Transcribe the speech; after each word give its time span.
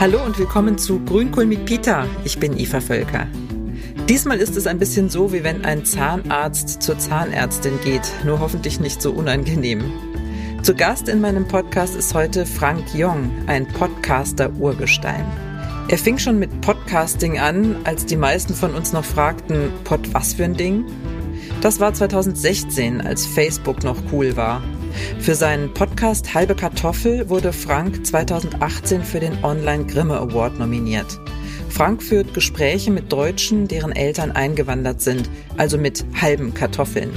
Hallo 0.00 0.24
und 0.24 0.38
willkommen 0.38 0.78
zu 0.78 1.00
Grünkohl 1.00 1.44
mit 1.44 1.64
Pita. 1.64 2.06
Ich 2.22 2.38
bin 2.38 2.56
Eva 2.56 2.80
Völker. 2.80 3.26
Diesmal 4.08 4.38
ist 4.38 4.56
es 4.56 4.68
ein 4.68 4.78
bisschen 4.78 5.10
so, 5.10 5.32
wie 5.32 5.42
wenn 5.42 5.64
ein 5.64 5.84
Zahnarzt 5.84 6.80
zur 6.80 7.00
Zahnärztin 7.00 7.80
geht, 7.82 8.08
nur 8.24 8.38
hoffentlich 8.38 8.78
nicht 8.78 9.02
so 9.02 9.10
unangenehm. 9.10 9.92
Zu 10.62 10.76
Gast 10.76 11.08
in 11.08 11.20
meinem 11.20 11.48
Podcast 11.48 11.96
ist 11.96 12.14
heute 12.14 12.46
Frank 12.46 12.94
Jong, 12.94 13.28
ein 13.48 13.66
Podcaster-Urgestein. 13.66 15.26
Er 15.88 15.98
fing 15.98 16.16
schon 16.16 16.38
mit 16.38 16.60
Podcasting 16.60 17.40
an, 17.40 17.74
als 17.82 18.06
die 18.06 18.16
meisten 18.16 18.54
von 18.54 18.76
uns 18.76 18.92
noch 18.92 19.04
fragten, 19.04 19.72
Pod 19.82 20.14
was 20.14 20.34
für 20.34 20.44
ein 20.44 20.54
Ding? 20.54 20.84
Das 21.60 21.80
war 21.80 21.92
2016, 21.92 23.00
als 23.00 23.26
Facebook 23.26 23.82
noch 23.82 23.96
cool 24.12 24.36
war. 24.36 24.62
Für 25.20 25.34
seinen 25.34 25.72
Podcast 25.74 26.34
Halbe 26.34 26.54
Kartoffel 26.54 27.28
wurde 27.28 27.52
Frank 27.52 28.06
2018 28.06 29.02
für 29.02 29.20
den 29.20 29.44
Online 29.44 29.84
Grimme 29.86 30.16
Award 30.18 30.58
nominiert. 30.58 31.20
Frank 31.68 32.02
führt 32.02 32.34
Gespräche 32.34 32.90
mit 32.90 33.12
Deutschen, 33.12 33.68
deren 33.68 33.92
Eltern 33.92 34.32
eingewandert 34.32 35.00
sind, 35.00 35.28
also 35.56 35.78
mit 35.78 36.04
halben 36.20 36.54
Kartoffeln. 36.54 37.10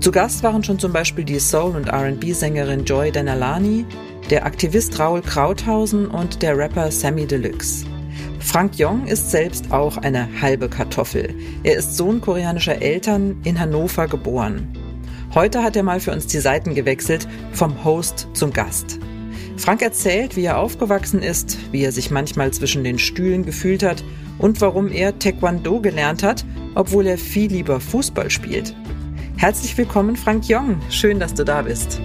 Zu 0.00 0.10
Gast 0.10 0.42
waren 0.42 0.64
schon 0.64 0.78
zum 0.78 0.92
Beispiel 0.92 1.24
die 1.24 1.38
Soul- 1.38 1.76
und 1.76 1.88
RB-Sängerin 1.92 2.84
Joy 2.84 3.12
Denalani, 3.12 3.84
der 4.30 4.46
Aktivist 4.46 4.98
Raul 4.98 5.20
Krauthausen 5.20 6.06
und 6.06 6.42
der 6.42 6.56
Rapper 6.56 6.90
Sammy 6.90 7.26
Deluxe. 7.26 7.86
Frank 8.40 8.78
Jong 8.78 9.06
ist 9.06 9.30
selbst 9.30 9.70
auch 9.70 9.96
eine 9.98 10.28
halbe 10.40 10.68
Kartoffel. 10.68 11.34
Er 11.62 11.76
ist 11.76 11.96
Sohn 11.96 12.20
koreanischer 12.20 12.82
Eltern, 12.82 13.40
in 13.44 13.60
Hannover 13.60 14.08
geboren. 14.08 14.76
Heute 15.34 15.62
hat 15.62 15.76
er 15.76 15.82
mal 15.82 15.98
für 15.98 16.12
uns 16.12 16.26
die 16.26 16.40
Seiten 16.40 16.74
gewechselt, 16.74 17.26
vom 17.52 17.84
Host 17.84 18.28
zum 18.34 18.52
Gast. 18.52 18.98
Frank 19.56 19.80
erzählt, 19.80 20.36
wie 20.36 20.44
er 20.44 20.58
aufgewachsen 20.58 21.22
ist, 21.22 21.56
wie 21.72 21.82
er 21.82 21.90
sich 21.90 22.10
manchmal 22.10 22.50
zwischen 22.50 22.84
den 22.84 22.98
Stühlen 22.98 23.46
gefühlt 23.46 23.82
hat 23.82 24.04
und 24.36 24.60
warum 24.60 24.92
er 24.92 25.18
Taekwondo 25.18 25.80
gelernt 25.80 26.22
hat, 26.22 26.44
obwohl 26.74 27.06
er 27.06 27.16
viel 27.16 27.50
lieber 27.50 27.80
Fußball 27.80 28.28
spielt. 28.28 28.74
Herzlich 29.38 29.78
willkommen, 29.78 30.16
Frank 30.16 30.50
Jong. 30.50 30.78
Schön, 30.90 31.18
dass 31.18 31.32
du 31.32 31.44
da 31.44 31.62
bist. 31.62 31.98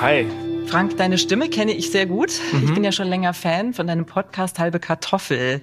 Hi. 0.00 0.26
Frank, 0.66 0.96
deine 0.96 1.18
Stimme 1.18 1.48
kenne 1.50 1.72
ich 1.72 1.90
sehr 1.90 2.06
gut. 2.06 2.40
Mhm. 2.52 2.64
Ich 2.64 2.74
bin 2.74 2.84
ja 2.84 2.92
schon 2.92 3.08
länger 3.08 3.34
Fan 3.34 3.74
von 3.74 3.86
deinem 3.86 4.06
Podcast 4.06 4.58
Halbe 4.58 4.80
Kartoffel. 4.80 5.60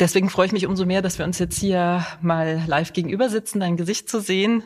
Deswegen 0.00 0.30
freue 0.30 0.46
ich 0.46 0.52
mich 0.52 0.66
umso 0.66 0.86
mehr, 0.86 1.02
dass 1.02 1.18
wir 1.18 1.24
uns 1.24 1.38
jetzt 1.38 1.58
hier 1.58 2.06
mal 2.20 2.62
live 2.66 2.92
gegenüber 2.92 3.28
sitzen, 3.28 3.60
dein 3.60 3.76
Gesicht 3.76 4.08
zu 4.08 4.20
sehen. 4.20 4.64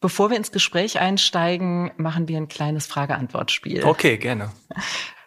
Bevor 0.00 0.30
wir 0.30 0.36
ins 0.36 0.52
Gespräch 0.52 1.00
einsteigen, 1.00 1.90
machen 1.96 2.28
wir 2.28 2.36
ein 2.36 2.48
kleines 2.48 2.86
Frage-Antwort-Spiel. 2.86 3.84
Okay, 3.84 4.16
gerne. 4.16 4.52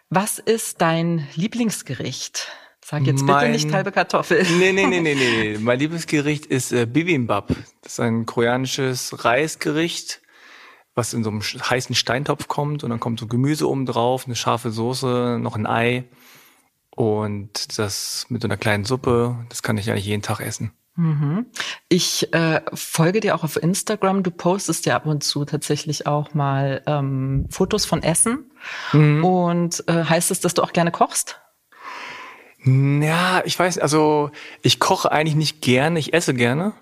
Was 0.09 0.39
ist 0.39 0.81
dein 0.81 1.27
Lieblingsgericht? 1.36 2.52
Sag 2.83 3.03
jetzt 3.03 3.23
mein, 3.23 3.52
bitte 3.52 3.52
nicht 3.52 3.73
halbe 3.73 3.91
Kartoffel. 3.91 4.45
Nee, 4.59 4.73
nee, 4.73 4.86
nee, 4.86 4.99
nee, 4.99 5.16
nee. 5.16 5.58
Mein 5.59 5.80
Lieblingsgericht 5.80 6.45
ist 6.45 6.73
äh, 6.73 6.86
Bibimbap. 6.86 7.55
Das 7.81 7.94
ist 7.94 7.99
ein 8.02 8.25
koreanisches 8.25 9.23
Reisgericht 9.23 10.19
was 10.95 11.14
in 11.14 11.23
so 11.23 11.30
einem 11.30 11.41
heißen 11.41 11.95
Steintopf 11.95 12.47
kommt 12.47 12.83
und 12.83 12.89
dann 12.89 12.99
kommt 12.99 13.19
so 13.19 13.27
Gemüse 13.27 13.69
oben 13.69 13.86
drauf, 13.86 14.25
eine 14.25 14.36
scharfe 14.36 14.71
Soße, 14.71 15.39
noch 15.41 15.55
ein 15.55 15.66
Ei 15.66 16.05
und 16.95 17.77
das 17.77 18.25
mit 18.30 18.41
so 18.41 18.47
einer 18.47 18.58
kleinen 18.58 18.86
Suppe, 18.86 19.36
das 19.49 19.63
kann 19.63 19.77
ich 19.77 19.89
eigentlich 19.89 20.05
jeden 20.05 20.22
Tag 20.22 20.39
essen. 20.39 20.72
Mhm. 20.95 21.47
Ich 21.89 22.31
äh, 22.33 22.61
folge 22.73 23.19
dir 23.19 23.36
auch 23.36 23.44
auf 23.44 23.61
Instagram. 23.61 24.22
Du 24.22 24.30
postest 24.30 24.86
ja 24.86 24.95
ab 24.95 25.08
und 25.08 25.23
zu 25.23 25.44
tatsächlich 25.44 26.05
auch 26.05 26.33
mal 26.33 26.83
ähm, 26.86 27.47
Fotos 27.49 27.86
von 27.86 28.03
Essen. 28.03 28.52
Mhm. 28.91 29.23
Und 29.23 29.83
äh, 29.88 30.03
heißt 30.03 30.30
es, 30.30 30.39
dass 30.39 30.53
du 30.53 30.61
auch 30.61 30.73
gerne 30.73 30.91
kochst? 30.91 31.39
Ja, 32.64 33.42
ich 33.43 33.58
weiß, 33.58 33.80
also 33.80 34.32
ich 34.61 34.80
koche 34.80 35.11
eigentlich 35.11 35.36
nicht 35.36 35.61
gerne, 35.61 35.99
ich 35.99 36.14
esse 36.14 36.33
gerne. 36.33 36.73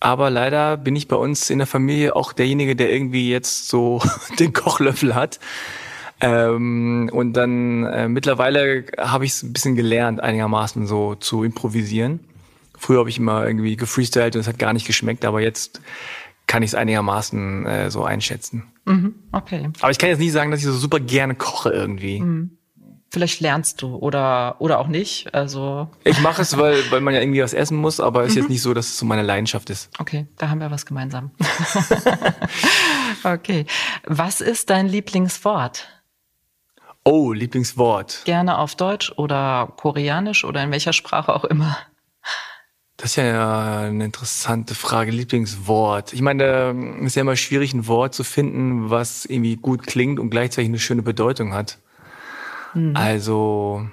Aber 0.00 0.28
leider 0.28 0.76
bin 0.76 0.96
ich 0.96 1.08
bei 1.08 1.16
uns 1.16 1.48
in 1.48 1.58
der 1.58 1.66
Familie 1.66 2.14
auch 2.14 2.34
derjenige, 2.34 2.76
der 2.76 2.92
irgendwie 2.92 3.30
jetzt 3.30 3.68
so 3.68 4.02
den 4.38 4.52
Kochlöffel 4.52 5.14
hat. 5.14 5.38
Ähm, 6.24 7.10
und 7.12 7.34
dann 7.34 7.84
äh, 7.84 8.08
mittlerweile 8.08 8.86
habe 8.98 9.26
ich 9.26 9.32
es 9.32 9.42
ein 9.42 9.52
bisschen 9.52 9.76
gelernt, 9.76 10.20
einigermaßen 10.20 10.86
so 10.86 11.14
zu 11.14 11.44
improvisieren. 11.44 12.20
Früher 12.78 13.00
habe 13.00 13.10
ich 13.10 13.18
immer 13.18 13.46
irgendwie 13.46 13.76
gefreestylt 13.76 14.34
und 14.34 14.40
es 14.40 14.48
hat 14.48 14.58
gar 14.58 14.72
nicht 14.72 14.86
geschmeckt, 14.86 15.24
aber 15.26 15.42
jetzt 15.42 15.82
kann 16.46 16.62
ich 16.62 16.70
es 16.70 16.74
einigermaßen 16.74 17.66
äh, 17.66 17.90
so 17.90 18.04
einschätzen. 18.04 18.64
Mhm, 18.86 19.14
okay. 19.32 19.68
Aber 19.80 19.90
ich 19.90 19.98
kann 19.98 20.08
jetzt 20.08 20.18
nie 20.18 20.30
sagen, 20.30 20.50
dass 20.50 20.60
ich 20.60 20.66
so 20.66 20.72
super 20.72 21.00
gerne 21.00 21.34
koche 21.34 21.70
irgendwie. 21.70 22.20
Mhm 22.20 22.58
vielleicht 23.14 23.40
lernst 23.40 23.80
du 23.80 23.94
oder 23.94 24.56
oder 24.58 24.80
auch 24.80 24.88
nicht. 24.88 25.32
Also 25.32 25.88
ich 26.02 26.20
mache 26.20 26.42
es, 26.42 26.58
weil 26.58 26.82
weil 26.90 27.00
man 27.00 27.14
ja 27.14 27.20
irgendwie 27.20 27.42
was 27.42 27.54
essen 27.54 27.76
muss, 27.78 28.00
aber 28.00 28.24
es 28.24 28.30
ist 28.30 28.34
mhm. 28.34 28.42
jetzt 28.42 28.50
nicht 28.50 28.62
so, 28.62 28.74
dass 28.74 28.86
es 28.88 28.98
so 28.98 29.06
meine 29.06 29.22
Leidenschaft 29.22 29.70
ist. 29.70 29.88
Okay, 29.98 30.26
da 30.36 30.50
haben 30.50 30.60
wir 30.60 30.70
was 30.70 30.84
gemeinsam. 30.84 31.30
okay, 33.24 33.66
was 34.04 34.40
ist 34.40 34.68
dein 34.68 34.88
Lieblingswort? 34.88 35.88
Oh, 37.04 37.32
Lieblingswort. 37.32 38.22
Gerne 38.24 38.58
auf 38.58 38.74
Deutsch 38.76 39.12
oder 39.16 39.72
Koreanisch 39.76 40.44
oder 40.44 40.62
in 40.62 40.70
welcher 40.70 40.94
Sprache 40.94 41.34
auch 41.34 41.44
immer. 41.44 41.76
Das 42.96 43.10
ist 43.10 43.16
ja 43.16 43.80
eine 43.80 44.04
interessante 44.04 44.74
Frage. 44.74 45.10
Lieblingswort. 45.10 46.12
Ich 46.12 46.22
meine, 46.22 46.74
es 47.00 47.06
ist 47.08 47.16
ja 47.16 47.22
immer 47.22 47.36
schwierig, 47.36 47.74
ein 47.74 47.86
Wort 47.86 48.14
zu 48.14 48.24
finden, 48.24 48.88
was 48.88 49.26
irgendwie 49.26 49.56
gut 49.56 49.86
klingt 49.86 50.18
und 50.18 50.30
gleichzeitig 50.30 50.68
eine 50.68 50.78
schöne 50.78 51.02
Bedeutung 51.02 51.52
hat. 51.52 51.78
Mhm. 52.72 52.96
Also 52.96 53.86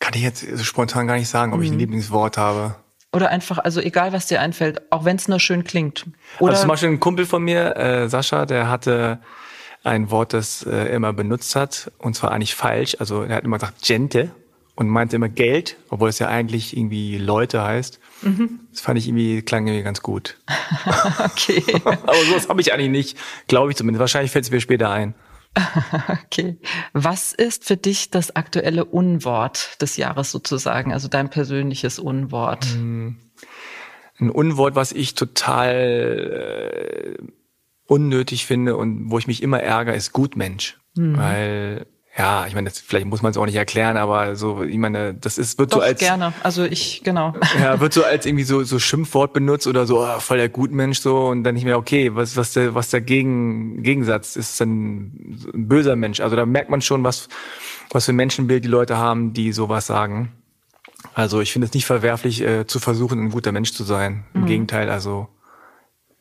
kann 0.00 0.14
ich 0.14 0.22
jetzt 0.22 0.64
spontan 0.64 1.06
gar 1.06 1.16
nicht 1.16 1.28
sagen, 1.28 1.52
ob 1.52 1.62
ich 1.62 1.68
ein 1.68 1.74
mhm. 1.74 1.80
Lieblingswort 1.80 2.36
habe. 2.36 2.74
Oder 3.12 3.30
einfach, 3.30 3.58
also 3.58 3.80
egal, 3.80 4.12
was 4.12 4.26
dir 4.26 4.40
einfällt, 4.40 4.92
auch 4.92 5.04
wenn 5.04 5.16
es 5.16 5.28
nur 5.28 5.40
schön 5.40 5.64
klingt. 5.64 6.06
Oder 6.38 6.52
also 6.52 6.62
zum 6.62 6.68
Beispiel 6.68 6.90
ein 6.90 7.00
Kumpel 7.00 7.26
von 7.26 7.42
mir, 7.42 7.76
äh, 7.76 8.08
Sascha, 8.08 8.46
der 8.46 8.68
hatte 8.68 9.20
ein 9.82 10.10
Wort, 10.10 10.32
das 10.32 10.64
äh, 10.64 10.70
er 10.70 10.90
immer 10.90 11.12
benutzt 11.12 11.56
hat, 11.56 11.90
und 11.98 12.14
zwar 12.14 12.32
eigentlich 12.32 12.54
falsch. 12.54 12.96
Also 12.98 13.22
er 13.22 13.36
hat 13.36 13.44
immer 13.44 13.58
gesagt 13.58 13.82
Gente 13.82 14.30
und 14.74 14.88
meinte 14.88 15.16
immer 15.16 15.28
Geld, 15.28 15.76
obwohl 15.88 16.08
es 16.08 16.18
ja 16.18 16.28
eigentlich 16.28 16.76
irgendwie 16.76 17.18
Leute 17.18 17.62
heißt. 17.62 17.98
Mhm. 18.22 18.60
Das 18.70 18.80
fand 18.80 18.98
ich 18.98 19.08
irgendwie, 19.08 19.42
klang 19.42 19.66
irgendwie 19.66 19.84
ganz 19.84 20.02
gut. 20.02 20.38
okay. 21.24 21.62
Aber 21.84 22.24
sowas 22.28 22.48
habe 22.48 22.60
ich 22.60 22.72
eigentlich 22.72 22.90
nicht, 22.90 23.18
glaube 23.46 23.70
ich 23.70 23.76
zumindest. 23.76 24.00
Wahrscheinlich 24.00 24.32
fällt 24.32 24.44
es 24.44 24.50
mir 24.50 24.60
später 24.60 24.90
ein. 24.90 25.14
Okay. 26.26 26.58
Was 26.92 27.32
ist 27.32 27.64
für 27.64 27.76
dich 27.76 28.10
das 28.10 28.36
aktuelle 28.36 28.84
Unwort 28.84 29.82
des 29.82 29.96
Jahres 29.96 30.30
sozusagen, 30.30 30.92
also 30.92 31.08
dein 31.08 31.28
persönliches 31.28 31.98
Unwort? 31.98 32.66
Hm. 32.66 33.16
Ein 34.20 34.30
Unwort, 34.30 34.76
was 34.76 34.92
ich 34.92 35.16
total 35.16 37.16
äh, 37.18 37.39
unnötig 37.90 38.46
finde 38.46 38.76
und 38.76 39.10
wo 39.10 39.18
ich 39.18 39.26
mich 39.26 39.42
immer 39.42 39.60
ärgere, 39.60 39.96
ist 39.96 40.12
Gutmensch. 40.12 40.78
Mhm. 40.94 41.16
Weil 41.16 41.86
ja, 42.16 42.46
ich 42.46 42.54
meine, 42.54 42.68
das, 42.68 42.78
vielleicht 42.78 43.06
muss 43.06 43.22
man 43.22 43.30
es 43.30 43.36
auch 43.36 43.46
nicht 43.46 43.56
erklären, 43.56 43.96
aber 43.96 44.36
so, 44.36 44.62
ich 44.62 44.78
meine, 44.78 45.14
das 45.14 45.38
ist 45.38 45.58
wird 45.58 45.72
Doch, 45.72 45.78
so 45.78 45.82
als 45.82 45.98
gerne. 45.98 46.32
Also 46.42 46.64
ich 46.64 47.02
genau. 47.02 47.34
Ja, 47.60 47.80
wird 47.80 47.92
so 47.92 48.04
als 48.04 48.26
irgendwie 48.26 48.44
so 48.44 48.62
so 48.62 48.78
Schimpfwort 48.78 49.32
benutzt 49.32 49.66
oder 49.66 49.86
so 49.86 50.00
oh, 50.00 50.20
voll 50.20 50.38
der 50.38 50.48
Gutmensch 50.48 51.00
so 51.00 51.28
und 51.28 51.44
dann 51.44 51.54
nicht 51.54 51.64
mehr 51.64 51.78
okay, 51.78 52.14
was 52.14 52.36
was 52.36 52.52
der 52.52 52.74
was 52.74 52.90
der 52.90 53.00
Gegen, 53.00 53.82
Gegensatz 53.82 54.36
ist 54.36 54.60
dann 54.60 54.96
ein 55.54 55.68
böser 55.68 55.96
Mensch. 55.96 56.20
Also 56.20 56.36
da 56.36 56.46
merkt 56.46 56.70
man 56.70 56.82
schon, 56.82 57.02
was 57.02 57.28
was 57.90 58.04
für 58.04 58.12
ein 58.12 58.16
Menschenbild 58.16 58.64
die 58.64 58.68
Leute 58.68 58.98
haben, 58.98 59.32
die 59.32 59.52
sowas 59.52 59.86
sagen. 59.86 60.32
Also 61.14 61.40
ich 61.40 61.52
finde 61.52 61.66
es 61.66 61.74
nicht 61.74 61.86
verwerflich 61.86 62.42
äh, 62.42 62.66
zu 62.66 62.78
versuchen, 62.78 63.20
ein 63.20 63.30
guter 63.30 63.52
Mensch 63.52 63.72
zu 63.72 63.82
sein. 63.82 64.24
Im 64.34 64.42
mhm. 64.42 64.46
Gegenteil, 64.46 64.90
also 64.90 65.28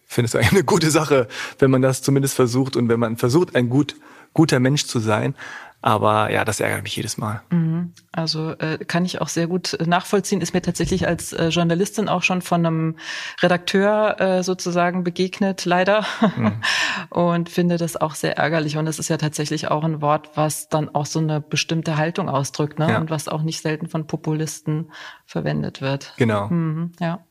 finde 0.09 0.25
es 0.25 0.35
eigentlich 0.35 0.51
eine 0.51 0.63
gute 0.63 0.89
Sache, 0.89 1.27
wenn 1.59 1.71
man 1.71 1.81
das 1.81 2.01
zumindest 2.01 2.35
versucht 2.35 2.75
und 2.75 2.89
wenn 2.89 2.99
man 2.99 3.15
versucht, 3.15 3.55
ein 3.55 3.69
gut 3.69 3.95
guter 4.33 4.59
Mensch 4.59 4.85
zu 4.85 4.99
sein. 4.99 5.35
Aber 5.81 6.29
ja, 6.29 6.43
das 6.43 6.59
ärgert 6.59 6.83
mich 6.83 6.95
jedes 6.97 7.17
Mal. 7.17 7.41
Mhm. 7.51 7.93
Also 8.11 8.51
äh, 8.57 8.79
kann 8.79 9.05
ich 9.05 9.21
auch 9.21 9.29
sehr 9.29 9.47
gut 9.47 9.77
nachvollziehen. 9.85 10.41
Ist 10.41 10.53
mir 10.53 10.61
tatsächlich 10.61 11.07
als 11.07 11.31
äh, 11.31 11.47
Journalistin 11.47 12.09
auch 12.09 12.21
schon 12.21 12.41
von 12.41 12.65
einem 12.65 12.97
Redakteur 13.41 14.19
äh, 14.19 14.43
sozusagen 14.43 15.05
begegnet, 15.05 15.63
leider. 15.63 16.03
Mhm. 16.35 16.61
Und 17.09 17.49
finde 17.49 17.77
das 17.77 17.95
auch 17.95 18.15
sehr 18.15 18.37
ärgerlich. 18.37 18.75
Und 18.75 18.87
es 18.87 18.99
ist 18.99 19.09
ja 19.09 19.15
tatsächlich 19.15 19.69
auch 19.69 19.85
ein 19.85 20.01
Wort, 20.01 20.31
was 20.35 20.67
dann 20.67 20.93
auch 20.93 21.05
so 21.05 21.19
eine 21.19 21.39
bestimmte 21.39 21.95
Haltung 21.95 22.27
ausdrückt, 22.27 22.77
ne? 22.77 22.89
Ja. 22.89 22.97
Und 22.99 23.09
was 23.09 23.29
auch 23.29 23.41
nicht 23.41 23.61
selten 23.61 23.87
von 23.87 24.05
Populisten 24.05 24.91
verwendet 25.25 25.81
wird. 25.81 26.13
Genau. 26.17 26.49
Mhm, 26.49 26.91
ja. 26.99 27.23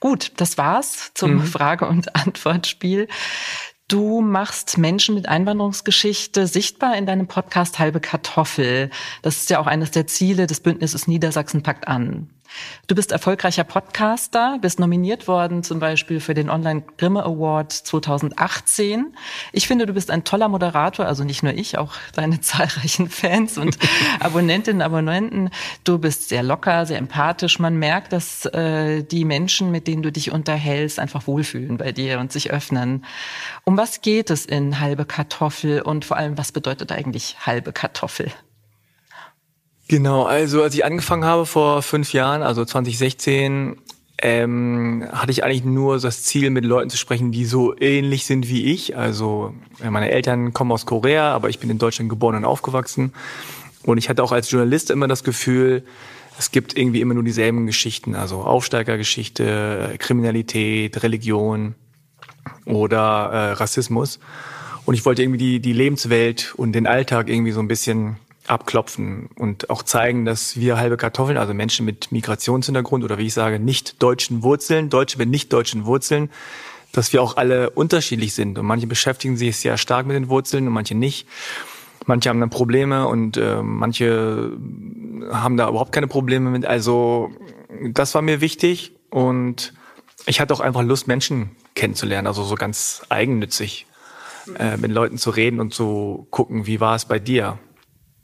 Gut, 0.00 0.32
das 0.36 0.58
war's 0.58 1.12
zum 1.14 1.34
mhm. 1.34 1.44
Frage- 1.44 1.86
und 1.86 2.14
Antwortspiel. 2.26 3.08
Du 3.88 4.22
machst 4.22 4.78
Menschen 4.78 5.14
mit 5.14 5.28
Einwanderungsgeschichte 5.28 6.46
sichtbar 6.46 6.96
in 6.96 7.04
deinem 7.04 7.26
Podcast 7.26 7.78
Halbe 7.78 8.00
Kartoffel. 8.00 8.90
Das 9.20 9.36
ist 9.38 9.50
ja 9.50 9.58
auch 9.58 9.66
eines 9.66 9.90
der 9.90 10.06
Ziele 10.06 10.46
des 10.46 10.60
Bündnisses 10.60 11.06
Niedersachsen 11.06 11.62
packt 11.62 11.88
an. 11.88 12.30
Du 12.88 12.94
bist 12.94 13.12
erfolgreicher 13.12 13.64
Podcaster, 13.64 14.58
bist 14.60 14.80
nominiert 14.80 15.28
worden 15.28 15.62
zum 15.62 15.78
Beispiel 15.78 16.20
für 16.20 16.34
den 16.34 16.50
Online 16.50 16.82
Grimme 16.98 17.22
Award 17.22 17.72
2018. 17.72 19.14
Ich 19.52 19.66
finde, 19.66 19.86
du 19.86 19.92
bist 19.94 20.10
ein 20.10 20.24
toller 20.24 20.48
Moderator, 20.48 21.06
also 21.06 21.24
nicht 21.24 21.42
nur 21.42 21.54
ich, 21.54 21.78
auch 21.78 21.94
deine 22.14 22.40
zahlreichen 22.42 23.08
Fans 23.08 23.56
und 23.56 23.78
Abonnentinnen 24.20 24.82
und 24.82 24.86
Abonnenten. 24.86 25.50
Du 25.84 25.98
bist 25.98 26.28
sehr 26.28 26.42
locker, 26.42 26.84
sehr 26.86 26.98
empathisch. 26.98 27.58
Man 27.58 27.76
merkt, 27.76 28.12
dass 28.12 28.46
äh, 28.46 29.02
die 29.02 29.24
Menschen, 29.24 29.70
mit 29.70 29.86
denen 29.86 30.02
du 30.02 30.12
dich 30.12 30.32
unterhältst, 30.32 30.98
einfach 30.98 31.26
wohlfühlen 31.26 31.76
bei 31.78 31.92
dir 31.92 32.18
und 32.18 32.32
sich 32.32 32.50
öffnen. 32.50 33.04
Um 33.64 33.76
was 33.76 34.00
geht 34.00 34.30
es 34.30 34.44
in 34.44 34.80
halbe 34.80 35.04
Kartoffel 35.04 35.82
und 35.82 36.04
vor 36.04 36.16
allem, 36.16 36.36
was 36.36 36.52
bedeutet 36.52 36.92
eigentlich 36.92 37.36
halbe 37.46 37.72
Kartoffel? 37.72 38.32
Genau, 39.92 40.22
also 40.22 40.62
als 40.62 40.74
ich 40.74 40.86
angefangen 40.86 41.26
habe 41.26 41.44
vor 41.44 41.82
fünf 41.82 42.14
Jahren, 42.14 42.40
also 42.40 42.64
2016, 42.64 43.76
ähm, 44.22 45.06
hatte 45.12 45.32
ich 45.32 45.44
eigentlich 45.44 45.64
nur 45.64 46.00
das 46.00 46.22
Ziel, 46.22 46.48
mit 46.48 46.64
Leuten 46.64 46.88
zu 46.88 46.96
sprechen, 46.96 47.30
die 47.30 47.44
so 47.44 47.78
ähnlich 47.78 48.24
sind 48.24 48.48
wie 48.48 48.72
ich. 48.72 48.96
Also 48.96 49.52
meine 49.86 50.10
Eltern 50.10 50.54
kommen 50.54 50.72
aus 50.72 50.86
Korea, 50.86 51.34
aber 51.34 51.50
ich 51.50 51.58
bin 51.58 51.68
in 51.68 51.76
Deutschland 51.76 52.08
geboren 52.08 52.36
und 52.36 52.46
aufgewachsen. 52.46 53.12
Und 53.82 53.98
ich 53.98 54.08
hatte 54.08 54.22
auch 54.22 54.32
als 54.32 54.50
Journalist 54.50 54.90
immer 54.90 55.08
das 55.08 55.24
Gefühl, 55.24 55.84
es 56.38 56.52
gibt 56.52 56.74
irgendwie 56.74 57.02
immer 57.02 57.12
nur 57.12 57.22
dieselben 57.22 57.66
Geschichten, 57.66 58.14
also 58.14 58.40
Aufsteigergeschichte, 58.40 59.96
Kriminalität, 59.98 61.02
Religion 61.02 61.74
oder 62.64 63.28
äh, 63.30 63.52
Rassismus. 63.52 64.20
Und 64.86 64.94
ich 64.94 65.04
wollte 65.04 65.22
irgendwie 65.22 65.38
die, 65.38 65.60
die 65.60 65.74
Lebenswelt 65.74 66.54
und 66.56 66.72
den 66.72 66.86
Alltag 66.86 67.28
irgendwie 67.28 67.52
so 67.52 67.60
ein 67.60 67.68
bisschen 67.68 68.16
abklopfen 68.52 69.30
und 69.36 69.70
auch 69.70 69.82
zeigen, 69.82 70.24
dass 70.24 70.56
wir 70.56 70.76
halbe 70.76 70.98
Kartoffeln, 70.98 71.38
also 71.38 71.54
Menschen 71.54 71.86
mit 71.86 72.12
Migrationshintergrund 72.12 73.02
oder 73.02 73.16
wie 73.16 73.26
ich 73.26 73.34
sage, 73.34 73.58
nicht 73.58 74.02
deutschen 74.02 74.42
Wurzeln, 74.42 74.90
Deutsche 74.90 75.18
mit 75.18 75.30
nicht 75.30 75.52
deutschen 75.52 75.86
Wurzeln, 75.86 76.30
dass 76.92 77.12
wir 77.14 77.22
auch 77.22 77.38
alle 77.38 77.70
unterschiedlich 77.70 78.34
sind. 78.34 78.58
Und 78.58 78.66
manche 78.66 78.86
beschäftigen 78.86 79.38
sich 79.38 79.56
sehr 79.56 79.78
stark 79.78 80.06
mit 80.06 80.16
den 80.16 80.28
Wurzeln 80.28 80.66
und 80.66 80.74
manche 80.74 80.94
nicht. 80.94 81.26
Manche 82.04 82.28
haben 82.28 82.40
dann 82.40 82.50
Probleme 82.50 83.08
und 83.08 83.38
äh, 83.38 83.62
manche 83.62 84.52
haben 85.30 85.56
da 85.56 85.68
überhaupt 85.68 85.92
keine 85.92 86.08
Probleme 86.08 86.50
mit. 86.50 86.66
Also 86.66 87.30
das 87.90 88.14
war 88.14 88.20
mir 88.20 88.40
wichtig 88.42 88.92
und 89.08 89.72
ich 90.26 90.40
hatte 90.40 90.52
auch 90.52 90.60
einfach 90.60 90.82
Lust, 90.82 91.08
Menschen 91.08 91.50
kennenzulernen, 91.74 92.26
also 92.26 92.44
so 92.44 92.54
ganz 92.56 93.02
eigennützig 93.08 93.86
äh, 94.58 94.76
mit 94.76 94.90
Leuten 94.90 95.16
zu 95.16 95.30
reden 95.30 95.58
und 95.58 95.72
zu 95.72 96.26
gucken, 96.30 96.66
wie 96.66 96.80
war 96.80 96.96
es 96.96 97.06
bei 97.06 97.18
dir? 97.18 97.58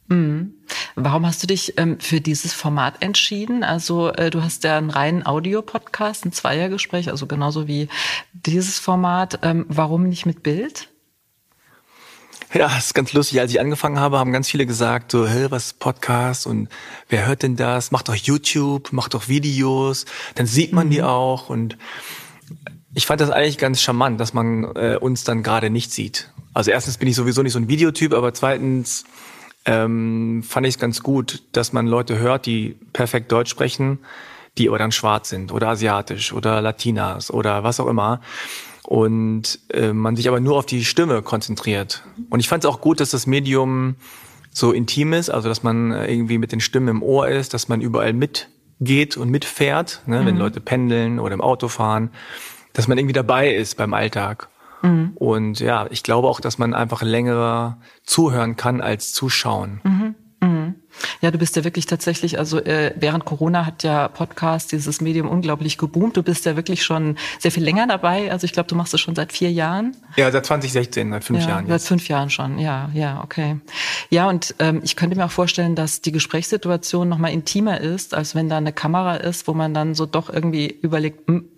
Mhm. 0.08 0.54
Warum 0.94 1.26
hast 1.26 1.42
du 1.42 1.46
dich 1.46 1.74
ähm, 1.76 2.00
für 2.00 2.20
dieses 2.20 2.52
Format 2.52 3.02
entschieden? 3.02 3.62
Also 3.62 4.10
äh, 4.12 4.30
du 4.30 4.42
hast 4.42 4.64
ja 4.64 4.76
einen 4.76 4.90
reinen 4.90 5.24
Audio-Podcast, 5.24 6.24
ein 6.24 6.32
Zweiergespräch, 6.32 7.10
also 7.10 7.26
genauso 7.26 7.68
wie 7.68 7.88
dieses 8.32 8.78
Format. 8.78 9.40
Ähm, 9.42 9.66
warum 9.68 10.08
nicht 10.08 10.26
mit 10.26 10.42
Bild? 10.42 10.88
Ja, 12.54 12.68
das 12.68 12.86
ist 12.86 12.94
ganz 12.94 13.12
lustig. 13.12 13.40
Als 13.40 13.50
ich 13.50 13.60
angefangen 13.60 14.00
habe, 14.00 14.18
haben 14.18 14.32
ganz 14.32 14.48
viele 14.48 14.64
gesagt, 14.64 15.12
so, 15.12 15.28
hey, 15.28 15.50
was 15.50 15.66
ist 15.66 15.78
Podcast 15.78 16.46
und 16.46 16.68
wer 17.10 17.26
hört 17.26 17.42
denn 17.42 17.56
das? 17.56 17.90
Macht 17.90 18.08
doch 18.08 18.14
YouTube, 18.14 18.90
macht 18.92 19.12
doch 19.12 19.28
Videos, 19.28 20.06
dann 20.34 20.46
sieht 20.46 20.72
man 20.72 20.86
mhm. 20.86 20.90
die 20.90 21.02
auch. 21.02 21.50
Und 21.50 21.76
ich 22.94 23.04
fand 23.04 23.20
das 23.20 23.30
eigentlich 23.30 23.58
ganz 23.58 23.82
charmant, 23.82 24.18
dass 24.18 24.32
man 24.32 24.64
äh, 24.74 24.96
uns 24.98 25.24
dann 25.24 25.42
gerade 25.42 25.68
nicht 25.68 25.92
sieht. 25.92 26.32
Also 26.54 26.70
erstens 26.70 26.96
bin 26.96 27.08
ich 27.08 27.16
sowieso 27.16 27.42
nicht 27.42 27.52
so 27.52 27.58
ein 27.58 27.68
Videotyp, 27.68 28.14
aber 28.14 28.32
zweitens 28.32 29.04
ähm, 29.68 30.42
fand 30.42 30.66
ich 30.66 30.76
es 30.76 30.80
ganz 30.80 31.02
gut, 31.02 31.42
dass 31.52 31.74
man 31.74 31.86
Leute 31.86 32.18
hört, 32.18 32.46
die 32.46 32.74
perfekt 32.94 33.30
Deutsch 33.30 33.50
sprechen, 33.50 33.98
die 34.56 34.66
aber 34.66 34.78
dann 34.78 34.92
schwarz 34.92 35.28
sind 35.28 35.52
oder 35.52 35.68
asiatisch 35.68 36.32
oder 36.32 36.62
Latinas 36.62 37.30
oder 37.30 37.64
was 37.64 37.78
auch 37.78 37.86
immer. 37.86 38.22
Und 38.84 39.58
äh, 39.68 39.92
man 39.92 40.16
sich 40.16 40.26
aber 40.26 40.40
nur 40.40 40.56
auf 40.56 40.64
die 40.64 40.86
Stimme 40.86 41.20
konzentriert. 41.20 42.02
Und 42.30 42.40
ich 42.40 42.48
fand 42.48 42.64
es 42.64 42.70
auch 42.70 42.80
gut, 42.80 43.00
dass 43.00 43.10
das 43.10 43.26
Medium 43.26 43.96
so 44.50 44.72
intim 44.72 45.12
ist, 45.12 45.28
also 45.28 45.50
dass 45.50 45.62
man 45.62 45.92
irgendwie 45.92 46.38
mit 46.38 46.52
den 46.52 46.60
Stimmen 46.60 46.88
im 46.88 47.02
Ohr 47.02 47.28
ist, 47.28 47.52
dass 47.52 47.68
man 47.68 47.82
überall 47.82 48.14
mitgeht 48.14 49.18
und 49.18 49.28
mitfährt, 49.28 50.00
ne, 50.06 50.22
mhm. 50.22 50.26
wenn 50.26 50.36
Leute 50.38 50.60
pendeln 50.60 51.18
oder 51.18 51.34
im 51.34 51.42
Auto 51.42 51.68
fahren, 51.68 52.10
dass 52.72 52.88
man 52.88 52.96
irgendwie 52.96 53.12
dabei 53.12 53.52
ist 53.52 53.76
beim 53.76 53.92
Alltag. 53.92 54.48
Mhm. 54.82 55.12
Und 55.14 55.60
ja, 55.60 55.86
ich 55.90 56.02
glaube 56.02 56.28
auch, 56.28 56.40
dass 56.40 56.58
man 56.58 56.74
einfach 56.74 57.02
länger 57.02 57.78
zuhören 58.04 58.56
kann 58.56 58.80
als 58.80 59.12
zuschauen. 59.12 59.80
Mhm. 59.84 60.14
Mhm. 60.40 60.76
Ja, 61.20 61.30
du 61.30 61.38
bist 61.38 61.56
ja 61.56 61.64
wirklich 61.64 61.86
tatsächlich, 61.86 62.38
also 62.38 62.58
äh, 62.58 62.92
während 62.96 63.24
Corona 63.24 63.66
hat 63.66 63.82
ja 63.82 64.08
Podcast, 64.08 64.70
dieses 64.72 65.00
Medium 65.00 65.28
unglaublich 65.28 65.78
geboomt. 65.78 66.16
Du 66.16 66.22
bist 66.22 66.44
ja 66.44 66.54
wirklich 66.54 66.84
schon 66.84 67.16
sehr 67.38 67.50
viel 67.50 67.64
länger 67.64 67.86
dabei. 67.86 68.30
Also 68.30 68.44
ich 68.44 68.52
glaube, 68.52 68.68
du 68.68 68.74
machst 68.74 68.94
es 68.94 69.00
schon 69.00 69.14
seit 69.16 69.32
vier 69.32 69.50
Jahren. 69.50 69.96
Ja, 70.16 70.30
seit 70.30 70.46
2016, 70.46 71.10
seit 71.10 71.24
fünf 71.24 71.42
ja, 71.42 71.48
Jahren. 71.48 71.66
Jetzt. 71.66 71.82
Seit 71.82 71.88
fünf 71.88 72.08
Jahren 72.08 72.30
schon, 72.30 72.58
ja, 72.58 72.88
ja, 72.94 73.20
okay. 73.22 73.56
Ja, 74.10 74.28
und 74.28 74.54
ähm, 74.60 74.80
ich 74.84 74.96
könnte 74.96 75.16
mir 75.16 75.24
auch 75.24 75.30
vorstellen, 75.30 75.74
dass 75.74 76.02
die 76.02 76.12
Gesprächssituation 76.12 77.08
nochmal 77.08 77.32
intimer 77.32 77.80
ist, 77.80 78.14
als 78.14 78.34
wenn 78.34 78.48
da 78.48 78.56
eine 78.56 78.72
Kamera 78.72 79.16
ist, 79.16 79.48
wo 79.48 79.54
man 79.54 79.74
dann 79.74 79.94
so 79.94 80.06
doch 80.06 80.30
irgendwie 80.30 80.66
überlegt, 80.66 81.26
hm, 81.28 81.48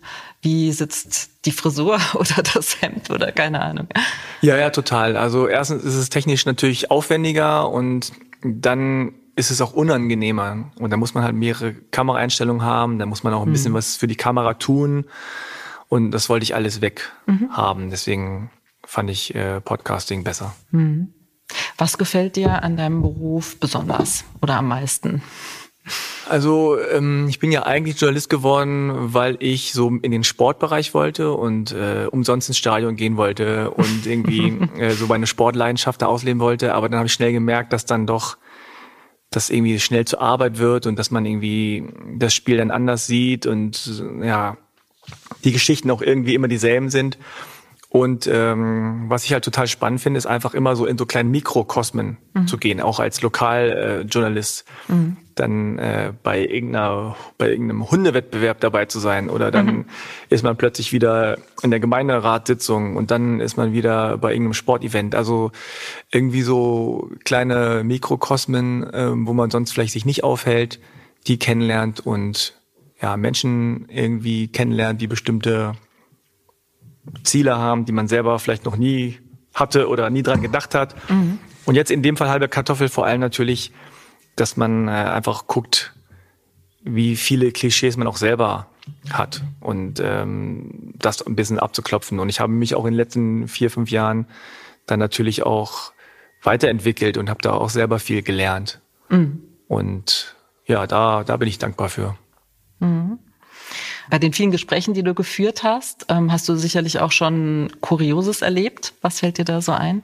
wie 0.42 0.72
sitzt 0.72 1.30
die 1.44 1.52
Frisur 1.52 1.98
oder 2.14 2.42
das 2.42 2.80
Hemd 2.80 3.10
oder 3.10 3.32
keine 3.32 3.60
Ahnung. 3.60 3.88
Ja, 4.40 4.56
ja, 4.56 4.70
total. 4.70 5.16
Also 5.16 5.46
erstens 5.48 5.84
ist 5.84 5.94
es 5.94 6.08
technisch 6.08 6.46
natürlich 6.46 6.90
aufwendiger 6.90 7.68
und 7.68 8.12
dann 8.42 9.12
ist 9.36 9.50
es 9.50 9.60
auch 9.60 9.72
unangenehmer. 9.72 10.70
Und 10.78 10.90
da 10.90 10.96
muss 10.96 11.14
man 11.14 11.24
halt 11.24 11.34
mehrere 11.34 11.74
Kameraeinstellungen 11.74 12.62
haben, 12.62 12.98
da 12.98 13.06
muss 13.06 13.22
man 13.22 13.32
auch 13.32 13.42
ein 13.42 13.48
mhm. 13.48 13.52
bisschen 13.52 13.74
was 13.74 13.96
für 13.96 14.06
die 14.06 14.16
Kamera 14.16 14.54
tun. 14.54 15.06
Und 15.88 16.12
das 16.12 16.28
wollte 16.28 16.44
ich 16.44 16.54
alles 16.54 16.80
weg 16.80 17.12
mhm. 17.26 17.50
haben. 17.50 17.90
Deswegen 17.90 18.50
fand 18.84 19.10
ich 19.10 19.34
äh, 19.34 19.60
Podcasting 19.60 20.24
besser. 20.24 20.54
Mhm. 20.70 21.12
Was 21.76 21.98
gefällt 21.98 22.36
dir 22.36 22.62
an 22.62 22.76
deinem 22.76 23.02
Beruf 23.02 23.58
besonders 23.58 24.24
oder 24.40 24.56
am 24.56 24.68
meisten? 24.68 25.22
Also 26.30 26.78
ähm, 26.78 27.26
ich 27.28 27.40
bin 27.40 27.50
ja 27.50 27.64
eigentlich 27.64 28.00
Journalist 28.00 28.30
geworden, 28.30 28.92
weil 29.12 29.36
ich 29.40 29.72
so 29.72 29.88
in 30.00 30.12
den 30.12 30.22
Sportbereich 30.22 30.94
wollte 30.94 31.32
und 31.32 31.72
äh, 31.72 32.06
umsonst 32.08 32.48
ins 32.48 32.56
Stadion 32.56 32.94
gehen 32.94 33.16
wollte 33.16 33.70
und 33.72 34.06
irgendwie 34.06 34.56
äh, 34.78 34.92
so 34.92 35.08
meine 35.08 35.26
Sportleidenschaft 35.26 36.02
da 36.02 36.06
ausleben 36.06 36.40
wollte. 36.40 36.74
Aber 36.74 36.88
dann 36.88 36.98
habe 36.98 37.08
ich 37.08 37.12
schnell 37.12 37.32
gemerkt, 37.32 37.72
dass 37.72 37.84
dann 37.84 38.06
doch 38.06 38.36
das 39.30 39.50
irgendwie 39.50 39.80
schnell 39.80 40.04
zur 40.04 40.20
Arbeit 40.20 40.58
wird 40.58 40.86
und 40.86 40.98
dass 40.98 41.10
man 41.10 41.26
irgendwie 41.26 41.88
das 42.16 42.32
Spiel 42.32 42.58
dann 42.58 42.70
anders 42.70 43.08
sieht 43.08 43.46
und 43.46 44.02
ja 44.22 44.56
die 45.42 45.52
Geschichten 45.52 45.90
auch 45.90 46.02
irgendwie 46.02 46.34
immer 46.34 46.48
dieselben 46.48 46.90
sind. 46.90 47.18
Und 47.88 48.28
ähm, 48.32 49.06
was 49.08 49.24
ich 49.24 49.32
halt 49.32 49.44
total 49.44 49.66
spannend 49.66 50.00
finde, 50.00 50.18
ist 50.18 50.26
einfach 50.26 50.54
immer 50.54 50.76
so 50.76 50.86
in 50.86 50.96
so 50.96 51.06
kleinen 51.06 51.32
Mikrokosmen 51.32 52.18
mhm. 52.34 52.46
zu 52.46 52.56
gehen, 52.56 52.80
auch 52.80 53.00
als 53.00 53.20
Lokaljournalist. 53.20 54.64
Äh, 54.88 54.92
mhm. 54.92 55.16
Dann 55.40 55.78
äh, 55.78 56.12
bei 56.22 56.46
irgendeiner, 56.46 57.16
bei 57.38 57.48
irgendeinem 57.48 57.90
Hundewettbewerb 57.90 58.60
dabei 58.60 58.84
zu 58.84 58.98
sein. 58.98 59.30
Oder 59.30 59.50
dann 59.50 59.66
mhm. 59.66 59.84
ist 60.28 60.44
man 60.44 60.56
plötzlich 60.58 60.92
wieder 60.92 61.38
in 61.62 61.70
der 61.70 61.80
Gemeinderatssitzung 61.80 62.96
und 62.96 63.10
dann 63.10 63.40
ist 63.40 63.56
man 63.56 63.72
wieder 63.72 64.18
bei 64.18 64.32
irgendeinem 64.32 64.52
Sportevent. 64.52 65.14
Also 65.14 65.50
irgendwie 66.10 66.42
so 66.42 67.10
kleine 67.24 67.82
Mikrokosmen, 67.84 68.84
äh, 68.92 69.12
wo 69.14 69.32
man 69.32 69.50
sonst 69.50 69.72
vielleicht 69.72 69.94
sich 69.94 70.04
nicht 70.04 70.24
aufhält, 70.24 70.78
die 71.26 71.38
kennenlernt 71.38 72.00
und 72.00 72.60
ja, 73.00 73.16
Menschen 73.16 73.88
irgendwie 73.88 74.48
kennenlernt, 74.48 75.00
die 75.00 75.06
bestimmte 75.06 75.72
Ziele 77.24 77.56
haben, 77.56 77.86
die 77.86 77.92
man 77.92 78.08
selber 78.08 78.38
vielleicht 78.38 78.66
noch 78.66 78.76
nie 78.76 79.18
hatte 79.54 79.88
oder 79.88 80.10
nie 80.10 80.22
dran 80.22 80.42
gedacht 80.42 80.74
hat. 80.74 80.94
Mhm. 81.10 81.38
Und 81.64 81.76
jetzt 81.76 81.90
in 81.90 82.02
dem 82.02 82.18
Fall 82.18 82.28
halbe 82.28 82.48
Kartoffel 82.48 82.90
vor 82.90 83.06
allem 83.06 83.20
natürlich, 83.20 83.72
dass 84.36 84.56
man 84.56 84.88
äh, 84.88 84.92
einfach 84.92 85.46
guckt, 85.46 85.94
wie 86.82 87.16
viele 87.16 87.52
Klischees 87.52 87.96
man 87.96 88.06
auch 88.06 88.16
selber 88.16 88.66
hat 89.10 89.42
und 89.60 90.00
ähm, 90.00 90.94
das 90.98 91.22
ein 91.22 91.36
bisschen 91.36 91.58
abzuklopfen. 91.58 92.18
Und 92.18 92.28
ich 92.28 92.40
habe 92.40 92.52
mich 92.52 92.74
auch 92.74 92.84
in 92.84 92.92
den 92.92 92.96
letzten 92.96 93.48
vier, 93.48 93.70
fünf 93.70 93.90
Jahren 93.90 94.26
dann 94.86 94.98
natürlich 94.98 95.42
auch 95.44 95.92
weiterentwickelt 96.42 97.18
und 97.18 97.28
habe 97.28 97.42
da 97.42 97.52
auch 97.52 97.70
selber 97.70 97.98
viel 97.98 98.22
gelernt. 98.22 98.80
Mhm. 99.08 99.42
Und 99.68 100.34
ja, 100.66 100.86
da, 100.86 101.24
da 101.24 101.36
bin 101.36 101.48
ich 101.48 101.58
dankbar 101.58 101.88
für. 101.88 102.16
Mhm. 102.78 103.18
Bei 104.08 104.18
den 104.18 104.32
vielen 104.32 104.50
Gesprächen, 104.50 104.94
die 104.94 105.02
du 105.02 105.14
geführt 105.14 105.62
hast, 105.62 106.06
ähm, 106.08 106.32
hast 106.32 106.48
du 106.48 106.56
sicherlich 106.56 106.98
auch 106.98 107.12
schon 107.12 107.70
Kurioses 107.80 108.42
erlebt. 108.42 108.94
Was 109.02 109.20
fällt 109.20 109.38
dir 109.38 109.44
da 109.44 109.60
so 109.60 109.72
ein? 109.72 110.02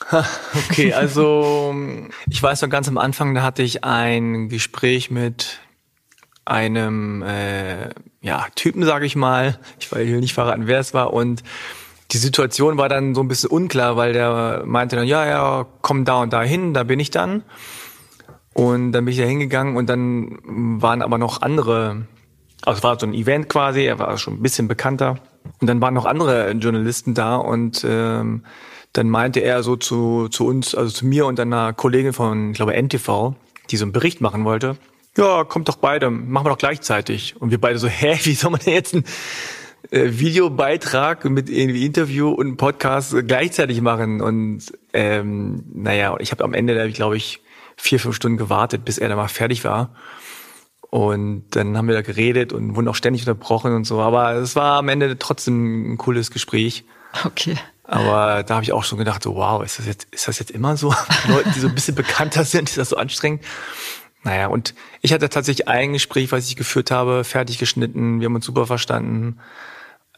Okay, 0.70 0.92
also 0.92 1.74
ich 2.28 2.42
weiß 2.42 2.62
noch 2.62 2.70
ganz 2.70 2.88
am 2.88 2.98
Anfang, 2.98 3.34
da 3.34 3.42
hatte 3.42 3.62
ich 3.62 3.84
ein 3.84 4.48
Gespräch 4.48 5.10
mit 5.10 5.60
einem 6.44 7.22
äh, 7.22 7.90
ja, 8.20 8.46
Typen, 8.54 8.84
sage 8.84 9.06
ich 9.06 9.16
mal. 9.16 9.58
Ich 9.78 9.92
will 9.92 10.06
hier 10.06 10.20
nicht 10.20 10.34
verraten, 10.34 10.66
wer 10.66 10.80
es 10.80 10.94
war. 10.94 11.12
Und 11.12 11.42
die 12.12 12.18
Situation 12.18 12.78
war 12.78 12.88
dann 12.88 13.14
so 13.14 13.20
ein 13.20 13.28
bisschen 13.28 13.50
unklar, 13.50 13.96
weil 13.96 14.12
der 14.12 14.62
meinte 14.64 14.96
dann, 14.96 15.06
ja, 15.06 15.26
ja, 15.26 15.66
komm 15.82 16.04
da 16.04 16.22
und 16.22 16.32
da 16.32 16.42
hin, 16.42 16.72
da 16.72 16.84
bin 16.84 17.00
ich 17.00 17.10
dann. 17.10 17.42
Und 18.54 18.92
dann 18.92 19.04
bin 19.04 19.12
ich 19.12 19.20
da 19.20 19.26
hingegangen 19.26 19.76
und 19.76 19.88
dann 19.88 20.38
waren 20.44 21.02
aber 21.02 21.18
noch 21.18 21.42
andere, 21.42 22.06
also 22.64 22.78
es 22.78 22.82
war 22.82 22.98
so 22.98 23.06
ein 23.06 23.14
Event 23.14 23.48
quasi, 23.48 23.82
er 23.82 23.98
war 23.98 24.16
schon 24.18 24.34
ein 24.34 24.42
bisschen 24.42 24.68
bekannter. 24.68 25.16
Und 25.60 25.66
dann 25.68 25.80
waren 25.80 25.94
noch 25.94 26.06
andere 26.06 26.52
Journalisten 26.52 27.14
da 27.14 27.36
und 27.36 27.84
ähm, 27.88 28.44
dann 28.92 29.08
meinte 29.08 29.40
er 29.40 29.62
so 29.62 29.76
zu, 29.76 30.28
zu 30.28 30.46
uns, 30.46 30.74
also 30.74 30.90
zu 30.92 31.06
mir 31.06 31.26
und 31.26 31.38
einer 31.38 31.72
Kollegin 31.72 32.12
von, 32.12 32.50
ich 32.50 32.56
glaube, 32.56 32.80
NTV, 32.80 33.34
die 33.70 33.76
so 33.76 33.84
einen 33.84 33.92
Bericht 33.92 34.20
machen 34.20 34.44
wollte, 34.44 34.76
ja, 35.18 35.42
kommt 35.42 35.68
doch 35.68 35.76
beide, 35.76 36.10
machen 36.10 36.46
wir 36.46 36.50
doch 36.50 36.58
gleichzeitig. 36.58 37.34
Und 37.40 37.50
wir 37.50 37.60
beide 37.60 37.78
so, 37.78 37.88
hä, 37.88 38.18
wie 38.22 38.34
soll 38.34 38.52
man 38.52 38.60
denn 38.60 38.74
jetzt 38.74 38.94
einen 38.94 39.04
äh, 39.90 40.18
Videobeitrag 40.18 41.24
mit 41.24 41.50
irgendwie 41.50 41.84
Interview 41.84 42.30
und 42.30 42.56
Podcast 42.56 43.14
gleichzeitig 43.26 43.80
machen? 43.80 44.20
Und 44.20 44.72
ähm, 44.92 45.64
naja, 45.74 46.16
ich 46.20 46.30
habe 46.30 46.44
am 46.44 46.54
Ende, 46.54 46.90
glaube 46.92 47.16
ich, 47.16 47.40
vier, 47.76 47.98
fünf 47.98 48.14
Stunden 48.14 48.38
gewartet, 48.38 48.84
bis 48.84 48.98
er 48.98 49.08
da 49.08 49.16
mal 49.16 49.28
fertig 49.28 49.64
war. 49.64 49.94
Und 50.90 51.44
dann 51.50 51.76
haben 51.76 51.88
wir 51.88 51.94
da 51.94 52.02
geredet 52.02 52.52
und 52.52 52.76
wurden 52.76 52.88
auch 52.88 52.94
ständig 52.94 53.22
unterbrochen 53.22 53.74
und 53.74 53.84
so. 53.84 54.00
Aber 54.00 54.34
es 54.34 54.54
war 54.56 54.78
am 54.78 54.88
Ende 54.88 55.18
trotzdem 55.18 55.92
ein 55.92 55.98
cooles 55.98 56.30
Gespräch. 56.30 56.84
Okay. 57.24 57.56
Aber 57.90 58.42
da 58.42 58.56
habe 58.56 58.64
ich 58.64 58.72
auch 58.72 58.84
schon 58.84 58.98
gedacht, 58.98 59.22
so, 59.22 59.34
wow, 59.34 59.64
ist 59.64 59.78
das 59.78 59.86
jetzt, 59.86 60.06
ist 60.10 60.28
das 60.28 60.38
jetzt 60.38 60.50
immer 60.50 60.76
so? 60.76 60.94
Leute, 61.28 61.50
die 61.54 61.60
so 61.60 61.68
ein 61.68 61.74
bisschen 61.74 61.94
bekannter 61.94 62.44
sind, 62.44 62.68
ist 62.68 62.76
das 62.76 62.90
so 62.90 62.96
anstrengend? 62.96 63.42
Naja, 64.24 64.48
und 64.48 64.74
ich 65.00 65.14
hatte 65.14 65.30
tatsächlich 65.30 65.68
ein 65.68 65.94
Gespräch, 65.94 66.30
was 66.30 66.46
ich 66.48 66.56
geführt 66.56 66.90
habe, 66.90 67.24
fertig 67.24 67.56
geschnitten, 67.56 68.20
wir 68.20 68.26
haben 68.26 68.34
uns 68.34 68.44
super 68.44 68.66
verstanden, 68.66 69.38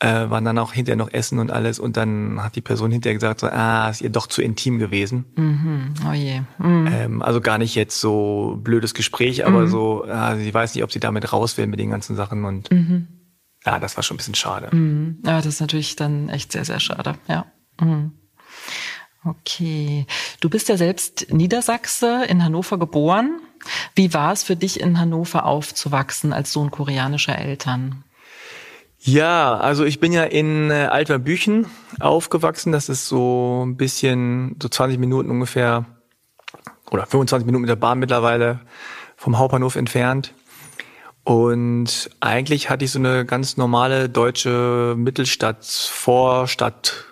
äh, 0.00 0.28
waren 0.30 0.44
dann 0.44 0.58
auch 0.58 0.72
hinterher 0.72 0.96
noch 0.96 1.12
essen 1.12 1.38
und 1.38 1.52
alles 1.52 1.78
und 1.78 1.96
dann 1.96 2.42
hat 2.42 2.56
die 2.56 2.60
Person 2.60 2.90
hinterher 2.90 3.14
gesagt, 3.14 3.38
so, 3.38 3.46
ah, 3.46 3.88
ist 3.88 4.00
ihr 4.00 4.10
doch 4.10 4.26
zu 4.26 4.42
intim 4.42 4.80
gewesen. 4.80 5.26
Mhm. 5.36 5.94
Oh 6.08 6.12
je. 6.12 6.40
Mhm. 6.58 6.88
Ähm, 6.90 7.22
also 7.22 7.40
gar 7.40 7.58
nicht 7.58 7.76
jetzt 7.76 8.00
so 8.00 8.58
blödes 8.60 8.94
Gespräch, 8.94 9.46
aber 9.46 9.60
mhm. 9.60 9.68
so, 9.68 10.04
ah, 10.08 10.34
sie 10.34 10.52
weiß 10.52 10.74
nicht, 10.74 10.82
ob 10.82 10.90
sie 10.90 11.00
damit 11.00 11.32
raus 11.32 11.56
will 11.56 11.68
mit 11.68 11.78
den 11.78 11.90
ganzen 11.90 12.16
Sachen 12.16 12.44
und 12.44 12.72
mhm. 12.72 13.06
ja, 13.64 13.78
das 13.78 13.96
war 13.96 14.02
schon 14.02 14.16
ein 14.16 14.18
bisschen 14.18 14.34
schade. 14.34 14.74
Mhm. 14.74 15.18
Ja, 15.24 15.36
das 15.36 15.46
ist 15.46 15.60
natürlich 15.60 15.94
dann 15.94 16.30
echt 16.30 16.50
sehr, 16.50 16.64
sehr 16.64 16.80
schade, 16.80 17.14
ja. 17.28 17.46
Mhm. 17.80 18.12
Okay. 19.24 20.06
Du 20.40 20.48
bist 20.48 20.68
ja 20.68 20.76
selbst 20.76 21.26
Niedersachse, 21.30 22.24
in 22.28 22.42
Hannover 22.42 22.78
geboren. 22.78 23.40
Wie 23.94 24.14
war 24.14 24.32
es 24.32 24.42
für 24.42 24.56
dich, 24.56 24.80
in 24.80 24.98
Hannover 24.98 25.44
aufzuwachsen 25.44 26.32
als 26.32 26.52
Sohn 26.52 26.70
koreanischer 26.70 27.38
Eltern? 27.38 28.04
Ja, 28.98 29.56
also 29.56 29.84
ich 29.84 30.00
bin 30.00 30.12
ja 30.12 30.24
in 30.24 30.70
äh, 30.70 30.88
Altwerbüchen 30.90 31.66
aufgewachsen. 32.00 32.72
Das 32.72 32.88
ist 32.88 33.08
so 33.08 33.64
ein 33.64 33.76
bisschen, 33.76 34.56
so 34.60 34.68
20 34.68 34.98
Minuten 34.98 35.30
ungefähr, 35.30 35.86
oder 36.90 37.06
25 37.06 37.46
Minuten 37.46 37.62
mit 37.62 37.70
der 37.70 37.76
Bahn 37.76 37.98
mittlerweile 37.98 38.60
vom 39.16 39.38
Hauptbahnhof 39.38 39.76
entfernt. 39.76 40.34
Und 41.24 42.10
eigentlich 42.20 42.70
hatte 42.70 42.84
ich 42.84 42.90
so 42.90 42.98
eine 42.98 43.24
ganz 43.24 43.56
normale 43.56 44.08
deutsche 44.08 44.94
Mittelstadt, 44.96 45.64
Vorstadt, 45.64 47.04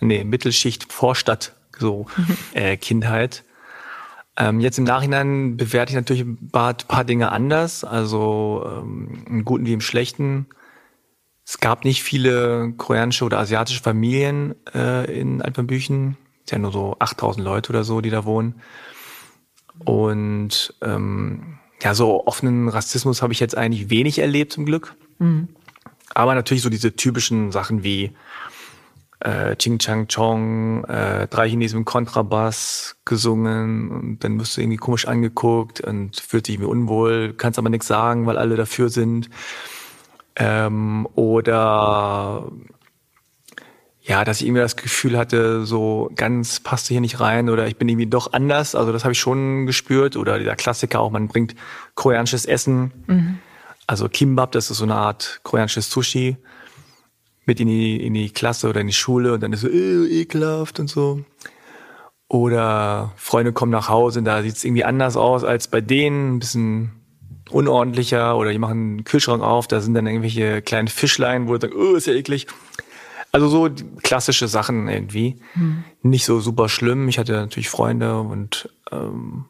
nee, 0.00 0.24
Mittelschicht, 0.24 0.92
Vorstadt, 0.92 1.54
so 1.78 2.06
mhm. 2.16 2.36
äh, 2.54 2.76
Kindheit. 2.76 3.44
Ähm, 4.36 4.60
jetzt 4.60 4.78
im 4.78 4.84
Nachhinein 4.84 5.56
bewerte 5.56 5.90
ich 5.90 5.96
natürlich 5.96 6.22
ein 6.22 6.50
paar, 6.52 6.74
paar 6.74 7.04
Dinge 7.04 7.32
anders, 7.32 7.82
also 7.82 8.64
ähm, 8.66 9.24
im 9.26 9.44
Guten 9.44 9.66
wie 9.66 9.72
im 9.72 9.80
Schlechten. 9.80 10.46
Es 11.44 11.58
gab 11.58 11.84
nicht 11.84 12.02
viele 12.02 12.72
koreanische 12.76 13.24
oder 13.24 13.38
asiatische 13.38 13.82
Familien 13.82 14.54
äh, 14.74 15.10
in 15.18 15.42
Alpenbüchen. 15.42 16.16
Es 16.44 16.50
sind 16.50 16.58
ja 16.58 16.62
nur 16.62 16.72
so 16.72 16.96
8000 16.98 17.44
Leute 17.44 17.70
oder 17.70 17.84
so, 17.84 18.00
die 18.00 18.10
da 18.10 18.24
wohnen. 18.24 18.60
Und 19.84 20.74
ähm, 20.82 21.58
ja, 21.82 21.94
so 21.94 22.26
offenen 22.26 22.68
Rassismus 22.68 23.22
habe 23.22 23.32
ich 23.32 23.40
jetzt 23.40 23.56
eigentlich 23.56 23.90
wenig 23.90 24.18
erlebt 24.18 24.52
zum 24.52 24.66
Glück. 24.66 24.94
Mhm. 25.18 25.48
Aber 26.14 26.34
natürlich 26.34 26.62
so 26.62 26.70
diese 26.70 26.94
typischen 26.94 27.50
Sachen 27.52 27.82
wie 27.82 28.12
äh, 29.20 29.56
Ching 29.56 29.78
Chang 29.78 30.06
Chong, 30.08 30.84
äh, 30.84 31.26
drei 31.26 31.48
Chinesen 31.48 31.80
mit 31.80 31.86
Kontrabass 31.86 32.96
gesungen 33.04 33.90
und 33.90 34.24
dann 34.24 34.38
wirst 34.38 34.56
du 34.56 34.60
irgendwie 34.60 34.76
komisch 34.76 35.06
angeguckt 35.08 35.80
und 35.80 36.20
fühlt 36.20 36.46
dich 36.46 36.54
irgendwie 36.54 36.70
unwohl, 36.70 37.34
kannst 37.34 37.58
aber 37.58 37.70
nichts 37.70 37.86
sagen, 37.86 38.26
weil 38.26 38.38
alle 38.38 38.56
dafür 38.56 38.88
sind. 38.88 39.28
Ähm, 40.36 41.08
oder 41.14 42.50
ja, 44.08 44.24
dass 44.24 44.40
ich 44.40 44.46
irgendwie 44.46 44.62
das 44.62 44.76
Gefühl 44.76 45.18
hatte, 45.18 45.66
so 45.66 46.10
ganz 46.14 46.60
passte 46.60 46.94
hier 46.94 47.02
nicht 47.02 47.20
rein 47.20 47.50
oder 47.50 47.66
ich 47.66 47.76
bin 47.76 47.88
irgendwie 47.90 48.06
doch 48.06 48.32
anders. 48.32 48.74
Also 48.74 48.90
das 48.90 49.04
habe 49.04 49.12
ich 49.12 49.18
schon 49.18 49.66
gespürt. 49.66 50.16
Oder 50.16 50.38
dieser 50.38 50.56
Klassiker 50.56 51.00
auch, 51.00 51.10
man 51.10 51.28
bringt 51.28 51.54
koreanisches 51.94 52.46
Essen. 52.46 52.92
Mhm. 53.06 53.38
Also 53.86 54.08
Kimbap, 54.08 54.52
das 54.52 54.70
ist 54.70 54.78
so 54.78 54.84
eine 54.84 54.94
Art 54.94 55.40
koreanisches 55.42 55.90
Sushi 55.90 56.38
mit 57.48 57.60
in 57.60 57.66
die, 57.66 57.96
in 58.06 58.14
die 58.14 58.30
Klasse 58.30 58.68
oder 58.68 58.80
in 58.80 58.86
die 58.86 58.92
Schule 58.92 59.32
und 59.32 59.42
dann 59.42 59.52
ist 59.52 59.62
so 59.62 59.68
äh, 59.68 60.20
ekelhaft 60.20 60.78
und 60.78 60.88
so. 60.88 61.24
Oder 62.28 63.12
Freunde 63.16 63.54
kommen 63.54 63.72
nach 63.72 63.88
Hause 63.88 64.18
und 64.18 64.26
da 64.26 64.42
sieht 64.42 64.54
es 64.54 64.64
irgendwie 64.64 64.84
anders 64.84 65.16
aus 65.16 65.44
als 65.44 65.66
bei 65.66 65.80
denen, 65.80 66.36
ein 66.36 66.38
bisschen 66.38 66.92
unordentlicher 67.50 68.36
oder 68.36 68.52
die 68.52 68.58
machen 68.58 68.78
einen 68.78 69.04
Kühlschrank 69.04 69.42
auf, 69.42 69.66
da 69.66 69.80
sind 69.80 69.94
dann 69.94 70.06
irgendwelche 70.06 70.60
kleinen 70.60 70.88
Fischlein, 70.88 71.48
wo 71.48 71.54
du 71.54 71.60
sagst, 71.62 71.76
oh, 71.76 71.94
ist 71.94 72.06
ja 72.06 72.12
eklig. 72.12 72.46
Also 73.32 73.48
so 73.48 73.70
klassische 74.02 74.46
Sachen 74.46 74.88
irgendwie. 74.88 75.36
Mhm. 75.54 75.84
Nicht 76.02 76.26
so 76.26 76.40
super 76.40 76.68
schlimm. 76.68 77.08
Ich 77.08 77.18
hatte 77.18 77.32
natürlich 77.32 77.70
Freunde 77.70 78.20
und 78.20 78.68
ähm, 78.92 79.46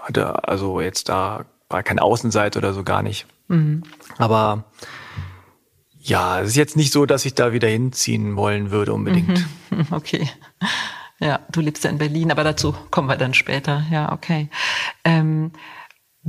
hatte 0.00 0.48
also 0.48 0.80
jetzt 0.80 1.10
da 1.10 1.44
war 1.68 1.82
keine 1.82 2.00
Außenseite 2.00 2.58
oder 2.58 2.72
so 2.72 2.84
gar 2.84 3.02
nicht. 3.02 3.26
Mhm. 3.48 3.82
Aber 4.16 4.64
ja, 6.08 6.40
es 6.40 6.50
ist 6.50 6.56
jetzt 6.56 6.76
nicht 6.76 6.92
so, 6.92 7.06
dass 7.06 7.24
ich 7.24 7.34
da 7.34 7.52
wieder 7.52 7.68
hinziehen 7.68 8.36
wollen 8.36 8.70
würde 8.70 8.92
unbedingt. 8.92 9.28
Mhm. 9.28 9.44
Okay. 9.90 10.28
Ja, 11.20 11.40
du 11.52 11.60
lebst 11.60 11.84
ja 11.84 11.90
in 11.90 11.98
Berlin, 11.98 12.30
aber 12.30 12.42
dazu 12.42 12.74
kommen 12.90 13.08
wir 13.08 13.16
dann 13.16 13.34
später. 13.34 13.84
Ja, 13.90 14.12
okay. 14.12 14.48
Ähm, 15.04 15.52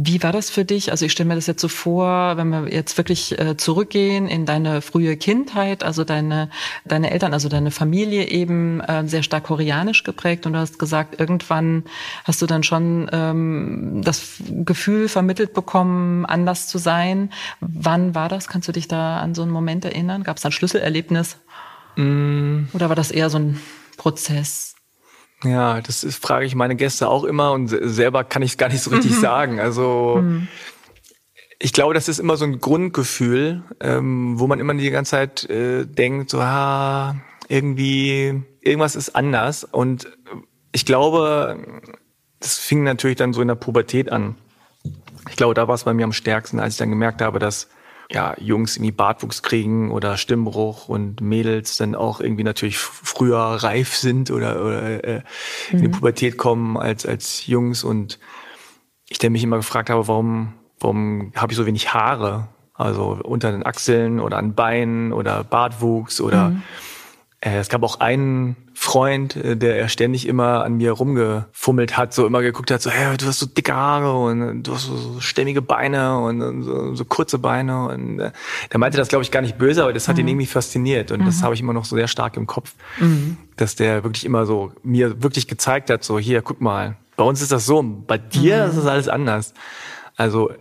wie 0.01 0.24
war 0.24 0.32
das 0.32 0.50
für 0.50 0.63
dich? 0.63 0.91
Also 0.91 1.06
ich 1.06 1.12
stelle 1.12 1.27
mir 1.27 1.36
das 1.36 1.46
jetzt 1.46 1.60
so 1.60 1.68
vor, 1.68 2.38
wenn 2.38 2.48
wir 2.50 2.74
jetzt 2.74 2.98
wirklich 2.98 3.38
äh, 3.38 3.58
zurückgehen 3.58 4.29
in 4.29 4.46
deine 4.46 4.82
frühe 4.82 5.18
Kindheit, 5.18 5.84
also 5.84 6.06
deine, 6.06 6.50
deine 6.86 7.12
Eltern, 7.12 7.34
also 7.34 7.50
deine 7.50 7.70
Familie 7.70 8.29
eben 8.29 8.79
äh, 8.79 9.06
sehr 9.10 9.24
stark 9.24 9.44
koreanisch 9.44 10.06
geprägt 10.06 10.46
und 10.46 10.53
du 10.53 10.60
hast 10.60 10.79
gesagt, 10.79 11.20
irgendwann 11.20 11.84
hast 12.24 12.41
du 12.41 12.46
dann 12.46 12.63
schon 12.63 13.10
ähm, 13.12 14.01
das 14.01 14.38
Gefühl 14.50 15.10
vermittelt 15.10 15.53
bekommen, 15.53 16.25
anders 16.25 16.68
zu 16.68 16.77
sein. 16.77 17.29
Wann 17.60 18.15
war 18.15 18.29
das? 18.29 18.48
Kannst 18.48 18.70
du 18.70 18.72
dich 18.72 18.88
da 18.88 19.20
an 19.20 19.36
so 19.36 19.41
einen 19.41 19.51
Moment 19.51 19.84
erinnern? 19.84 20.24
Gab 20.24 20.38
es 20.38 20.46
ein 20.46 20.53
Schlüsselerlebnis? 20.53 21.36
Mm. 21.98 22.70
Oder 22.72 22.88
war 22.88 22.96
das 22.96 23.12
eher 23.12 23.29
so 23.29 23.38
ein 23.38 23.60
Prozess? 23.98 24.69
Ja, 25.43 25.81
das 25.81 26.03
ist, 26.03 26.22
frage 26.22 26.46
ich 26.46 26.55
meine 26.55 26.75
Gäste 26.75 27.08
auch 27.08 27.24
immer 27.24 27.53
und 27.53 27.67
selber 27.67 28.24
kann 28.24 28.41
ich 28.41 28.51
es 28.51 28.58
gar 28.58 28.69
nicht 28.69 28.81
so 28.81 28.91
richtig 28.91 29.12
mhm. 29.12 29.22
sagen. 29.22 29.60
Also 29.60 30.19
mhm. 30.22 30.48
ich 31.60 31.72
glaube, 31.72 31.93
das 31.93 32.10
ist 32.10 32.19
immer 32.19 32.36
so 32.36 32.46
ein 32.46 32.60
Grundgefühl, 32.60 33.63
ähm, 33.79 34.39
wo 34.39 34.48
man 34.48 34.60
immer 34.60 34.74
die 34.74 34.89
ganze 34.89 35.12
Zeit 35.12 35.50
äh, 35.50 35.86
denkt, 35.86 36.31
so 36.31 36.39
ah, 36.39 37.15
irgendwie 37.48 38.43
irgendwas 38.62 38.96
ist 38.96 39.15
anders. 39.15 39.63
Und 39.63 40.08
ich 40.74 40.86
glaube, 40.86 41.58
das 42.39 42.58
fing 42.58 42.84
natürlich 42.84 43.17
dann 43.17 43.34
so 43.34 43.41
in 43.41 43.48
der 43.48 43.55
Pubertät 43.55 44.12
an. 44.12 44.36
Ich 45.29 45.36
glaube, 45.36 45.53
da 45.53 45.67
war 45.67 45.75
es 45.75 45.84
bei 45.86 45.93
mir 45.93 46.03
am 46.03 46.13
stärksten, 46.13 46.60
als 46.60 46.74
ich 46.74 46.79
dann 46.79 46.89
gemerkt 46.89 47.22
habe, 47.22 47.39
dass 47.39 47.69
ja, 48.12 48.36
Jungs 48.39 48.75
irgendwie 48.75 48.92
Bartwuchs 48.92 49.44
kriegen 49.44 49.92
oder 49.92 50.18
Stimmbruch 50.18 50.89
und 50.89 51.22
Mädels 51.22 51.78
dann 51.78 51.94
auch 51.94 52.20
irgendwie 52.20 52.44
natürlich 52.44 52.78
früher 52.80 53.38
reif 53.38 53.96
sind 53.96 54.32
oder, 54.32 54.66
oder 54.66 55.04
äh, 55.04 55.18
mhm. 55.18 55.24
in 55.72 55.82
die 55.82 55.88
mhm. 55.88 55.92
Pubertät 55.92 56.38
kommen 56.38 56.75
als, 56.75 57.06
als 57.06 57.46
Jungs 57.46 57.84
und 57.84 58.20
ich 59.08 59.20
dann 59.20 59.32
mich 59.32 59.44
immer 59.44 59.58
gefragt 59.58 59.89
habe, 59.89 60.08
warum, 60.08 60.54
warum 60.80 61.32
habe 61.36 61.51
ich 61.51 61.58
so 61.58 61.66
wenig 61.66 61.94
Haare? 61.94 62.48
Also 62.74 63.20
unter 63.24 63.51
den 63.51 63.66
Achseln 63.66 64.20
oder 64.20 64.38
an 64.38 64.56
Beinen 64.56 65.12
oder 65.12 65.44
Bartwuchs 65.44 66.22
oder 66.22 66.50
mhm. 66.50 66.63
Äh, 67.41 67.58
es 67.58 67.69
gab 67.69 67.84
auch 67.84 68.01
einen 68.01 68.58
Freund, 68.74 69.36
äh, 69.36 69.55
der 69.55 69.77
er 69.79 69.88
ständig 69.88 70.27
immer 70.27 70.63
an 70.65 70.75
mir 70.75 70.91
rumgefummelt 70.91 71.96
hat, 71.96 72.13
so 72.13 72.25
immer 72.27 72.41
geguckt 72.41 72.69
hat, 72.69 72.81
so, 72.81 72.89
hey, 72.89 73.15
du 73.15 73.27
hast 73.27 73.39
so 73.39 73.46
dicke 73.46 73.74
Haare 73.74 74.13
und 74.13 74.63
du 74.63 74.74
hast 74.74 74.88
so 74.88 75.22
stämmige 75.22 75.62
Beine 75.62 76.19
und 76.19 76.63
so, 76.63 76.96
so 76.96 77.05
kurze 77.05 77.39
Beine. 77.39 77.88
Und 77.88 78.19
äh, 78.19 78.31
der 78.72 78.79
meinte 78.79 78.98
das, 78.98 79.08
glaube 79.08 79.24
ich, 79.24 79.31
gar 79.31 79.41
nicht 79.41 79.58
böse, 79.58 79.84
aber 79.84 79.93
das 79.93 80.08
hat 80.08 80.17
mhm. 80.17 80.22
ihn 80.22 80.27
irgendwie 80.29 80.48
fasziniert. 80.48 81.12
Und 81.12 81.22
mhm. 81.22 81.25
das 81.25 81.41
habe 81.41 81.53
ich 81.53 81.62
immer 81.62 81.74
noch 81.74 81.86
so 81.86 81.96
sehr 81.96 82.08
stark 82.10 82.36
im 82.36 82.46
Kopf, 82.46 82.74
mhm. 83.00 83.38
dass 83.55 83.75
der 83.75 84.03
wirklich 84.03 84.25
immer 84.25 84.46
so 84.46 84.74
mir 84.84 85.24
wirklich 85.24 85.48
gezeigt 85.48 85.89
hat, 85.89 86.03
so, 86.03 86.19
hier, 86.19 86.41
guck 86.41 86.60
mal, 86.60 86.98
bei 87.15 87.24
uns 87.24 87.41
ist 87.41 87.51
das 87.51 87.65
so, 87.65 87.81
bei 87.84 88.17
dir 88.17 88.63
mhm. 88.63 88.69
ist 88.69 88.77
das 88.77 88.86
alles 88.86 89.08
anders. 89.08 89.53
Also 90.17 90.51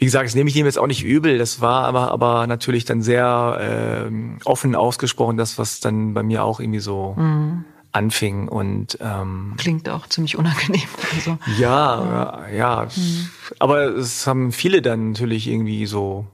wie 0.00 0.06
gesagt, 0.06 0.24
das 0.24 0.34
nehme 0.34 0.48
ich 0.48 0.56
ihm 0.56 0.64
jetzt 0.64 0.78
auch 0.78 0.86
nicht 0.86 1.04
übel. 1.04 1.36
Das 1.36 1.60
war 1.60 1.84
aber, 1.84 2.10
aber 2.10 2.46
natürlich 2.46 2.86
dann 2.86 3.02
sehr 3.02 4.08
äh, 4.08 4.46
offen 4.46 4.74
ausgesprochen, 4.74 5.36
das, 5.36 5.58
was 5.58 5.80
dann 5.80 6.14
bei 6.14 6.22
mir 6.22 6.42
auch 6.42 6.58
irgendwie 6.58 6.80
so 6.80 7.14
mhm. 7.18 7.66
anfing 7.92 8.48
und 8.48 8.96
ähm, 9.02 9.56
klingt 9.58 9.90
auch 9.90 10.06
ziemlich 10.06 10.38
unangenehm. 10.38 10.88
Also, 11.14 11.38
ja, 11.58 12.48
ja, 12.48 12.48
ja. 12.48 12.88
Mhm. 12.96 13.28
aber 13.58 13.94
es 13.94 14.26
haben 14.26 14.52
viele 14.52 14.80
dann 14.80 15.10
natürlich 15.10 15.46
irgendwie 15.46 15.84
so. 15.84 16.26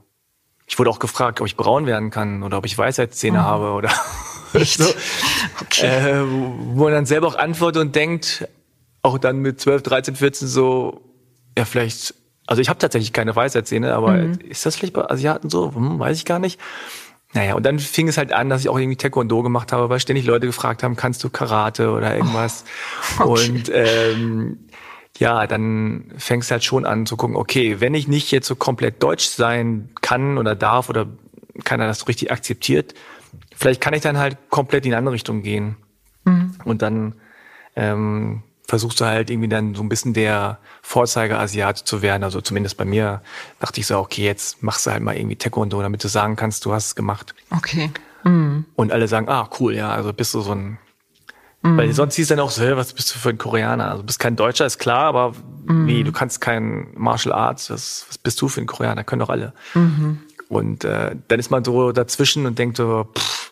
Ich 0.65 0.79
wurde 0.79 0.89
auch 0.89 0.99
gefragt, 0.99 1.41
ob 1.41 1.47
ich 1.47 1.57
braun 1.57 1.85
werden 1.85 2.09
kann 2.09 2.43
oder 2.43 2.59
ob 2.59 2.65
ich 2.65 2.77
Weisheitszähne 2.77 3.39
mhm. 3.39 3.43
habe 3.43 3.71
oder 3.71 3.89
so, 4.63 4.85
okay. 5.61 5.87
äh, 5.87 6.23
wo 6.73 6.85
man 6.85 6.93
dann 6.93 7.05
selber 7.05 7.27
auch 7.27 7.35
antwortet 7.35 7.81
und 7.81 7.95
denkt, 7.97 8.47
auch 9.01 9.17
dann 9.17 9.39
mit 9.39 9.59
12, 9.59 9.83
13, 9.83 10.15
14 10.15 10.47
so, 10.47 11.01
ja 11.57 11.65
vielleicht, 11.65 12.13
also 12.47 12.61
ich 12.61 12.69
habe 12.69 12.79
tatsächlich 12.79 13.13
keine 13.13 13.35
Weisheitszähne, 13.35 13.93
aber 13.93 14.13
mhm. 14.13 14.39
ist 14.49 14.65
das 14.65 14.75
vielleicht 14.75 14.93
bei 14.93 15.09
Asiaten 15.09 15.49
so? 15.49 15.75
Hm, 15.75 15.99
weiß 15.99 16.17
ich 16.17 16.25
gar 16.25 16.39
nicht. 16.39 16.59
Naja, 17.33 17.55
und 17.55 17.65
dann 17.65 17.77
fing 17.77 18.07
es 18.07 18.17
halt 18.17 18.31
an, 18.31 18.49
dass 18.49 18.61
ich 18.61 18.69
auch 18.69 18.79
irgendwie 18.79 18.95
Taekwondo 18.95 19.43
gemacht 19.43 19.73
habe, 19.73 19.89
weil 19.89 19.99
ständig 19.99 20.25
Leute 20.25 20.47
gefragt 20.47 20.81
haben, 20.81 20.95
kannst 20.95 21.23
du 21.23 21.29
Karate 21.29 21.91
oder 21.91 22.15
irgendwas? 22.15 22.63
Oh, 23.19 23.23
okay. 23.31 23.49
Und 23.49 23.71
ähm, 23.73 24.57
ja, 25.17 25.45
dann 25.45 26.05
fängst 26.17 26.49
du 26.49 26.53
halt 26.53 26.63
schon 26.63 26.85
an 26.85 27.05
zu 27.05 27.17
gucken, 27.17 27.35
okay, 27.35 27.79
wenn 27.79 27.93
ich 27.95 28.07
nicht 28.07 28.31
jetzt 28.31 28.47
so 28.47 28.55
komplett 28.55 29.03
deutsch 29.03 29.25
sein 29.25 29.89
kann 30.01 30.37
oder 30.37 30.55
darf 30.55 30.89
oder 30.89 31.07
keiner 31.65 31.85
das 31.85 31.99
so 31.99 32.05
richtig 32.05 32.31
akzeptiert, 32.31 32.93
vielleicht 33.55 33.81
kann 33.81 33.93
ich 33.93 34.01
dann 34.01 34.17
halt 34.17 34.37
komplett 34.49 34.85
in 34.85 34.93
eine 34.93 34.99
andere 34.99 35.15
Richtung 35.15 35.41
gehen. 35.41 35.75
Mhm. 36.23 36.55
Und 36.63 36.81
dann 36.81 37.15
ähm, 37.75 38.43
versuchst 38.67 38.99
du 38.99 39.05
halt 39.05 39.29
irgendwie 39.29 39.47
dann 39.47 39.75
so 39.75 39.81
ein 39.81 39.89
bisschen 39.89 40.13
der 40.13 40.59
Vorzeigeasiat 40.81 41.77
zu 41.77 42.01
werden. 42.01 42.23
Also 42.23 42.41
zumindest 42.41 42.77
bei 42.77 42.85
mir 42.85 43.21
dachte 43.59 43.79
ich 43.79 43.87
so, 43.87 43.97
okay, 43.97 44.25
jetzt 44.25 44.61
machst 44.61 44.85
du 44.85 44.91
halt 44.91 45.01
mal 45.01 45.15
irgendwie 45.15 45.37
Taekwondo, 45.37 45.81
damit 45.81 46.03
du 46.03 46.09
sagen 46.09 46.35
kannst, 46.35 46.65
du 46.65 46.73
hast 46.73 46.87
es 46.87 46.95
gemacht. 46.95 47.33
Okay. 47.55 47.91
Mhm. 48.23 48.65
Und 48.75 48.91
alle 48.91 49.07
sagen, 49.07 49.29
ah, 49.29 49.49
cool, 49.59 49.73
ja, 49.73 49.89
also 49.91 50.11
bist 50.11 50.33
du 50.33 50.41
so 50.41 50.51
ein 50.51 50.77
mhm. 51.61 51.77
weil 51.77 51.93
sonst 51.93 52.15
hieß 52.15 52.27
dann 52.27 52.39
auch 52.41 52.51
so, 52.51 52.61
hey, 52.61 52.75
was 52.75 52.93
bist 52.93 53.15
du 53.15 53.19
für 53.19 53.29
ein 53.29 53.37
Koreaner? 53.37 53.89
Also 53.89 54.03
bist 54.03 54.19
kein 54.19 54.35
Deutscher, 54.35 54.65
ist 54.65 54.79
klar, 54.79 55.03
aber 55.05 55.33
mhm. 55.65 55.87
wie, 55.87 56.03
du 56.03 56.11
kannst 56.11 56.41
kein 56.41 56.87
Martial 56.95 57.33
Arts, 57.33 57.69
was, 57.69 58.05
was 58.09 58.17
bist 58.17 58.41
du 58.41 58.49
für 58.49 58.59
ein 58.59 58.67
Koreaner? 58.67 59.05
Können 59.05 59.21
doch 59.21 59.29
alle. 59.29 59.53
Mhm. 59.75 60.19
Und 60.49 60.83
äh, 60.83 61.15
dann 61.27 61.39
ist 61.39 61.51
man 61.51 61.63
so 61.63 61.91
dazwischen 61.91 62.45
und 62.45 62.59
denkt 62.59 62.77
so, 62.77 63.07
pff, 63.17 63.46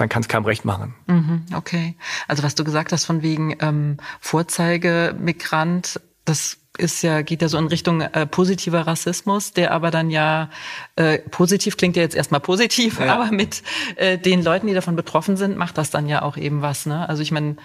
man 0.00 0.08
kann 0.08 0.22
es 0.22 0.28
keinem 0.28 0.44
recht 0.44 0.64
machen. 0.64 0.94
Mhm, 1.06 1.46
okay. 1.54 1.94
Also 2.26 2.42
was 2.42 2.56
du 2.56 2.64
gesagt 2.64 2.92
hast 2.92 3.04
von 3.04 3.22
wegen 3.22 3.56
ähm, 3.60 3.98
Vorzeigemigrant, 4.20 6.00
das 6.24 6.56
ist 6.78 7.02
ja, 7.02 7.22
geht 7.22 7.42
ja 7.42 7.48
so 7.48 7.58
in 7.58 7.66
Richtung 7.66 8.00
äh, 8.00 8.26
positiver 8.26 8.86
Rassismus, 8.86 9.52
der 9.52 9.72
aber 9.72 9.90
dann 9.90 10.10
ja 10.10 10.50
äh, 10.96 11.18
positiv 11.18 11.76
klingt 11.76 11.96
ja 11.96 12.02
jetzt 12.02 12.16
erstmal 12.16 12.40
positiv, 12.40 12.98
ja. 12.98 13.14
aber 13.14 13.30
mit 13.30 13.62
äh, 13.96 14.18
den 14.18 14.42
Leuten, 14.42 14.66
die 14.66 14.74
davon 14.74 14.96
betroffen 14.96 15.36
sind, 15.36 15.56
macht 15.56 15.78
das 15.78 15.90
dann 15.90 16.08
ja 16.08 16.22
auch 16.22 16.36
eben 16.36 16.62
was. 16.62 16.86
Ne? 16.86 17.08
Also 17.08 17.22
ich 17.22 17.30
meine, 17.30 17.56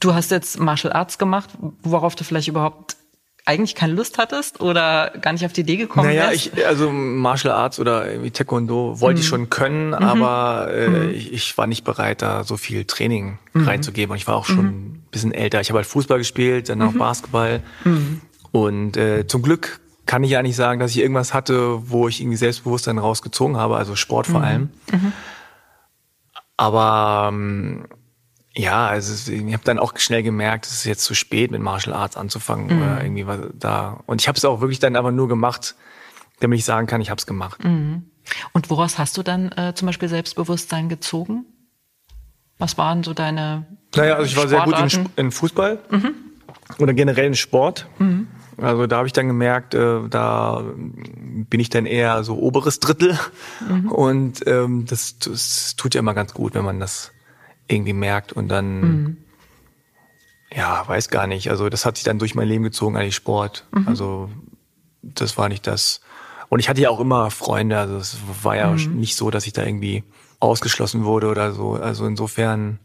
du 0.00 0.14
hast 0.14 0.30
jetzt 0.30 0.58
Martial 0.58 0.92
Arts 0.92 1.18
gemacht, 1.18 1.50
worauf 1.82 2.14
du 2.16 2.24
vielleicht 2.24 2.48
überhaupt 2.48 2.96
eigentlich 3.48 3.74
keine 3.74 3.94
Lust 3.94 4.18
hattest 4.18 4.60
oder 4.60 5.10
gar 5.22 5.32
nicht 5.32 5.46
auf 5.46 5.54
die 5.54 5.62
Idee 5.62 5.76
gekommen 5.76 6.08
naja, 6.08 6.28
wärst? 6.28 6.52
ich, 6.54 6.66
also 6.66 6.90
Martial 6.92 7.54
Arts 7.54 7.80
oder 7.80 8.06
irgendwie 8.06 8.30
Taekwondo 8.30 9.00
wollte 9.00 9.18
mhm. 9.18 9.22
ich 9.22 9.26
schon 9.26 9.48
können, 9.48 9.88
mhm. 9.88 9.94
aber 9.94 10.68
äh, 10.70 10.88
mhm. 10.88 11.10
ich, 11.10 11.32
ich, 11.32 11.56
war 11.56 11.66
nicht 11.66 11.82
bereit, 11.82 12.20
da 12.20 12.44
so 12.44 12.58
viel 12.58 12.84
Training 12.84 13.38
mhm. 13.54 13.66
reinzugeben. 13.66 14.12
Und 14.12 14.18
ich 14.18 14.26
war 14.26 14.36
auch 14.36 14.44
schon 14.44 14.66
mhm. 14.66 14.68
ein 14.68 15.06
bisschen 15.10 15.32
älter. 15.32 15.62
Ich 15.62 15.70
habe 15.70 15.78
halt 15.78 15.86
Fußball 15.86 16.18
gespielt, 16.18 16.68
dann 16.68 16.82
auch 16.82 16.92
mhm. 16.92 16.98
Basketball. 16.98 17.62
Und 18.52 18.98
äh, 18.98 19.26
zum 19.26 19.40
Glück 19.40 19.80
kann 20.04 20.24
ich 20.24 20.30
ja 20.30 20.42
nicht 20.42 20.56
sagen, 20.56 20.78
dass 20.78 20.90
ich 20.90 20.98
irgendwas 20.98 21.32
hatte, 21.32 21.90
wo 21.90 22.06
ich 22.06 22.20
irgendwie 22.20 22.36
Selbstbewusstsein 22.36 22.98
rausgezogen 22.98 23.56
habe, 23.56 23.78
also 23.78 23.96
Sport 23.96 24.26
vor 24.26 24.42
allem. 24.42 24.68
Aber 26.58 27.30
ähm, 27.32 27.84
ja, 28.58 28.88
also 28.88 29.32
ich 29.32 29.52
habe 29.52 29.62
dann 29.64 29.78
auch 29.78 29.96
schnell 29.98 30.24
gemerkt, 30.24 30.66
es 30.66 30.72
ist 30.72 30.84
jetzt 30.84 31.04
zu 31.04 31.14
spät, 31.14 31.52
mit 31.52 31.60
Martial 31.60 31.94
Arts 31.94 32.16
anzufangen 32.16 32.66
mhm. 32.66 32.82
oder 32.82 33.04
irgendwie 33.04 33.26
was 33.26 33.38
da. 33.54 34.00
Und 34.06 34.20
ich 34.20 34.26
habe 34.26 34.36
es 34.36 34.44
auch 34.44 34.60
wirklich 34.60 34.80
dann 34.80 34.96
aber 34.96 35.12
nur 35.12 35.28
gemacht, 35.28 35.76
damit 36.40 36.58
ich 36.58 36.64
sagen 36.64 36.88
kann, 36.88 37.00
ich 37.00 37.10
habe 37.10 37.20
es 37.20 37.26
gemacht. 37.26 37.62
Mhm. 37.62 38.10
Und 38.52 38.68
woraus 38.68 38.98
hast 38.98 39.16
du 39.16 39.22
dann 39.22 39.52
äh, 39.52 39.74
zum 39.74 39.86
Beispiel 39.86 40.08
Selbstbewusstsein 40.08 40.88
gezogen? 40.88 41.46
Was 42.58 42.76
waren 42.76 43.04
so 43.04 43.14
deine 43.14 43.66
Naja, 43.94 44.16
also 44.16 44.26
ich 44.26 44.36
war 44.36 44.48
sehr 44.48 44.62
gut 44.62 44.92
in, 44.92 45.08
in 45.14 45.30
Fußball 45.30 45.78
mhm. 45.90 46.14
oder 46.80 46.94
generell 46.94 47.26
in 47.26 47.36
Sport. 47.36 47.86
Mhm. 47.98 48.26
Also 48.56 48.88
da 48.88 48.96
habe 48.96 49.06
ich 49.06 49.12
dann 49.12 49.28
gemerkt, 49.28 49.74
äh, 49.74 50.08
da 50.08 50.64
bin 50.74 51.60
ich 51.60 51.70
dann 51.70 51.86
eher 51.86 52.24
so 52.24 52.36
oberes 52.36 52.80
Drittel. 52.80 53.16
Mhm. 53.68 53.92
Und 53.92 54.46
ähm, 54.48 54.84
das, 54.86 55.20
das 55.20 55.76
tut 55.76 55.94
ja 55.94 56.00
immer 56.00 56.14
ganz 56.14 56.34
gut, 56.34 56.54
wenn 56.54 56.64
man 56.64 56.80
das 56.80 57.12
irgendwie 57.68 57.92
merkt 57.92 58.32
und 58.32 58.48
dann, 58.48 58.80
mhm. 58.80 59.16
ja, 60.54 60.86
weiß 60.86 61.08
gar 61.10 61.26
nicht. 61.26 61.50
Also 61.50 61.68
das 61.68 61.84
hat 61.84 61.96
sich 61.96 62.04
dann 62.04 62.18
durch 62.18 62.34
mein 62.34 62.48
Leben 62.48 62.64
gezogen, 62.64 62.96
eigentlich 62.96 63.14
Sport. 63.14 63.66
Mhm. 63.72 63.88
Also 63.88 64.30
das 65.02 65.36
war 65.38 65.48
nicht 65.48 65.66
das. 65.66 66.00
Und 66.48 66.60
ich 66.60 66.68
hatte 66.68 66.80
ja 66.80 66.90
auch 66.90 67.00
immer 67.00 67.30
Freunde, 67.30 67.78
also 67.78 67.96
es 67.96 68.18
war 68.42 68.56
ja 68.56 68.70
mhm. 68.70 68.96
nicht 68.98 69.16
so, 69.16 69.30
dass 69.30 69.46
ich 69.46 69.52
da 69.52 69.64
irgendwie 69.64 70.04
ausgeschlossen 70.40 71.04
wurde 71.04 71.28
oder 71.28 71.52
so. 71.52 71.74
Also 71.74 72.06
insofern. 72.06 72.78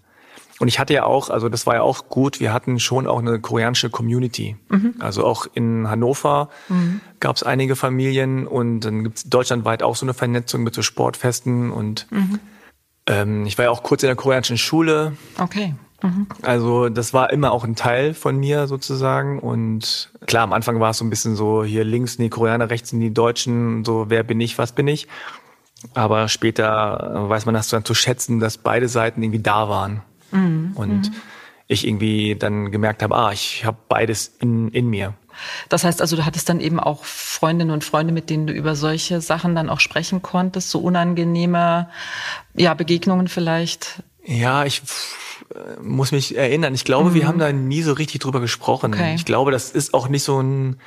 Und 0.60 0.68
ich 0.68 0.80
hatte 0.80 0.94
ja 0.94 1.04
auch, 1.06 1.30
also 1.30 1.50
das 1.50 1.66
war 1.66 1.76
ja 1.76 1.82
auch 1.82 2.10
gut, 2.10 2.40
wir 2.40 2.54
hatten 2.54 2.80
schon 2.80 3.08
auch 3.08 3.20
eine 3.20 3.40
koreanische 3.40 3.90
Community. 3.90 4.56
Mhm. 4.70 4.96
Also 5.00 5.26
auch 5.26 5.48
in 5.54 5.90
Hannover 5.90 6.50
mhm. 6.70 7.02
gab 7.20 7.36
es 7.36 7.44
einige 7.44 7.76
Familien 7.76 8.48
und 8.48 8.82
dann 8.82 9.04
gibt 9.04 9.18
es 9.18 9.24
deutschlandweit 9.30 9.82
auch 9.82 9.96
so 9.96 10.06
eine 10.06 10.14
Vernetzung 10.14 10.64
mit 10.64 10.76
so 10.76 10.82
Sportfesten 10.82 11.72
und 11.72 12.08
mhm. 12.12 12.40
Ähm, 13.08 13.46
ich 13.46 13.58
war 13.58 13.66
ja 13.66 13.72
auch 13.72 13.84
kurz 13.84 14.04
in 14.04 14.08
der 14.08 14.16
koreanischen 14.16 14.58
Schule. 14.58 15.14
Okay. 15.38 15.76
Mhm. 16.04 16.28
Also 16.42 16.90
das 16.90 17.14
war 17.14 17.32
immer 17.32 17.52
auch 17.52 17.64
ein 17.64 17.76
Teil 17.76 18.14
von 18.14 18.38
mir 18.38 18.68
sozusagen. 18.68 19.40
Und 19.40 20.12
klar, 20.26 20.44
am 20.44 20.54
Anfang 20.54 20.80
war 20.80 20.92
es 20.92 20.98
so 20.98 21.06
ein 21.06 21.10
bisschen 21.10 21.36
so, 21.36 21.64
hier 21.64 21.84
links 21.84 22.14
sind 22.14 22.24
die 22.24 22.30
Koreaner, 22.30 22.70
rechts 22.70 22.90
sind 22.90 23.00
die 23.00 23.14
Deutschen, 23.14 23.84
so 23.86 24.10
wer 24.10 24.24
bin 24.24 24.40
ich, 24.42 24.58
was 24.58 24.74
bin 24.74 24.88
ich. 24.88 25.08
Aber 25.94 26.28
später 26.30 27.28
weiß 27.30 27.46
man 27.46 27.56
das 27.56 27.70
dann 27.70 27.84
zu 27.84 27.94
schätzen, 27.94 28.40
dass 28.40 28.58
beide 28.58 28.88
Seiten 28.88 29.22
irgendwie 29.22 29.42
da 29.42 29.68
waren. 29.70 30.02
Mhm. 30.32 30.72
Und 30.76 31.10
mhm. 31.10 31.16
ich 31.68 31.88
irgendwie 31.88 32.36
dann 32.36 32.72
gemerkt 32.72 33.04
habe, 33.04 33.16
ah, 33.16 33.32
ich 33.32 33.66
habe 33.66 33.78
beides 33.90 34.36
in, 34.40 34.70
in 34.70 34.90
mir. 34.90 35.14
Das 35.70 35.84
heißt 35.84 36.02
also, 36.02 36.16
du 36.16 36.26
hattest 36.26 36.50
dann 36.50 36.60
eben 36.60 36.80
auch 36.80 37.04
Freundinnen 37.06 37.72
und 37.72 37.84
Freunde, 37.84 38.14
mit 38.14 38.30
denen 38.30 38.48
du 38.48 38.54
über 38.54 38.76
solche 38.76 39.22
Sachen 39.22 39.56
dann 39.56 39.70
auch 39.70 39.80
sprechen 39.80 40.22
konntest, 40.22 40.70
so 40.70 40.80
unangenehme 40.80 41.90
ja, 42.56 42.74
Begegnungen 42.74 43.28
vielleicht? 43.28 44.04
Ja, 44.26 44.66
ich 44.66 44.82
muss 45.82 46.12
mich 46.12 46.38
erinnern. 46.38 46.74
Ich 46.74 46.86
glaube, 46.86 47.12
mhm. 47.12 47.14
wir 47.14 47.28
haben 47.28 47.40
da 47.40 47.52
nie 47.52 47.82
so 47.82 47.94
richtig 47.94 48.22
drüber 48.22 48.40
gesprochen. 48.40 48.94
Okay. 48.94 49.16
Ich 49.16 49.26
glaube, 49.26 49.52
das 49.52 49.72
ist 49.72 49.94
auch 49.94 50.08
nicht 50.08 50.24
so 50.24 50.42
ein 50.42 50.78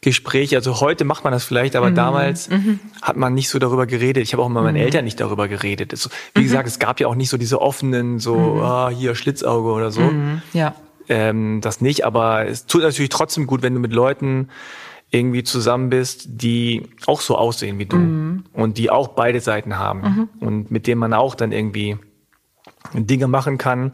Gespräch. 0.00 0.54
Also 0.54 0.80
heute 0.80 1.04
macht 1.04 1.24
man 1.24 1.32
das 1.32 1.44
vielleicht, 1.44 1.76
aber 1.76 1.90
mhm. 1.90 1.94
damals 1.94 2.48
mhm. 2.48 2.80
hat 3.02 3.16
man 3.16 3.34
nicht 3.34 3.48
so 3.48 3.58
darüber 3.58 3.86
geredet. 3.86 4.22
Ich 4.22 4.32
habe 4.32 4.42
auch 4.42 4.48
mit 4.48 4.62
meinen 4.62 4.76
mhm. 4.76 4.82
Eltern 4.82 5.04
nicht 5.04 5.20
darüber 5.20 5.48
geredet. 5.48 5.92
Also, 5.92 6.10
wie 6.34 6.40
mhm. 6.40 6.44
gesagt, 6.44 6.68
es 6.68 6.78
gab 6.78 7.00
ja 7.00 7.08
auch 7.08 7.14
nicht 7.14 7.30
so 7.30 7.36
diese 7.36 7.60
offenen, 7.60 8.18
so 8.18 8.36
mhm. 8.36 8.62
ah, 8.62 8.88
hier 8.90 9.14
Schlitzauge 9.14 9.70
oder 9.70 9.90
so. 9.90 10.12
Ja 10.52 10.74
ähm, 11.08 11.60
das 11.60 11.80
nicht, 11.80 12.04
aber 12.04 12.46
es 12.46 12.66
tut 12.66 12.82
natürlich 12.82 13.10
trotzdem 13.10 13.46
gut, 13.46 13.62
wenn 13.62 13.74
du 13.74 13.80
mit 13.80 13.92
Leuten 13.92 14.48
irgendwie 15.10 15.44
zusammen 15.44 15.90
bist, 15.90 16.24
die 16.26 16.88
auch 17.06 17.20
so 17.20 17.36
aussehen 17.36 17.78
wie 17.78 17.86
du 17.86 17.96
mhm. 17.96 18.44
und 18.52 18.78
die 18.78 18.90
auch 18.90 19.08
beide 19.08 19.40
Seiten 19.40 19.78
haben 19.78 20.00
mhm. 20.00 20.28
und 20.40 20.70
mit 20.70 20.86
denen 20.86 20.98
man 20.98 21.12
auch 21.12 21.34
dann 21.34 21.52
irgendwie 21.52 21.98
Dinge 22.92 23.28
machen 23.28 23.56
kann, 23.58 23.92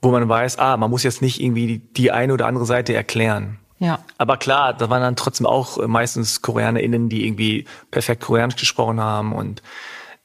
wo 0.00 0.10
man 0.10 0.28
weiß, 0.28 0.58
ah, 0.58 0.76
man 0.76 0.90
muss 0.90 1.02
jetzt 1.02 1.22
nicht 1.22 1.40
irgendwie 1.42 1.66
die, 1.66 1.78
die 1.78 2.10
eine 2.12 2.32
oder 2.32 2.46
andere 2.46 2.66
Seite 2.66 2.94
erklären. 2.94 3.58
Ja. 3.78 3.98
Aber 4.16 4.36
klar, 4.36 4.72
da 4.72 4.88
waren 4.88 5.02
dann 5.02 5.16
trotzdem 5.16 5.46
auch 5.46 5.86
meistens 5.86 6.40
KoreanerInnen, 6.40 7.08
die 7.08 7.26
irgendwie 7.26 7.66
perfekt 7.90 8.22
Koreanisch 8.22 8.56
gesprochen 8.56 9.00
haben 9.00 9.34
und 9.34 9.62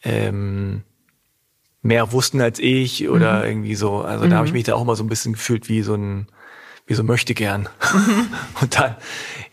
ähm, 0.04 0.84
mehr 1.82 2.12
wussten 2.12 2.42
als 2.42 2.60
ich 2.60 3.10
oder 3.10 3.39
mhm. 3.39 3.46
irgendwie 3.46 3.76
so. 3.76 4.02
Also 4.02 4.26
mhm. 4.26 4.30
da 4.30 4.38
habe 4.38 4.48
ich 4.48 4.54
mich 4.54 4.65
da 4.65 4.76
auch 4.76 4.84
mal 4.84 4.96
so 4.96 5.04
ein 5.04 5.10
bisschen 5.10 5.34
gefühlt 5.34 5.70
wie 5.70 5.82
so 5.82 5.96
ein 5.96 6.28
wie 6.89 6.96
so 6.96 7.04
möchte 7.04 7.36
gern. 7.36 7.70
Mhm. 7.94 8.28
Und 8.62 8.80
dann, 8.80 8.96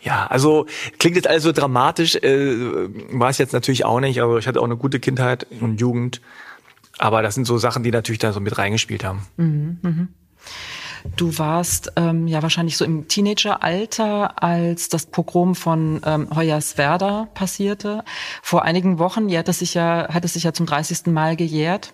ja, 0.01 0.25
also 0.25 0.65
klingt 0.97 1.15
jetzt 1.15 1.27
alles 1.27 1.43
so 1.43 1.51
dramatisch, 1.51 2.15
äh, 2.15 2.89
war 3.11 3.29
es 3.29 3.37
jetzt 3.37 3.53
natürlich 3.53 3.85
auch 3.85 3.99
nicht, 3.99 4.21
aber 4.21 4.39
ich 4.39 4.47
hatte 4.47 4.59
auch 4.59 4.65
eine 4.65 4.75
gute 4.75 4.99
Kindheit 4.99 5.45
und 5.61 5.79
Jugend. 5.79 6.19
Aber 6.97 7.21
das 7.21 7.35
sind 7.35 7.45
so 7.45 7.59
Sachen, 7.59 7.83
die 7.83 7.91
natürlich 7.91 8.17
da 8.17 8.33
so 8.33 8.39
mit 8.39 8.57
reingespielt 8.57 9.03
haben. 9.03 9.21
Mhm, 9.37 9.77
mhm. 9.83 10.07
Du 11.15 11.37
warst 11.37 11.93
ähm, 11.95 12.27
ja 12.27 12.41
wahrscheinlich 12.41 12.75
so 12.75 12.83
im 12.83 13.07
Teenageralter, 13.07 14.41
als 14.43 14.89
das 14.89 15.05
Pogrom 15.05 15.53
von 15.53 16.01
ähm, 16.05 16.27
Hoyerswerda 16.35 17.27
passierte. 17.35 18.03
Vor 18.41 18.63
einigen 18.63 18.97
Wochen 18.97 19.29
ja, 19.29 19.39
hat 19.39 19.49
es 19.49 19.59
sich 19.59 19.75
ja, 19.75 20.07
hat 20.11 20.25
es 20.25 20.33
sich 20.33 20.43
ja 20.43 20.53
zum 20.53 20.65
30. 20.65 21.05
Mal 21.07 21.35
gejährt. 21.35 21.93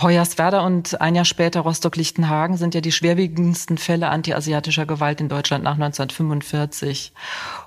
Hoyerswerda 0.00 0.64
und 0.64 1.02
ein 1.02 1.14
Jahr 1.14 1.26
später 1.26 1.60
Rostock-Lichtenhagen 1.60 2.56
sind 2.56 2.74
ja 2.74 2.80
die 2.80 2.92
schwerwiegendsten 2.92 3.76
Fälle 3.76 4.08
antiasiatischer 4.08 4.86
Gewalt 4.86 5.20
in 5.20 5.28
Deutschland 5.28 5.64
nach 5.64 5.74
1945. 5.74 7.12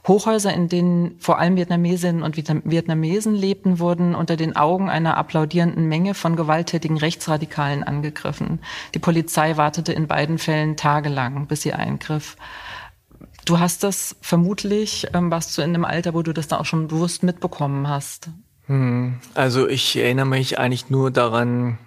Hochhäuser, 0.08 0.52
in 0.52 0.68
denen 0.68 1.20
vor 1.20 1.38
allem 1.38 1.56
Vietnamesinnen 1.56 2.24
und 2.24 2.36
Vietnamesen 2.36 3.36
lebten, 3.36 3.78
wurden 3.78 4.16
unter 4.16 4.38
den 4.38 4.56
Augen 4.56 4.90
einer 4.90 5.18
applaudierenden 5.18 5.88
Menge 5.88 6.16
von 6.16 6.36
gewalttätigen 6.36 6.98
Rechtsradikalen 6.98 7.84
angegriffen. 7.84 8.60
Die 8.96 9.00
Polizei 9.00 9.56
wartete 9.56 9.94
in 9.94 10.08
beiden 10.08 10.40
Fällen 10.40 10.78
tagelang, 10.78 11.46
bis 11.46 11.62
sie 11.62 11.74
eingriff. 11.74 12.38
Du 13.46 13.60
hast 13.60 13.84
das 13.84 14.16
vermutlich, 14.22 15.08
ähm, 15.14 15.30
warst 15.30 15.56
du 15.56 15.62
in 15.62 15.76
einem 15.76 15.86
Alter, 15.86 16.16
wo 16.16 16.24
du 16.24 16.34
das 16.34 16.48
da 16.48 16.58
auch 16.58 16.66
schon 16.66 16.88
bewusst 16.88 17.22
mitbekommen 17.22 17.88
hast. 17.88 18.30
Hm, 18.68 19.20
also 19.34 19.68
ich 19.68 19.96
erinnere 19.96 20.26
mich 20.26 20.60
eigentlich 20.60 20.90
nur 20.90 21.12
daran, 21.12 21.78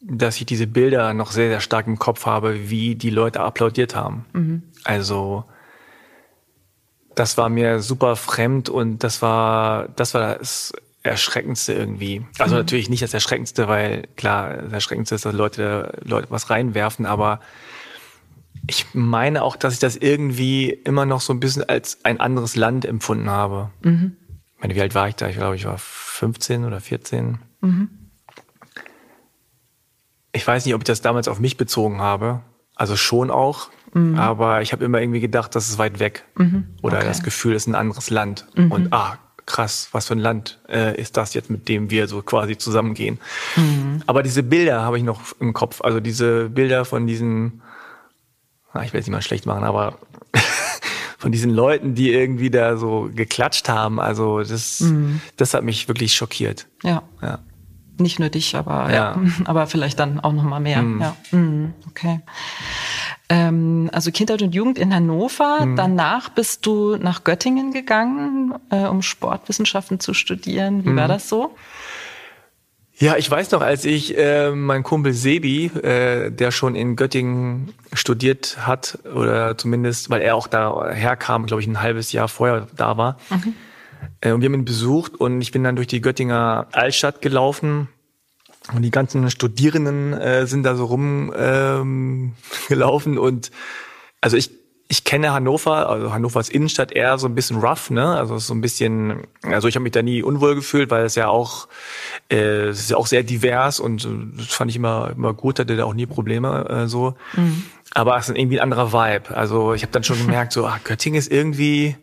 dass 0.00 0.36
ich 0.36 0.46
diese 0.46 0.66
Bilder 0.66 1.12
noch 1.14 1.32
sehr, 1.32 1.48
sehr 1.48 1.60
stark 1.60 1.86
im 1.86 1.98
Kopf 1.98 2.26
habe, 2.26 2.70
wie 2.70 2.94
die 2.94 3.10
Leute 3.10 3.40
applaudiert 3.40 3.96
haben. 3.96 4.24
Mhm. 4.32 4.62
Also 4.84 5.44
das 7.14 7.36
war 7.36 7.48
mir 7.48 7.80
super 7.80 8.14
fremd 8.14 8.68
und 8.68 9.02
das 9.02 9.22
war, 9.22 9.88
das 9.88 10.14
war 10.14 10.36
das 10.36 10.72
Erschreckendste 11.02 11.72
irgendwie. 11.72 12.24
Also 12.38 12.54
mhm. 12.54 12.60
natürlich 12.60 12.88
nicht 12.88 13.02
das 13.02 13.14
Erschreckendste, 13.14 13.66
weil 13.66 14.06
klar, 14.16 14.56
das 14.56 14.72
Erschreckendste 14.72 15.16
ist, 15.16 15.24
dass 15.24 15.34
Leute, 15.34 15.98
Leute 16.04 16.30
was 16.30 16.50
reinwerfen, 16.50 17.06
aber 17.06 17.40
ich 18.68 18.86
meine 18.92 19.42
auch, 19.42 19.56
dass 19.56 19.74
ich 19.74 19.80
das 19.80 19.96
irgendwie 19.96 20.70
immer 20.70 21.06
noch 21.06 21.20
so 21.20 21.32
ein 21.32 21.40
bisschen 21.40 21.68
als 21.68 22.04
ein 22.04 22.20
anderes 22.20 22.54
Land 22.54 22.84
empfunden 22.84 23.30
habe. 23.30 23.70
Mhm. 23.82 24.16
Ich 24.58 24.62
meine, 24.62 24.74
wie 24.74 24.80
alt 24.80 24.94
war 24.96 25.08
ich 25.08 25.14
da? 25.14 25.28
Ich 25.28 25.36
glaube, 25.36 25.54
ich 25.54 25.64
war 25.66 25.78
15 25.78 26.64
oder 26.64 26.80
14. 26.80 27.38
Mhm. 27.60 27.88
Ich 30.32 30.44
weiß 30.44 30.66
nicht, 30.66 30.74
ob 30.74 30.80
ich 30.80 30.86
das 30.86 31.00
damals 31.00 31.28
auf 31.28 31.38
mich 31.38 31.56
bezogen 31.56 32.00
habe. 32.00 32.40
Also 32.74 32.96
schon 32.96 33.30
auch. 33.30 33.70
Mhm. 33.94 34.18
Aber 34.18 34.60
ich 34.60 34.72
habe 34.72 34.84
immer 34.84 35.00
irgendwie 35.00 35.20
gedacht, 35.20 35.54
das 35.54 35.68
ist 35.68 35.78
weit 35.78 36.00
weg. 36.00 36.24
Mhm. 36.34 36.66
Oder 36.82 36.96
okay. 36.96 37.06
das 37.06 37.22
Gefühl, 37.22 37.54
es 37.54 37.62
ist 37.62 37.66
ein 37.68 37.76
anderes 37.76 38.10
Land. 38.10 38.46
Mhm. 38.56 38.72
Und 38.72 38.92
ah, 38.92 39.18
krass, 39.46 39.90
was 39.92 40.08
für 40.08 40.14
ein 40.14 40.18
Land 40.18 40.58
äh, 40.68 41.00
ist 41.00 41.16
das 41.16 41.34
jetzt, 41.34 41.50
mit 41.50 41.68
dem 41.68 41.90
wir 41.90 42.08
so 42.08 42.20
quasi 42.22 42.58
zusammengehen. 42.58 43.20
Mhm. 43.54 44.02
Aber 44.08 44.24
diese 44.24 44.42
Bilder 44.42 44.82
habe 44.82 44.98
ich 44.98 45.04
noch 45.04 45.20
im 45.38 45.52
Kopf. 45.52 45.82
Also 45.82 46.00
diese 46.00 46.48
Bilder 46.50 46.84
von 46.84 47.06
diesen, 47.06 47.62
ah, 48.72 48.82
ich 48.82 48.92
will 48.92 48.98
es 48.98 49.06
nicht 49.06 49.14
mal 49.14 49.22
schlecht 49.22 49.46
machen, 49.46 49.62
aber 49.62 49.98
von 51.18 51.32
diesen 51.32 51.50
Leuten, 51.50 51.94
die 51.94 52.12
irgendwie 52.12 52.48
da 52.48 52.76
so 52.76 53.10
geklatscht 53.12 53.68
haben. 53.68 54.00
Also 54.00 54.38
das, 54.38 54.80
mhm. 54.80 55.20
das 55.36 55.52
hat 55.52 55.64
mich 55.64 55.88
wirklich 55.88 56.14
schockiert. 56.14 56.68
Ja. 56.84 57.02
ja. 57.20 57.40
Nicht 57.98 58.20
nur 58.20 58.28
dich, 58.28 58.54
aber 58.54 58.92
ja. 58.92 58.94
ja. 58.94 59.20
aber 59.44 59.66
vielleicht 59.66 59.98
dann 59.98 60.20
auch 60.20 60.32
noch 60.32 60.44
mal 60.44 60.60
mehr. 60.60 60.80
Mhm. 60.80 61.00
Ja. 61.00 61.16
Mhm. 61.32 61.74
Okay. 61.88 62.20
Ähm, 63.28 63.90
also 63.92 64.12
Kindheit 64.12 64.40
und 64.42 64.54
Jugend 64.54 64.78
in 64.78 64.94
Hannover. 64.94 65.66
Mhm. 65.66 65.76
Danach 65.76 66.28
bist 66.28 66.64
du 66.64 66.96
nach 66.96 67.24
Göttingen 67.24 67.72
gegangen, 67.72 68.54
äh, 68.70 68.86
um 68.86 69.02
Sportwissenschaften 69.02 69.98
zu 69.98 70.14
studieren. 70.14 70.84
Wie 70.84 70.94
war 70.94 71.04
mhm. 71.04 71.12
das 71.12 71.28
so? 71.28 71.56
Ja, 73.00 73.16
ich 73.16 73.30
weiß 73.30 73.52
noch, 73.52 73.62
als 73.62 73.84
ich 73.84 74.18
äh, 74.18 74.50
mein 74.50 74.82
Kumpel 74.82 75.12
Sebi, 75.12 75.66
äh, 75.66 76.32
der 76.32 76.50
schon 76.50 76.74
in 76.74 76.96
Göttingen 76.96 77.72
studiert 77.92 78.66
hat, 78.66 78.98
oder 79.14 79.56
zumindest, 79.56 80.10
weil 80.10 80.20
er 80.20 80.34
auch 80.34 80.48
da 80.48 80.90
herkam, 80.90 81.46
glaube 81.46 81.62
ich, 81.62 81.68
ein 81.68 81.80
halbes 81.80 82.10
Jahr 82.10 82.26
vorher 82.26 82.66
da 82.76 82.96
war. 82.96 83.18
Mhm. 83.30 83.54
Äh, 84.20 84.32
und 84.32 84.40
wir 84.40 84.46
haben 84.46 84.54
ihn 84.54 84.64
besucht 84.64 85.14
und 85.14 85.40
ich 85.40 85.52
bin 85.52 85.62
dann 85.62 85.76
durch 85.76 85.86
die 85.86 86.00
Göttinger 86.00 86.66
Altstadt 86.72 87.22
gelaufen. 87.22 87.88
Und 88.74 88.82
die 88.82 88.90
ganzen 88.90 89.30
Studierenden 89.30 90.12
äh, 90.12 90.48
sind 90.48 90.64
da 90.64 90.74
so 90.74 90.86
rumgelaufen 90.86 92.32
ähm, 93.12 93.18
und 93.18 93.52
also 94.20 94.36
ich 94.36 94.50
ich 94.90 95.04
kenne 95.04 95.32
Hannover, 95.32 95.90
also 95.90 96.14
Hannovers 96.14 96.48
Innenstadt 96.48 96.92
eher 96.92 97.18
so 97.18 97.26
ein 97.26 97.34
bisschen 97.34 97.58
rough, 97.58 97.90
ne? 97.90 98.16
Also 98.16 98.38
so 98.38 98.54
ein 98.54 98.62
bisschen, 98.62 99.26
also 99.42 99.68
ich 99.68 99.74
habe 99.74 99.82
mich 99.82 99.92
da 99.92 100.00
nie 100.00 100.22
unwohl 100.22 100.54
gefühlt, 100.54 100.90
weil 100.90 101.04
es 101.04 101.14
ja 101.14 101.28
auch, 101.28 101.68
äh, 102.30 102.68
es 102.68 102.80
ist 102.80 102.90
ja 102.90 102.96
auch 102.96 103.06
sehr 103.06 103.22
divers 103.22 103.80
und 103.80 104.06
äh, 104.06 104.08
das 104.38 104.46
fand 104.46 104.70
ich 104.70 104.76
immer 104.76 105.10
immer 105.14 105.34
gut, 105.34 105.58
hatte 105.58 105.76
da 105.76 105.84
auch 105.84 105.92
nie 105.92 106.06
Probleme 106.06 106.66
äh, 106.70 106.86
so. 106.88 107.14
Mhm. 107.34 107.64
Aber 107.92 108.16
es 108.16 108.30
ist 108.30 108.38
irgendwie 108.38 108.60
ein 108.60 108.62
anderer 108.62 108.92
Vibe. 108.92 109.36
Also 109.36 109.74
ich 109.74 109.82
habe 109.82 109.92
dann 109.92 110.04
schon 110.04 110.18
gemerkt, 110.18 110.52
so 110.52 110.66
ah, 110.66 110.80
Göttingen 110.82 111.18
ist 111.18 111.30
irgendwie, 111.30 111.96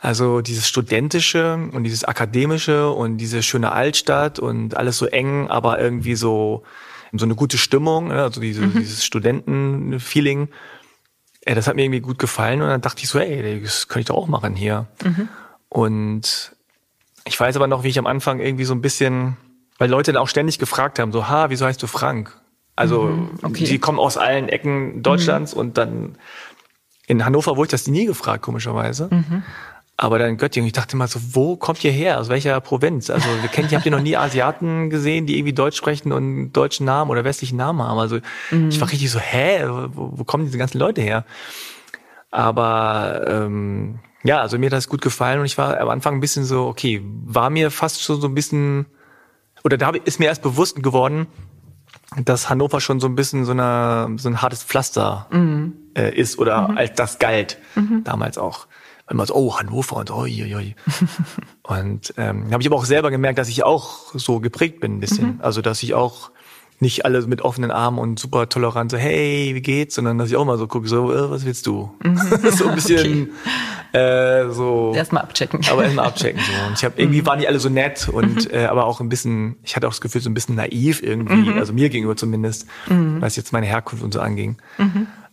also 0.00 0.40
dieses 0.40 0.68
studentische 0.68 1.54
und 1.72 1.84
dieses 1.84 2.02
akademische 2.02 2.90
und 2.90 3.18
diese 3.18 3.40
schöne 3.44 3.70
Altstadt 3.70 4.40
und 4.40 4.76
alles 4.76 4.98
so 4.98 5.06
eng, 5.06 5.48
aber 5.48 5.80
irgendwie 5.80 6.16
so 6.16 6.64
so 7.12 7.24
eine 7.24 7.34
gute 7.34 7.58
Stimmung, 7.58 8.08
ne? 8.08 8.22
also 8.22 8.40
diese, 8.40 8.62
mhm. 8.62 8.78
dieses 8.78 9.04
Studentenfeeling. 9.04 10.48
Ja, 11.46 11.54
das 11.54 11.66
hat 11.66 11.76
mir 11.76 11.84
irgendwie 11.84 12.00
gut 12.00 12.18
gefallen 12.18 12.60
und 12.60 12.68
dann 12.68 12.80
dachte 12.80 13.02
ich 13.02 13.08
so, 13.08 13.18
ey, 13.18 13.62
das 13.62 13.88
könnte 13.88 14.00
ich 14.00 14.06
doch 14.06 14.16
auch 14.16 14.26
machen 14.26 14.54
hier. 14.54 14.86
Mhm. 15.02 15.28
Und 15.68 16.54
ich 17.24 17.38
weiß 17.38 17.56
aber 17.56 17.66
noch, 17.66 17.82
wie 17.82 17.88
ich 17.88 17.98
am 17.98 18.06
Anfang 18.06 18.40
irgendwie 18.40 18.64
so 18.64 18.74
ein 18.74 18.82
bisschen, 18.82 19.36
weil 19.78 19.88
Leute 19.88 20.12
dann 20.12 20.22
auch 20.22 20.28
ständig 20.28 20.58
gefragt 20.58 20.98
haben, 20.98 21.12
so, 21.12 21.28
ha, 21.28 21.48
wieso 21.48 21.64
heißt 21.64 21.82
du 21.82 21.86
Frank? 21.86 22.36
Also, 22.76 23.02
mhm, 23.02 23.30
okay. 23.42 23.64
die 23.64 23.78
kommen 23.78 23.98
aus 23.98 24.16
allen 24.16 24.48
Ecken 24.48 25.02
Deutschlands 25.02 25.54
mhm. 25.54 25.60
und 25.60 25.78
dann 25.78 26.18
in 27.06 27.24
Hannover 27.24 27.56
wurde 27.56 27.66
ich 27.66 27.70
das 27.72 27.86
nie 27.88 28.06
gefragt, 28.06 28.42
komischerweise. 28.42 29.08
Mhm. 29.10 29.42
Aber 30.02 30.18
dann 30.18 30.30
in 30.30 30.36
Göttingen, 30.38 30.66
ich 30.66 30.72
dachte 30.72 30.96
mal 30.96 31.08
so, 31.08 31.20
wo 31.32 31.56
kommt 31.56 31.84
ihr 31.84 31.92
her? 31.92 32.20
Aus 32.20 32.30
welcher 32.30 32.58
Provinz? 32.62 33.10
Also 33.10 33.28
wir 33.42 33.50
kennen, 33.50 33.68
habt 33.70 33.84
ihr 33.84 33.92
noch 33.92 34.00
nie 34.00 34.16
Asiaten 34.16 34.88
gesehen, 34.88 35.26
die 35.26 35.36
irgendwie 35.36 35.52
Deutsch 35.52 35.76
sprechen 35.76 36.10
und 36.10 36.52
deutschen 36.52 36.86
Namen 36.86 37.10
oder 37.10 37.22
westlichen 37.22 37.58
Namen 37.58 37.82
haben? 37.82 37.98
Also 37.98 38.18
mhm. 38.50 38.70
ich 38.70 38.80
war 38.80 38.90
richtig 38.90 39.10
so, 39.10 39.18
hä, 39.18 39.62
wo, 39.92 40.12
wo 40.16 40.24
kommen 40.24 40.46
diese 40.46 40.56
ganzen 40.56 40.78
Leute 40.78 41.02
her? 41.02 41.26
Aber 42.30 43.26
ähm, 43.28 43.98
ja, 44.24 44.40
also 44.40 44.58
mir 44.58 44.66
hat 44.66 44.72
das 44.72 44.88
gut 44.88 45.02
gefallen 45.02 45.40
und 45.40 45.44
ich 45.44 45.58
war 45.58 45.78
am 45.78 45.90
Anfang 45.90 46.14
ein 46.14 46.20
bisschen 46.20 46.44
so, 46.46 46.66
okay, 46.66 47.02
war 47.04 47.50
mir 47.50 47.70
fast 47.70 48.02
schon 48.02 48.22
so 48.22 48.26
ein 48.26 48.34
bisschen, 48.34 48.86
oder 49.64 49.76
da 49.76 49.90
ist 49.90 50.18
mir 50.18 50.26
erst 50.28 50.40
bewusst 50.40 50.82
geworden, 50.82 51.26
dass 52.24 52.48
Hannover 52.48 52.80
schon 52.80 53.00
so 53.00 53.06
ein 53.06 53.16
bisschen 53.16 53.44
so, 53.44 53.52
eine, 53.52 54.16
so 54.16 54.30
ein 54.30 54.40
hartes 54.40 54.64
Pflaster 54.64 55.26
mhm. 55.30 55.74
äh, 55.94 56.18
ist 56.18 56.38
oder 56.38 56.68
mhm. 56.68 56.78
als 56.78 56.94
das 56.94 57.18
galt 57.18 57.58
mhm. 57.74 58.02
damals 58.02 58.38
auch 58.38 58.66
immer 59.10 59.26
so, 59.26 59.34
oh, 59.34 59.58
Hannover 59.58 59.96
und 59.96 60.10
oh, 60.10 60.20
oi, 60.20 60.54
oi. 60.54 60.74
und 61.62 62.14
ähm, 62.16 62.50
habe 62.52 62.62
ich 62.62 62.68
aber 62.68 62.76
auch 62.76 62.84
selber 62.84 63.10
gemerkt, 63.10 63.38
dass 63.38 63.48
ich 63.48 63.64
auch 63.64 64.14
so 64.14 64.40
geprägt 64.40 64.80
bin 64.80 64.96
ein 64.96 65.00
bisschen. 65.00 65.34
Mhm. 65.34 65.40
Also 65.40 65.62
dass 65.62 65.82
ich 65.82 65.94
auch 65.94 66.30
nicht 66.80 67.04
alle 67.04 67.20
mit 67.26 67.42
offenen 67.42 67.70
Armen 67.70 67.98
und 67.98 68.18
super 68.18 68.48
tolerant 68.48 68.90
so, 68.90 68.96
hey, 68.96 69.54
wie 69.54 69.60
geht's? 69.60 69.96
Sondern 69.96 70.16
dass 70.16 70.30
ich 70.30 70.36
auch 70.36 70.46
mal 70.46 70.56
so 70.56 70.66
gucke, 70.66 70.88
so, 70.88 71.12
äh, 71.12 71.30
was 71.30 71.44
willst 71.44 71.66
du? 71.66 71.94
Mhm. 72.02 72.16
so 72.52 72.68
ein 72.68 72.74
bisschen 72.74 73.30
okay. 73.92 73.98
äh, 73.98 74.50
so. 74.50 74.92
Erstmal 74.94 75.22
abchecken. 75.22 75.60
Aber 75.70 75.84
erstmal 75.84 76.06
abchecken. 76.06 76.40
So. 76.40 76.66
Und 76.66 76.78
ich 76.78 76.84
habe 76.84 76.94
irgendwie 76.96 77.20
mhm. 77.20 77.26
waren 77.26 77.38
die 77.38 77.48
alle 77.48 77.60
so 77.60 77.68
nett 77.68 78.08
und 78.08 78.50
mhm. 78.50 78.58
äh, 78.58 78.64
aber 78.64 78.86
auch 78.86 79.00
ein 79.00 79.10
bisschen, 79.10 79.56
ich 79.62 79.76
hatte 79.76 79.86
auch 79.86 79.92
das 79.92 80.00
Gefühl, 80.00 80.22
so 80.22 80.30
ein 80.30 80.34
bisschen 80.34 80.54
naiv 80.54 81.02
irgendwie, 81.02 81.50
mhm. 81.50 81.58
also 81.58 81.74
mir 81.74 81.90
gegenüber 81.90 82.16
zumindest, 82.16 82.66
mhm. 82.88 83.20
was 83.20 83.36
jetzt 83.36 83.52
meine 83.52 83.66
Herkunft 83.66 84.02
und 84.02 84.14
so 84.14 84.20
anging. 84.20 84.56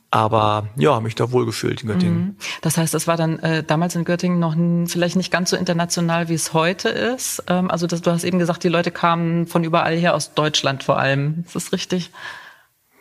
Aber 0.10 0.68
ja, 0.78 1.00
mich 1.02 1.16
da 1.16 1.32
wohl 1.32 1.46
gefühlt 1.46 1.82
in 1.82 1.90
Göttingen. 1.90 2.18
Mhm. 2.18 2.36
Das 2.62 2.78
heißt, 2.78 2.94
es 2.94 3.08
war 3.08 3.18
dann 3.18 3.40
äh, 3.40 3.64
damals 3.64 3.96
in 3.96 4.06
Göttingen 4.06 4.40
noch 4.40 4.56
vielleicht 4.90 5.18
nicht 5.18 5.32
ganz 5.32 5.50
so 5.50 5.58
international, 5.58 6.30
wie 6.30 6.34
es 6.34 6.54
heute 6.54 6.88
ist. 6.90 7.44
Ähm, 7.48 7.70
also 7.70 7.88
das, 7.88 8.02
du 8.02 8.12
hast 8.12 8.24
eben 8.24 8.40
gesagt, 8.40 8.64
die 8.64 8.70
Leute 8.70 8.92
kamen 8.92 9.48
von 9.48 9.66
überall 9.66 9.98
her, 9.98 10.16
aus 10.16 10.34
Deutschland 10.34 10.84
vor 10.84 10.98
allem. 10.98 11.44
Ist 11.46 11.56
das 11.56 11.74
richtig? 11.74 12.12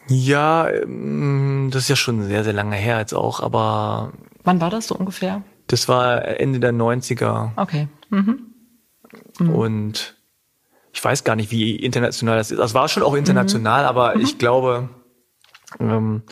Ja, 0.08 0.68
ähm, 0.68 1.70
das 1.72 1.84
ist 1.84 1.88
ja 1.88 1.96
schon 1.96 2.24
sehr, 2.24 2.42
sehr 2.42 2.52
lange 2.52 2.76
her 2.76 2.98
jetzt 2.98 3.14
auch, 3.14 3.40
aber. 3.40 4.12
Wann 4.42 4.60
war 4.60 4.70
das 4.70 4.88
so 4.88 4.96
ungefähr? 4.96 5.42
Das 5.68 5.88
war 5.88 6.24
Ende 6.40 6.60
der 6.60 6.72
90er. 6.72 7.50
Okay. 7.56 7.88
Mhm. 8.10 8.46
Mhm. 9.38 9.50
Und 9.50 10.16
ich 10.92 11.04
weiß 11.04 11.24
gar 11.24 11.36
nicht, 11.36 11.50
wie 11.50 11.76
international 11.76 12.36
das 12.38 12.50
ist. 12.50 12.58
Das 12.58 12.74
war 12.74 12.88
schon 12.88 13.02
auch 13.02 13.14
international, 13.14 13.82
mhm. 13.82 13.88
aber 13.88 14.16
ich 14.16 14.34
mhm. 14.34 14.38
glaube, 14.38 14.88
ähm, 15.78 16.22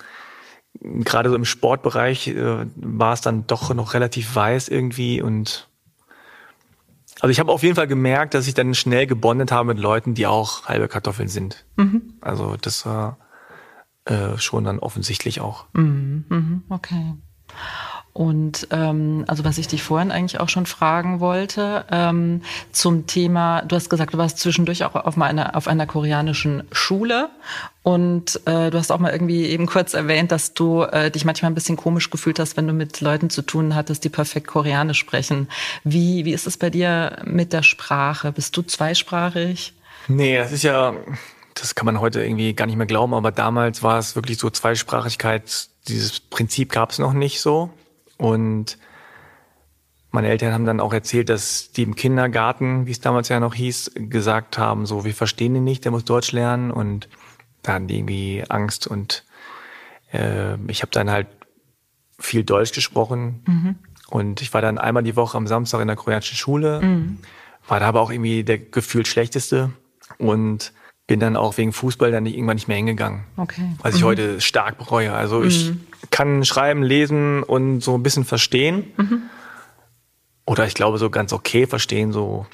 gerade 0.85 1.31
so 1.31 1.37
im 1.37 1.45
Sportbereich 1.45 2.29
äh, 2.29 2.67
war 2.77 3.13
es 3.13 3.21
dann 3.21 3.47
doch 3.47 3.73
noch 3.75 3.95
relativ 3.95 4.35
weiß 4.37 4.69
irgendwie 4.69 5.23
und 5.23 5.69
also 7.21 7.31
ich 7.31 7.41
habe 7.41 7.53
auf 7.53 7.63
jeden 7.63 7.77
Fall 7.77 7.87
gemerkt, 7.87 8.35
dass 8.35 8.47
ich 8.49 8.55
dann 8.55 8.75
schnell 8.75 9.07
gebondet 9.07 9.53
habe 9.53 9.69
mit 9.69 9.79
Leuten, 9.79 10.15
die 10.15 10.27
auch 10.27 10.67
halbe 10.67 10.89
Kartoffeln 10.89 11.29
sind. 11.29 11.65
Mhm. 11.77 12.15
Also 12.21 12.57
das 12.61 12.85
war 12.85 13.19
äh, 14.05 14.37
schon 14.37 14.65
dann 14.65 14.79
offensichtlich 14.79 15.41
auch. 15.41 15.67
Mhm, 15.73 16.25
mhm, 16.29 16.63
okay. 16.69 17.15
Und 18.15 18.69
ähm, 18.71 19.25
also 19.27 19.45
was 19.45 19.59
ich 19.59 19.67
dich 19.67 19.83
vorhin 19.83 20.13
eigentlich 20.13 20.39
auch 20.39 20.49
schon 20.49 20.67
fragen 20.67 21.19
wollte, 21.19 21.85
ähm, 21.91 22.43
zum 22.71 23.09
Thema, 23.09 23.63
du 23.63 23.75
hast 23.75 23.91
gesagt, 23.91 24.15
du 24.15 24.19
warst 24.19 24.39
zwischendurch 24.39 24.85
auch 24.85 24.95
auf, 24.95 25.21
einer, 25.21 25.57
auf 25.57 25.67
einer 25.67 25.85
koreanischen 25.89 26.63
Schule 26.71 27.29
und 27.83 28.41
äh, 28.47 28.71
du 28.71 28.79
hast 28.79 28.93
auch 28.93 29.01
mal 29.01 29.11
irgendwie 29.11 29.47
eben 29.47 29.67
kurz 29.67 29.95
erwähnt, 29.95 30.31
dass 30.31 30.55
du 30.55 30.83
äh, 30.83 31.11
dich 31.11 31.25
manchmal 31.25 31.51
ein 31.51 31.57
bisschen 31.57 31.77
komisch 31.77 32.09
gefühlt 32.11 32.39
hast, 32.39 32.57
wenn 32.57 32.69
du 32.69 32.73
mit 32.73 33.01
Leuten 33.01 33.31
zu 33.31 33.43
tun 33.43 33.75
hattest, 33.75 34.05
die 34.05 34.11
perfekt 34.11 34.47
Koreanisch 34.47 35.01
sprechen. 35.01 35.49
Wie, 35.83 36.25
wie 36.25 36.33
ist 36.33 36.47
es 36.47 36.57
bei 36.57 36.71
dir 36.71 37.19
mit 37.25 37.53
der 37.53 37.65
Sprache? 37.65 38.31
Bist 38.31 38.57
du 38.57 38.63
zweisprachig? 38.63 39.75
Nee, 40.07 40.39
das 40.39 40.53
ist 40.53 40.63
ja 40.63 40.95
das 41.55 41.75
kann 41.75 41.87
man 41.87 42.01
heute 42.01 42.23
irgendwie 42.23 42.53
gar 42.55 42.67
nicht 42.67 42.77
mehr 42.77 42.87
glauben, 42.87 43.15
aber 43.15 43.33
damals 43.33 43.83
war 43.83 43.99
es 43.99 44.17
wirklich 44.17 44.39
so 44.39 44.51
Zweisprachigkeit. 44.51 45.69
Dieses 45.89 46.21
Prinzip 46.21 46.71
gab 46.71 46.91
es 46.91 46.99
noch 46.99 47.13
nicht 47.13 47.41
so. 47.41 47.71
Und 48.19 48.79
meine 50.11 50.29
Eltern 50.29 50.53
haben 50.53 50.65
dann 50.65 50.81
auch 50.81 50.93
erzählt, 50.93 51.29
dass 51.29 51.73
die 51.73 51.83
im 51.83 51.97
Kindergarten, 51.97 52.87
wie 52.87 52.93
es 52.93 53.01
damals 53.01 53.29
ja 53.29 53.41
noch 53.41 53.55
hieß, 53.55 53.93
gesagt 53.97 54.59
haben, 54.59 54.87
so, 54.87 55.05
wir 55.05 55.15
verstehen 55.15 55.57
ihn 55.57 55.65
nicht, 55.65 55.85
der 55.85 55.93
muss 55.93 56.05
Deutsch 56.05 56.33
lernen. 56.33 56.71
Und 56.71 57.09
da 57.63 57.75
hatten 57.75 57.89
die 57.89 57.99
irgendwie 57.99 58.45
Angst. 58.49 58.87
Und 58.87 59.25
äh, 60.13 60.55
ich 60.69 60.83
habe 60.83 60.93
dann 60.93 61.11
halt 61.11 61.27
viel 62.19 62.45
Deutsch 62.45 62.73
gesprochen. 62.73 63.43
Mhm. 63.47 63.75
Und 64.09 64.41
ich 64.41 64.55
war 64.55 64.63
dann 64.63 64.79
einmal 64.79 65.03
die 65.03 65.17
Woche 65.17 65.37
am 65.37 65.49
Samstag 65.49 65.81
in 65.81 65.89
der 65.89 65.97
koreanischen 65.97 66.37
Schule. 66.37 66.81
Mhm. 66.81 67.19
War 67.67 67.81
da 67.81 67.89
aber 67.89 68.01
auch 68.01 68.13
irgendwie 68.13 68.45
der 68.45 68.59
gefühlt 68.59 69.09
schlechteste. 69.09 69.71
Und 70.19 70.73
bin 71.07 71.21
dann 71.21 71.37
auch 71.37 71.59
wegen 71.59 71.73
Fußball 71.73 72.11
dann 72.13 72.25
irgendwann 72.27 72.57
nicht 72.57 72.69
mehr 72.69 72.77
hingegangen. 72.77 73.25
Okay. 73.37 73.75
Was 73.83 73.95
ich 73.95 74.03
mhm. 74.03 74.07
heute 74.07 74.41
stark 74.41 74.79
bereue. 74.79 75.13
Also 75.13 75.41
mhm. 75.41 75.47
ich 75.49 75.73
kann 76.11 76.45
schreiben, 76.45 76.83
lesen 76.83 77.43
und 77.43 77.81
so 77.81 77.95
ein 77.95 78.03
bisschen 78.03 78.25
verstehen. 78.25 78.93
Mhm. 78.97 79.23
Oder 80.47 80.67
ich 80.67 80.75
glaube 80.75 80.99
so 80.99 81.11
ganz 81.11 81.33
okay 81.33 81.67
verstehen, 81.67 82.13
so. 82.13 82.47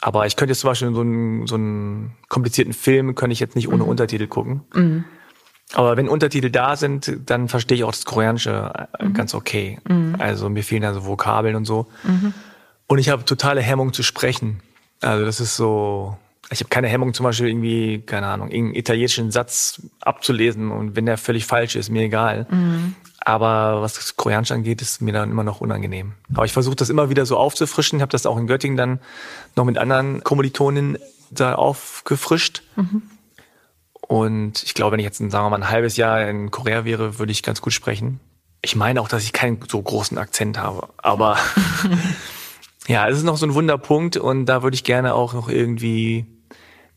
Aber 0.00 0.26
ich 0.26 0.36
könnte 0.36 0.52
jetzt 0.52 0.60
zum 0.60 0.70
Beispiel 0.70 0.92
so 0.92 1.00
einen, 1.00 1.46
so 1.46 1.54
einen 1.54 2.16
komplizierten 2.28 2.72
Film, 2.72 3.14
könnte 3.14 3.32
ich 3.32 3.40
jetzt 3.40 3.56
nicht 3.56 3.68
ohne 3.68 3.84
mhm. 3.84 3.88
Untertitel 3.88 4.26
gucken. 4.26 4.62
Mhm. 4.74 5.04
Aber 5.74 5.96
wenn 5.96 6.08
Untertitel 6.08 6.50
da 6.50 6.76
sind, 6.76 7.18
dann 7.26 7.48
verstehe 7.48 7.78
ich 7.78 7.84
auch 7.84 7.92
das 7.92 8.04
Koreanische 8.04 8.88
äh, 8.98 9.04
mhm. 9.04 9.14
ganz 9.14 9.34
okay. 9.34 9.78
Also 10.18 10.48
mir 10.50 10.62
fehlen 10.62 10.82
da 10.82 10.92
so 10.92 11.06
Vokabeln 11.06 11.56
und 11.56 11.64
so. 11.64 11.86
Und 12.88 12.98
ich 12.98 13.08
habe 13.08 13.24
totale 13.24 13.62
Hemmung 13.62 13.92
zu 13.92 14.02
sprechen. 14.02 14.60
Also 15.00 15.24
das 15.24 15.40
ist 15.40 15.56
so, 15.56 16.18
ich 16.52 16.60
habe 16.60 16.68
keine 16.68 16.88
Hemmung, 16.88 17.14
zum 17.14 17.24
Beispiel 17.24 17.48
irgendwie, 17.48 18.00
keine 18.00 18.26
Ahnung, 18.26 18.50
irgendeinen 18.50 18.76
italienischen 18.76 19.30
Satz 19.30 19.82
abzulesen 20.00 20.70
und 20.70 20.96
wenn 20.96 21.06
der 21.06 21.18
völlig 21.18 21.46
falsch 21.46 21.76
ist, 21.76 21.90
mir 21.90 22.02
egal. 22.02 22.46
Mhm. 22.50 22.94
Aber 23.20 23.82
was 23.82 23.94
das 23.94 24.16
Koreanisch 24.16 24.50
angeht, 24.50 24.82
ist 24.82 25.00
mir 25.00 25.12
dann 25.12 25.30
immer 25.30 25.44
noch 25.44 25.60
unangenehm. 25.60 26.14
Aber 26.34 26.44
ich 26.44 26.52
versuche 26.52 26.76
das 26.76 26.90
immer 26.90 27.08
wieder 27.08 27.24
so 27.24 27.36
aufzufrischen. 27.36 27.98
Ich 27.98 28.02
habe 28.02 28.10
das 28.10 28.26
auch 28.26 28.36
in 28.36 28.46
Göttingen 28.46 28.76
dann 28.76 29.00
noch 29.54 29.64
mit 29.64 29.78
anderen 29.78 30.24
Kommilitonen 30.24 30.98
da 31.30 31.54
aufgefrischt. 31.54 32.62
Mhm. 32.76 33.02
Und 34.00 34.62
ich 34.64 34.74
glaube, 34.74 34.92
wenn 34.92 34.98
ich 34.98 35.06
jetzt, 35.06 35.18
sagen 35.18 35.32
wir 35.32 35.50
mal, 35.50 35.56
ein 35.56 35.70
halbes 35.70 35.96
Jahr 35.96 36.28
in 36.28 36.50
Korea 36.50 36.84
wäre, 36.84 37.18
würde 37.18 37.32
ich 37.32 37.42
ganz 37.42 37.62
gut 37.62 37.72
sprechen. 37.72 38.20
Ich 38.60 38.76
meine 38.76 39.00
auch, 39.00 39.08
dass 39.08 39.24
ich 39.24 39.32
keinen 39.32 39.58
so 39.68 39.80
großen 39.80 40.18
Akzent 40.18 40.58
habe. 40.58 40.88
Aber 40.98 41.38
ja, 42.88 43.08
es 43.08 43.18
ist 43.18 43.24
noch 43.24 43.36
so 43.36 43.46
ein 43.46 43.54
Wunderpunkt 43.54 44.16
und 44.16 44.46
da 44.46 44.62
würde 44.62 44.74
ich 44.74 44.84
gerne 44.84 45.14
auch 45.14 45.32
noch 45.32 45.48
irgendwie 45.48 46.26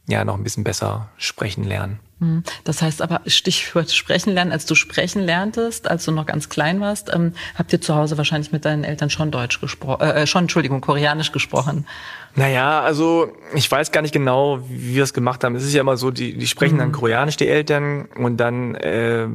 ja 0.07 0.23
noch 0.25 0.35
ein 0.35 0.43
bisschen 0.43 0.63
besser 0.63 1.09
sprechen 1.17 1.63
lernen. 1.63 1.99
Hm. 2.19 2.43
Das 2.63 2.81
heißt 2.81 3.01
aber, 3.01 3.21
Stichwort 3.27 3.91
sprechen 3.91 4.33
lernen, 4.33 4.53
als 4.53 4.65
du 4.65 4.73
sprechen 4.73 5.21
lerntest, 5.21 5.89
als 5.89 6.05
du 6.05 6.11
noch 6.11 6.25
ganz 6.25 6.47
klein 6.47 6.79
warst, 6.79 7.13
ähm, 7.13 7.33
habt 7.55 7.73
ihr 7.73 7.81
zu 7.81 7.93
Hause 7.93 8.17
wahrscheinlich 8.17 8.53
mit 8.53 8.63
deinen 8.63 8.85
Eltern 8.85 9.09
schon 9.09 9.31
Deutsch 9.31 9.59
gesprochen, 9.59 10.01
äh, 10.01 10.23
äh, 10.23 10.27
schon, 10.27 10.45
Entschuldigung, 10.45 10.79
Koreanisch 10.79 11.33
gesprochen. 11.33 11.85
Naja, 12.37 12.81
also 12.81 13.31
ich 13.53 13.69
weiß 13.69 13.91
gar 13.91 14.01
nicht 14.01 14.13
genau, 14.13 14.59
wie 14.69 14.95
wir 14.95 15.03
es 15.03 15.13
gemacht 15.13 15.43
haben. 15.43 15.55
Es 15.55 15.63
ist 15.63 15.73
ja 15.73 15.81
immer 15.81 15.97
so, 15.97 16.11
die, 16.11 16.37
die 16.37 16.47
sprechen 16.47 16.75
mhm. 16.75 16.79
dann 16.79 16.91
Koreanisch, 16.93 17.35
die 17.35 17.47
Eltern, 17.47 18.07
und 18.17 18.37
dann 18.37 18.75
äh, 18.75 19.27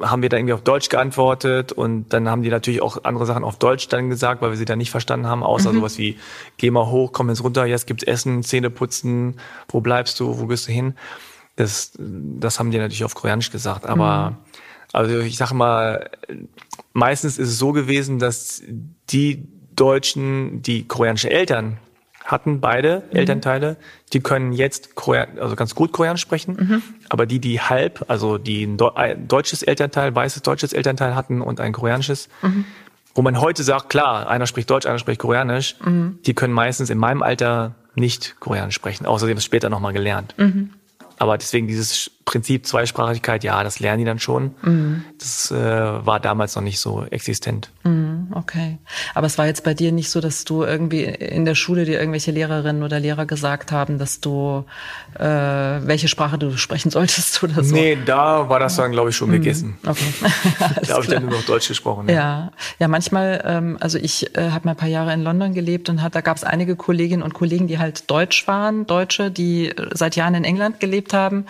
haben 0.00 0.22
wir 0.22 0.28
da 0.28 0.36
irgendwie 0.36 0.54
auf 0.54 0.62
Deutsch 0.62 0.88
geantwortet 0.88 1.72
und 1.72 2.12
dann 2.12 2.28
haben 2.28 2.42
die 2.42 2.50
natürlich 2.50 2.82
auch 2.82 3.02
andere 3.02 3.26
Sachen 3.26 3.42
auf 3.42 3.58
Deutsch 3.58 3.88
dann 3.88 4.10
gesagt, 4.10 4.42
weil 4.42 4.50
wir 4.50 4.56
sie 4.56 4.64
dann 4.64 4.78
nicht 4.78 4.90
verstanden 4.90 5.26
haben, 5.26 5.42
außer 5.42 5.72
mhm. 5.72 5.76
sowas 5.78 5.98
wie, 5.98 6.18
geh 6.56 6.70
mal 6.70 6.86
hoch, 6.86 7.10
komm 7.12 7.30
jetzt 7.30 7.42
runter, 7.42 7.66
jetzt 7.66 7.88
gibt's 7.88 8.04
Essen, 8.04 8.44
Zähne 8.44 8.70
putzen, 8.70 9.40
wo 9.68 9.80
bleibst 9.80 10.20
du, 10.20 10.38
wo 10.38 10.46
gehst 10.46 10.68
du 10.68 10.72
hin? 10.72 10.94
Das, 11.58 11.90
das 11.98 12.60
haben 12.60 12.70
die 12.70 12.78
natürlich 12.78 13.02
auf 13.02 13.16
Koreanisch 13.16 13.50
gesagt, 13.50 13.84
aber 13.84 14.30
mhm. 14.30 14.36
also 14.92 15.18
ich 15.18 15.36
sag 15.36 15.52
mal, 15.52 16.08
meistens 16.92 17.36
ist 17.36 17.48
es 17.48 17.58
so 17.58 17.72
gewesen, 17.72 18.20
dass 18.20 18.62
die 19.10 19.48
Deutschen, 19.74 20.62
die 20.62 20.86
koreanische 20.86 21.30
Eltern 21.30 21.78
hatten, 22.24 22.60
beide 22.60 23.02
mhm. 23.10 23.16
Elternteile, 23.16 23.76
die 24.12 24.20
können 24.20 24.52
jetzt 24.52 24.94
Korean, 24.94 25.36
also 25.40 25.56
ganz 25.56 25.74
gut 25.74 25.90
Koreanisch 25.90 26.20
sprechen, 26.20 26.56
mhm. 26.60 26.82
aber 27.08 27.26
die, 27.26 27.40
die 27.40 27.60
halb, 27.60 28.04
also 28.06 28.38
die 28.38 28.64
ein, 28.94 29.26
deutsches 29.26 29.64
Elternteil, 29.64 30.14
weißes 30.14 30.42
deutsches 30.42 30.72
Elternteil 30.72 31.16
hatten 31.16 31.40
und 31.40 31.58
ein 31.60 31.72
koreanisches, 31.72 32.28
mhm. 32.42 32.66
wo 33.16 33.22
man 33.22 33.40
heute 33.40 33.64
sagt, 33.64 33.90
klar, 33.90 34.28
einer 34.28 34.46
spricht 34.46 34.70
Deutsch, 34.70 34.86
einer 34.86 35.00
spricht 35.00 35.20
Koreanisch, 35.20 35.74
mhm. 35.84 36.20
die 36.24 36.34
können 36.34 36.54
meistens 36.54 36.88
in 36.88 36.98
meinem 36.98 37.24
Alter 37.24 37.74
nicht 37.96 38.36
Koreanisch 38.38 38.76
sprechen, 38.76 39.06
außerdem 39.06 39.38
ist 39.38 39.44
später 39.44 39.70
nochmal 39.70 39.92
gelernt. 39.92 40.36
Mhm. 40.38 40.70
Aber 41.18 41.36
deswegen 41.36 41.66
dieses 41.66 42.10
Prinzip 42.28 42.66
Zweisprachigkeit, 42.66 43.42
ja, 43.42 43.64
das 43.64 43.80
lernen 43.80 44.00
die 44.00 44.04
dann 44.04 44.18
schon. 44.18 44.54
Mhm. 44.62 45.04
Das 45.18 45.50
äh, 45.50 45.56
war 45.56 46.20
damals 46.20 46.54
noch 46.56 46.62
nicht 46.62 46.78
so 46.78 47.04
existent. 47.04 47.70
Mhm, 47.84 48.28
okay. 48.32 48.76
Aber 49.14 49.26
es 49.26 49.38
war 49.38 49.46
jetzt 49.46 49.64
bei 49.64 49.72
dir 49.72 49.92
nicht 49.92 50.10
so, 50.10 50.20
dass 50.20 50.44
du 50.44 50.62
irgendwie 50.62 51.04
in 51.04 51.46
der 51.46 51.54
Schule 51.54 51.86
dir 51.86 51.98
irgendwelche 51.98 52.30
Lehrerinnen 52.30 52.82
oder 52.82 53.00
Lehrer 53.00 53.24
gesagt 53.24 53.72
haben, 53.72 53.98
dass 53.98 54.20
du 54.20 54.64
äh, 55.18 55.24
welche 55.24 56.08
Sprache 56.08 56.36
du 56.36 56.56
sprechen 56.58 56.90
solltest 56.90 57.42
oder 57.42 57.64
so? 57.64 57.74
Nee, 57.74 57.96
da 58.04 58.48
war 58.50 58.60
das 58.60 58.76
dann, 58.76 58.92
glaube 58.92 59.08
ich, 59.08 59.16
schon 59.16 59.30
mhm. 59.30 59.34
gegessen. 59.34 59.78
Okay. 59.86 60.12
da 60.86 60.94
habe 60.94 61.04
ich 61.04 61.10
dann 61.10 61.24
nur 61.24 61.32
noch 61.32 61.44
Deutsch 61.44 61.68
gesprochen. 61.68 62.08
Ja, 62.08 62.14
ja, 62.14 62.52
ja 62.78 62.88
manchmal, 62.88 63.42
ähm, 63.46 63.78
also 63.80 63.96
ich 63.96 64.36
äh, 64.36 64.50
habe 64.50 64.66
mal 64.66 64.72
ein 64.72 64.76
paar 64.76 64.88
Jahre 64.88 65.14
in 65.14 65.22
London 65.22 65.54
gelebt 65.54 65.88
und 65.88 66.02
hat, 66.02 66.14
da 66.14 66.20
gab 66.20 66.36
es 66.36 66.44
einige 66.44 66.76
Kolleginnen 66.76 67.22
und 67.22 67.32
Kollegen, 67.32 67.68
die 67.68 67.78
halt 67.78 68.10
Deutsch 68.10 68.46
waren, 68.46 68.86
Deutsche, 68.86 69.30
die 69.30 69.72
seit 69.92 70.14
Jahren 70.16 70.34
in 70.34 70.44
England 70.44 70.78
gelebt 70.80 71.14
haben, 71.14 71.46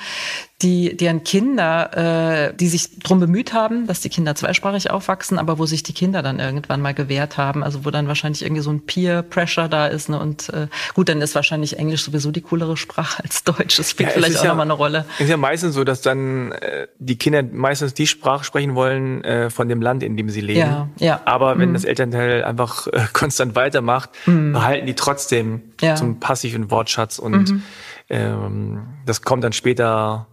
die 0.63 0.97
deren 0.97 1.23
Kinder, 1.23 2.49
äh, 2.49 2.55
die 2.55 2.67
sich 2.67 2.99
drum 2.99 3.21
bemüht 3.21 3.53
haben, 3.53 3.87
dass 3.87 4.01
die 4.01 4.09
Kinder 4.09 4.35
zweisprachig 4.35 4.91
aufwachsen, 4.91 5.39
aber 5.39 5.61
wo 5.61 5.67
sich 5.67 5.85
die 5.85 5.93
Kinder 5.93 6.21
dann 6.21 6.41
irgendwann 6.41 6.81
mal 6.81 6.95
gewehrt 6.95 7.37
haben, 7.37 7.63
also 7.63 7.85
wo 7.85 7.93
dann 7.93 8.09
wahrscheinlich 8.09 8.43
irgendwie 8.43 8.63
so 8.63 8.71
ein 8.71 8.85
Peer 8.85 9.23
Pressure 9.23 9.69
da 9.69 9.87
ist, 9.87 10.09
ne? 10.09 10.19
Und 10.19 10.49
äh, 10.49 10.67
gut, 10.95 11.09
dann 11.11 11.21
ist 11.21 11.37
wahrscheinlich 11.37 11.79
Englisch 11.79 12.03
sowieso 12.03 12.33
die 12.33 12.41
coolere 12.41 12.77
Sprache 12.77 13.23
als 13.23 13.45
Deutsch. 13.45 13.77
Das 13.77 13.91
spielt 13.91 14.09
ja, 14.09 14.15
vielleicht 14.15 14.39
auch 14.39 14.43
ja, 14.43 14.49
nochmal 14.49 14.67
eine 14.67 14.73
Rolle. 14.73 15.05
Es 15.15 15.25
ist 15.25 15.31
ja 15.31 15.37
meistens 15.37 15.77
so, 15.77 15.85
dass 15.85 16.01
dann 16.01 16.51
äh, 16.51 16.89
die 16.99 17.17
Kinder 17.17 17.45
meistens 17.45 17.95
die 17.95 18.09
Sprache 18.09 18.43
sprechen 18.43 18.75
wollen 18.75 19.23
äh, 19.23 19.51
von 19.51 19.69
dem 19.69 19.81
Land, 19.81 20.03
in 20.03 20.17
dem 20.17 20.29
sie 20.29 20.41
leben. 20.41 20.59
Ja, 20.59 20.89
ja. 20.99 21.21
Aber 21.25 21.57
wenn 21.61 21.69
mhm. 21.69 21.75
das 21.75 21.85
Elternteil 21.85 22.43
einfach 22.43 22.89
äh, 22.89 23.03
konstant 23.13 23.55
weitermacht, 23.55 24.11
mhm. 24.27 24.55
behalten 24.55 24.87
die 24.87 24.95
trotzdem 24.95 25.63
ja. 25.81 25.95
zum 25.95 26.19
passiven 26.19 26.73
Wortschatz 26.73 27.21
und 27.21 27.49
mhm. 27.49 27.63
ähm, 28.11 28.81
das 29.07 29.23
kommt 29.23 29.45
dann 29.45 29.53
später 29.53 30.27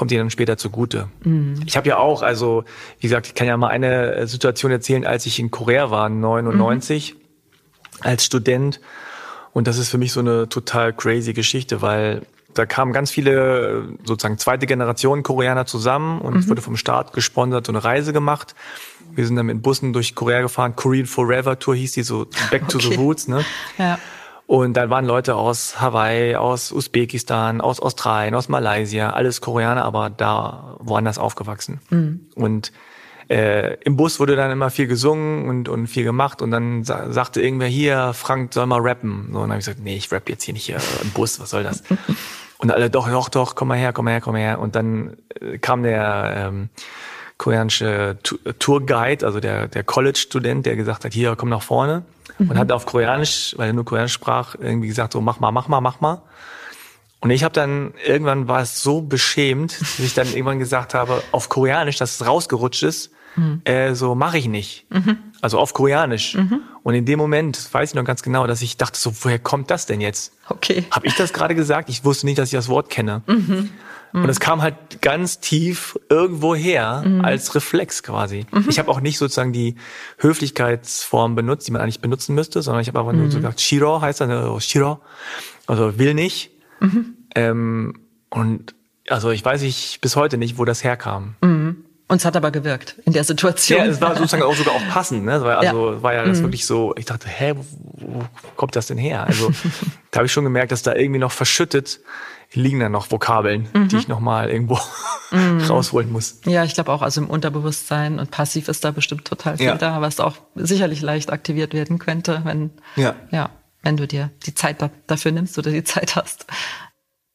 kommt 0.00 0.12
ihnen 0.12 0.20
dann 0.20 0.30
später 0.30 0.56
zugute. 0.56 1.08
Mhm. 1.24 1.60
Ich 1.66 1.76
habe 1.76 1.86
ja 1.86 1.98
auch, 1.98 2.22
also 2.22 2.64
wie 3.00 3.06
gesagt, 3.06 3.26
ich 3.26 3.34
kann 3.34 3.46
ja 3.46 3.54
mal 3.58 3.68
eine 3.68 4.26
Situation 4.26 4.70
erzählen, 4.70 5.04
als 5.04 5.26
ich 5.26 5.38
in 5.38 5.50
Korea 5.50 5.90
war, 5.90 6.08
99, 6.08 7.16
mhm. 7.16 8.00
als 8.00 8.24
Student. 8.24 8.80
Und 9.52 9.66
das 9.66 9.76
ist 9.76 9.90
für 9.90 9.98
mich 9.98 10.12
so 10.12 10.20
eine 10.20 10.48
total 10.48 10.94
crazy 10.94 11.34
Geschichte, 11.34 11.82
weil 11.82 12.22
da 12.54 12.64
kamen 12.64 12.94
ganz 12.94 13.10
viele 13.10 13.88
sozusagen 14.02 14.38
zweite 14.38 14.64
Generation 14.64 15.22
Koreaner 15.22 15.66
zusammen 15.66 16.22
und 16.22 16.34
mhm. 16.34 16.48
wurde 16.48 16.62
vom 16.62 16.78
Staat 16.78 17.12
gesponsert 17.12 17.66
so 17.66 17.72
eine 17.72 17.84
Reise 17.84 18.14
gemacht. 18.14 18.54
Wir 19.14 19.26
sind 19.26 19.36
dann 19.36 19.44
mit 19.44 19.62
Bussen 19.62 19.92
durch 19.92 20.14
Korea 20.14 20.40
gefahren. 20.40 20.76
Korean 20.76 21.04
Forever 21.04 21.58
Tour 21.58 21.74
hieß 21.74 21.92
die 21.92 22.04
so 22.04 22.26
Back 22.50 22.62
okay. 22.62 22.72
to 22.72 22.78
the 22.78 22.94
Roots, 22.94 23.28
ne? 23.28 23.44
Ja. 23.76 23.98
Und 24.50 24.76
dann 24.76 24.90
waren 24.90 25.04
Leute 25.04 25.36
aus 25.36 25.80
Hawaii, 25.80 26.34
aus 26.34 26.72
Usbekistan, 26.72 27.60
aus 27.60 27.78
Australien, 27.78 28.34
aus 28.34 28.48
Malaysia, 28.48 29.10
alles 29.10 29.40
Koreaner, 29.40 29.84
aber 29.84 30.10
da 30.10 30.74
woanders 30.80 31.18
aufgewachsen. 31.18 31.80
Mhm. 31.90 32.26
Und 32.34 32.72
äh, 33.28 33.74
im 33.84 33.96
Bus 33.96 34.18
wurde 34.18 34.34
dann 34.34 34.50
immer 34.50 34.70
viel 34.70 34.88
gesungen 34.88 35.48
und, 35.48 35.68
und 35.68 35.86
viel 35.86 36.02
gemacht 36.02 36.42
und 36.42 36.50
dann 36.50 36.82
sa 36.82 37.12
sagte 37.12 37.40
irgendwer 37.40 37.68
hier, 37.68 38.12
Frank 38.12 38.52
soll 38.52 38.66
mal 38.66 38.80
rappen. 38.80 39.28
So, 39.30 39.38
und 39.38 39.42
dann 39.42 39.50
habe 39.50 39.60
ich 39.60 39.66
gesagt, 39.66 39.84
nee, 39.84 39.94
ich 39.94 40.10
rapp 40.10 40.28
jetzt 40.28 40.42
hier 40.42 40.54
nicht 40.54 40.66
hier 40.66 40.78
im 41.00 41.10
Bus, 41.10 41.38
was 41.38 41.50
soll 41.50 41.62
das? 41.62 41.84
und 42.58 42.72
alle, 42.72 42.90
doch, 42.90 43.08
doch, 43.08 43.28
doch, 43.28 43.54
komm 43.54 43.68
mal 43.68 43.78
her, 43.78 43.92
komm 43.92 44.06
mal 44.06 44.10
her, 44.10 44.20
komm 44.20 44.32
mal 44.32 44.40
her. 44.40 44.58
Und 44.58 44.74
dann 44.74 45.16
äh, 45.40 45.58
kam 45.58 45.84
der 45.84 46.34
ähm, 46.36 46.70
koreanische 47.38 48.18
Tourguide, 48.58 49.24
also 49.24 49.38
der, 49.38 49.68
der 49.68 49.84
College-Student, 49.84 50.66
der 50.66 50.74
gesagt 50.74 51.04
hat, 51.04 51.12
hier, 51.12 51.36
komm 51.36 51.50
nach 51.50 51.62
vorne 51.62 52.02
mhm. 52.40 52.50
und 52.50 52.58
hat 52.58 52.72
auf 52.72 52.86
Koreanisch, 52.86 53.54
weil 53.56 53.68
er 53.68 53.72
nur 53.72 53.84
Koreanisch 53.84 54.12
sprach, 54.12 54.54
irgendwie 54.58 54.88
gesagt, 54.88 55.12
so 55.12 55.20
mach 55.20 55.40
mal, 55.40 55.52
mach 55.52 55.68
mal, 55.68 55.80
mach 55.80 56.00
mal. 56.00 56.22
Und 57.20 57.30
ich 57.30 57.44
habe 57.44 57.52
dann, 57.52 57.92
irgendwann 58.04 58.48
war 58.48 58.62
es 58.62 58.82
so 58.82 59.02
beschämt, 59.02 59.78
dass 59.80 59.98
ich 59.98 60.14
dann 60.14 60.26
irgendwann 60.28 60.58
gesagt 60.58 60.94
habe, 60.94 61.22
auf 61.32 61.50
Koreanisch, 61.50 61.96
dass 61.96 62.20
es 62.20 62.26
rausgerutscht 62.26 62.82
ist, 62.82 63.10
mhm. 63.36 63.60
äh, 63.64 63.94
so 63.94 64.14
mache 64.14 64.38
ich 64.38 64.48
nicht. 64.48 64.86
Mhm. 64.90 65.18
Also 65.42 65.58
auf 65.58 65.74
Koreanisch. 65.74 66.34
Mhm. 66.34 66.62
Und 66.82 66.94
in 66.94 67.04
dem 67.04 67.18
Moment 67.18 67.72
weiß 67.72 67.90
ich 67.90 67.94
noch 67.94 68.04
ganz 68.04 68.22
genau, 68.22 68.46
dass 68.46 68.62
ich 68.62 68.78
dachte, 68.78 68.98
so, 68.98 69.12
woher 69.22 69.38
kommt 69.38 69.70
das 69.70 69.84
denn 69.84 70.00
jetzt? 70.00 70.32
Okay. 70.48 70.84
Habe 70.90 71.06
ich 71.06 71.14
das 71.14 71.34
gerade 71.34 71.54
gesagt? 71.54 71.90
Ich 71.90 72.04
wusste 72.04 72.24
nicht, 72.24 72.38
dass 72.38 72.48
ich 72.48 72.56
das 72.56 72.68
Wort 72.68 72.88
kenne. 72.88 73.20
Mhm. 74.12 74.24
Und 74.24 74.30
es 74.30 74.40
kam 74.40 74.62
halt 74.62 75.02
ganz 75.02 75.40
tief 75.40 75.98
irgendwo 76.08 76.54
her 76.54 77.02
mhm. 77.06 77.24
als 77.24 77.54
Reflex 77.54 78.02
quasi. 78.02 78.46
Mhm. 78.50 78.66
Ich 78.68 78.78
habe 78.78 78.90
auch 78.90 79.00
nicht 79.00 79.18
sozusagen 79.18 79.52
die 79.52 79.76
Höflichkeitsform 80.18 81.34
benutzt, 81.34 81.66
die 81.66 81.72
man 81.72 81.82
eigentlich 81.82 82.00
benutzen 82.00 82.34
müsste, 82.34 82.62
sondern 82.62 82.82
ich 82.82 82.88
habe 82.88 82.98
einfach 82.98 83.12
nur 83.12 83.30
so 83.30 83.38
mhm. 83.38 83.42
gesagt, 83.42 83.60
Shiro 83.60 84.00
heißt 84.00 84.20
dann, 84.20 84.30
oh, 84.30 84.60
Shiro, 84.60 85.00
also 85.66 85.98
will 85.98 86.14
nicht. 86.14 86.50
Mhm. 86.80 87.16
Ähm, 87.34 88.00
Und 88.30 88.74
also 89.08 89.30
ich 89.30 89.44
weiß 89.44 89.62
ich 89.62 90.00
bis 90.00 90.16
heute 90.16 90.36
nicht, 90.38 90.58
wo 90.58 90.64
das 90.64 90.84
herkam. 90.84 91.36
Mhm. 91.42 91.84
Und 92.08 92.16
es 92.16 92.24
hat 92.24 92.36
aber 92.36 92.50
gewirkt 92.50 92.96
in 93.04 93.12
der 93.12 93.22
Situation. 93.22 93.78
Ja, 93.78 93.86
es 93.86 94.00
war 94.00 94.16
sozusagen 94.16 94.42
auch 94.42 94.56
sogar 94.56 94.74
auch 94.74 94.88
passend. 94.88 95.24
Ne? 95.24 95.34
Also 95.34 95.46
ja. 95.92 96.02
war 96.02 96.12
ja 96.12 96.24
das 96.24 96.38
mhm. 96.38 96.44
wirklich 96.44 96.66
so, 96.66 96.92
ich 96.96 97.04
dachte, 97.04 97.28
hä, 97.28 97.54
wo, 97.54 97.64
wo 97.94 98.24
kommt 98.56 98.74
das 98.74 98.88
denn 98.88 98.98
her? 98.98 99.24
Also 99.24 99.52
da 100.10 100.18
habe 100.18 100.26
ich 100.26 100.32
schon 100.32 100.42
gemerkt, 100.42 100.72
dass 100.72 100.82
da 100.82 100.92
irgendwie 100.96 101.20
noch 101.20 101.30
verschüttet 101.30 102.00
liegen 102.52 102.80
da 102.80 102.88
noch 102.88 103.10
Vokabeln, 103.10 103.68
mhm. 103.72 103.88
die 103.88 103.96
ich 103.96 104.08
nochmal 104.08 104.50
irgendwo 104.50 104.78
mhm. 105.30 105.60
rausholen 105.68 106.10
muss. 106.10 106.40
Ja, 106.44 106.64
ich 106.64 106.74
glaube 106.74 106.92
auch, 106.92 107.02
also 107.02 107.20
im 107.20 107.30
Unterbewusstsein 107.30 108.18
und 108.18 108.30
passiv 108.30 108.68
ist 108.68 108.84
da 108.84 108.90
bestimmt 108.90 109.24
total 109.24 109.56
viel 109.56 109.66
ja. 109.66 109.76
da, 109.76 110.00
was 110.00 110.20
auch 110.20 110.36
sicherlich 110.54 111.00
leicht 111.00 111.32
aktiviert 111.32 111.72
werden 111.72 111.98
könnte, 111.98 112.42
wenn, 112.44 112.70
ja. 112.96 113.14
ja, 113.30 113.50
wenn 113.82 113.96
du 113.96 114.06
dir 114.06 114.30
die 114.46 114.54
Zeit 114.54 114.78
dafür 115.06 115.32
nimmst 115.32 115.58
oder 115.58 115.70
die 115.70 115.84
Zeit 115.84 116.16
hast. 116.16 116.46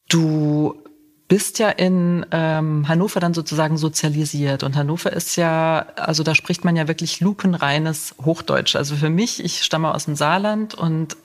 Du 0.10 0.85
bist 1.28 1.58
ja 1.58 1.70
in 1.70 2.24
ähm, 2.32 2.88
Hannover 2.88 3.20
dann 3.20 3.34
sozusagen 3.34 3.78
sozialisiert. 3.78 4.62
Und 4.62 4.76
Hannover 4.76 5.12
ist 5.12 5.36
ja, 5.38 5.88
also 5.96 6.22
da 6.22 6.36
spricht 6.36 6.64
man 6.64 6.76
ja 6.76 6.88
wirklich 6.88 7.20
lupenreines 7.20 8.14
Hochdeutsch. 8.24 8.76
Also 8.76 8.96
für 8.96 9.10
mich, 9.10 9.44
ich 9.44 9.64
stamme 9.64 9.94
aus 9.94 10.06
dem 10.06 10.16
Saarland 10.16 10.76
und 10.76 11.18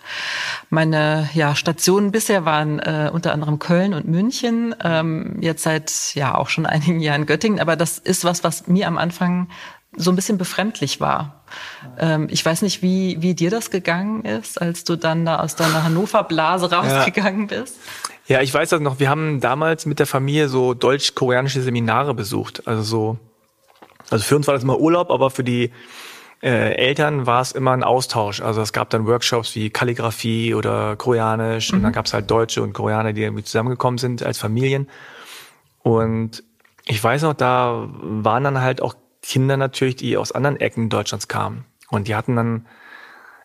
meine 0.70 1.28
ja, 1.34 1.54
Stationen 1.54 2.12
bisher 2.12 2.46
waren 2.46 2.78
äh, 2.78 3.10
unter 3.12 3.32
anderem 3.32 3.58
Köln 3.58 3.92
und 3.92 4.08
München, 4.08 4.74
ähm, 4.82 5.36
jetzt 5.40 5.64
seit 5.64 6.14
ja 6.14 6.34
auch 6.34 6.48
schon 6.48 6.64
einigen 6.70 7.00
Jahren 7.00 7.26
Göttingen. 7.26 7.60
Aber 7.60 7.76
das 7.76 7.98
ist 7.98 8.24
was, 8.24 8.42
was 8.42 8.68
mir 8.68 8.86
am 8.86 8.96
Anfang 8.96 9.48
so 9.96 10.10
ein 10.10 10.16
bisschen 10.16 10.38
befremdlich 10.38 11.00
war. 11.00 11.42
Ähm, 11.98 12.28
ich 12.30 12.44
weiß 12.44 12.62
nicht, 12.62 12.80
wie, 12.80 13.20
wie 13.20 13.34
dir 13.34 13.50
das 13.50 13.70
gegangen 13.70 14.24
ist, 14.24 14.60
als 14.60 14.84
du 14.84 14.96
dann 14.96 15.26
da 15.26 15.40
aus 15.40 15.56
deiner 15.56 15.82
Hannover-Blase 15.84 16.70
rausgegangen 16.70 17.48
ja. 17.48 17.58
bist. 17.58 17.76
Ja, 18.30 18.40
ich 18.42 18.54
weiß 18.54 18.68
das 18.68 18.80
noch. 18.80 19.00
Wir 19.00 19.10
haben 19.10 19.40
damals 19.40 19.86
mit 19.86 19.98
der 19.98 20.06
Familie 20.06 20.48
so 20.48 20.72
deutsch-koreanische 20.72 21.62
Seminare 21.62 22.14
besucht. 22.14 22.64
Also 22.64 22.82
so, 22.82 23.18
also 24.08 24.24
für 24.24 24.36
uns 24.36 24.46
war 24.46 24.54
das 24.54 24.62
immer 24.62 24.78
Urlaub, 24.78 25.10
aber 25.10 25.30
für 25.30 25.42
die 25.42 25.72
äh, 26.40 26.76
Eltern 26.76 27.26
war 27.26 27.40
es 27.40 27.50
immer 27.50 27.72
ein 27.72 27.82
Austausch. 27.82 28.40
Also 28.40 28.62
es 28.62 28.72
gab 28.72 28.88
dann 28.90 29.04
Workshops 29.04 29.56
wie 29.56 29.70
Kalligrafie 29.70 30.54
oder 30.54 30.94
Koreanisch 30.94 31.72
mhm. 31.72 31.78
und 31.78 31.82
dann 31.82 31.92
gab 31.92 32.06
es 32.06 32.14
halt 32.14 32.30
Deutsche 32.30 32.62
und 32.62 32.72
Koreaner, 32.72 33.12
die 33.12 33.22
irgendwie 33.22 33.42
zusammengekommen 33.42 33.98
sind 33.98 34.22
als 34.22 34.38
Familien. 34.38 34.88
Und 35.82 36.44
ich 36.86 37.02
weiß 37.02 37.22
noch, 37.22 37.34
da 37.34 37.88
waren 37.90 38.44
dann 38.44 38.60
halt 38.60 38.80
auch 38.80 38.94
Kinder 39.24 39.56
natürlich, 39.56 39.96
die 39.96 40.16
aus 40.16 40.30
anderen 40.30 40.56
Ecken 40.56 40.88
Deutschlands 40.88 41.26
kamen. 41.26 41.64
Und 41.88 42.06
die 42.06 42.14
hatten 42.14 42.36
dann 42.36 42.66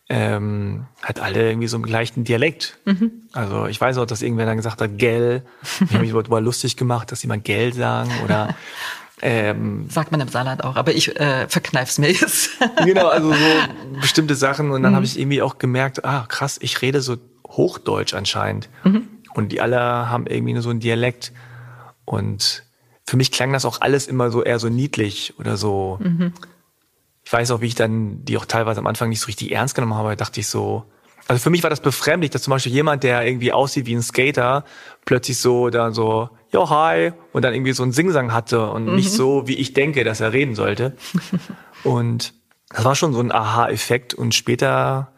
ähm, 0.07 0.85
halt 1.01 1.19
alle 1.19 1.49
irgendwie 1.49 1.67
so 1.67 1.77
im 1.77 1.83
gleichen 1.83 2.23
Dialekt. 2.23 2.77
Mhm. 2.85 3.11
Also 3.33 3.65
ich 3.65 3.79
weiß 3.81 3.97
auch, 3.97 4.05
dass 4.05 4.21
irgendwer 4.21 4.45
dann 4.45 4.57
gesagt 4.57 4.81
hat, 4.81 4.97
Gell. 4.97 5.43
Ich 5.83 5.93
habe 5.93 5.99
mich 5.99 6.11
darüber 6.11 6.41
lustig 6.41 6.77
gemacht, 6.77 7.11
dass 7.11 7.23
jemand 7.23 7.43
Gell 7.43 7.73
sagen 7.73 8.11
oder 8.23 8.55
ähm, 9.21 9.89
Sagt 9.89 10.11
man 10.11 10.21
im 10.21 10.27
Saarland 10.27 10.63
auch, 10.63 10.75
aber 10.75 10.93
ich 10.93 11.19
äh, 11.19 11.47
verkneif's 11.47 11.97
mir 11.97 12.11
jetzt. 12.11 12.51
genau, 12.85 13.07
also 13.07 13.33
so 13.33 13.99
bestimmte 13.99 14.35
Sachen. 14.35 14.71
Und 14.71 14.83
dann 14.83 14.91
mhm. 14.91 14.97
habe 14.97 15.05
ich 15.05 15.19
irgendwie 15.19 15.41
auch 15.41 15.57
gemerkt, 15.57 16.05
ah 16.05 16.25
krass, 16.27 16.59
ich 16.61 16.81
rede 16.83 17.01
so 17.01 17.17
Hochdeutsch 17.47 18.13
anscheinend. 18.13 18.69
Mhm. 18.83 19.07
Und 19.33 19.51
die 19.51 19.59
alle 19.59 19.79
haben 19.79 20.27
irgendwie 20.27 20.53
nur 20.53 20.61
so 20.61 20.69
einen 20.69 20.79
Dialekt. 20.79 21.31
Und 22.05 22.63
für 23.07 23.17
mich 23.17 23.31
klang 23.31 23.51
das 23.51 23.65
auch 23.65 23.81
alles 23.81 24.07
immer 24.07 24.29
so 24.29 24.43
eher 24.43 24.59
so 24.59 24.69
niedlich 24.69 25.33
oder 25.39 25.57
so. 25.57 25.97
Mhm 26.01 26.31
ich 27.25 27.33
weiß 27.33 27.51
auch, 27.51 27.61
wie 27.61 27.67
ich 27.67 27.75
dann 27.75 28.23
die 28.23 28.37
auch 28.37 28.45
teilweise 28.45 28.79
am 28.79 28.87
Anfang 28.87 29.09
nicht 29.09 29.19
so 29.19 29.25
richtig 29.25 29.51
ernst 29.51 29.75
genommen 29.75 29.95
habe, 29.95 30.15
dachte 30.15 30.39
ich 30.39 30.47
so, 30.47 30.85
also 31.27 31.41
für 31.41 31.49
mich 31.49 31.63
war 31.63 31.71
das 31.71 31.79
befremdlich, 31.79 32.29
dass 32.29 32.43
zum 32.43 32.51
Beispiel 32.51 32.71
jemand, 32.71 33.03
der 33.03 33.25
irgendwie 33.25 33.51
aussieht 33.51 33.87
wie 33.87 33.95
ein 33.95 34.03
Skater, 34.03 34.63
plötzlich 35.05 35.39
so 35.39 35.71
da 35.71 35.91
so, 35.91 36.29
yo, 36.51 36.69
hi, 36.69 37.13
und 37.33 37.43
dann 37.43 37.53
irgendwie 37.53 37.73
so 37.73 37.81
einen 37.81 37.93
Singsang 37.93 38.31
hatte 38.31 38.69
und 38.69 38.85
mhm. 38.85 38.95
nicht 38.95 39.11
so, 39.11 39.47
wie 39.47 39.55
ich 39.55 39.73
denke, 39.73 40.03
dass 40.03 40.21
er 40.21 40.33
reden 40.33 40.53
sollte. 40.53 40.95
und 41.83 42.33
das 42.69 42.85
war 42.85 42.95
schon 42.95 43.13
so 43.13 43.21
ein 43.21 43.31
Aha-Effekt 43.31 44.13
und 44.13 44.35
später 44.35 45.11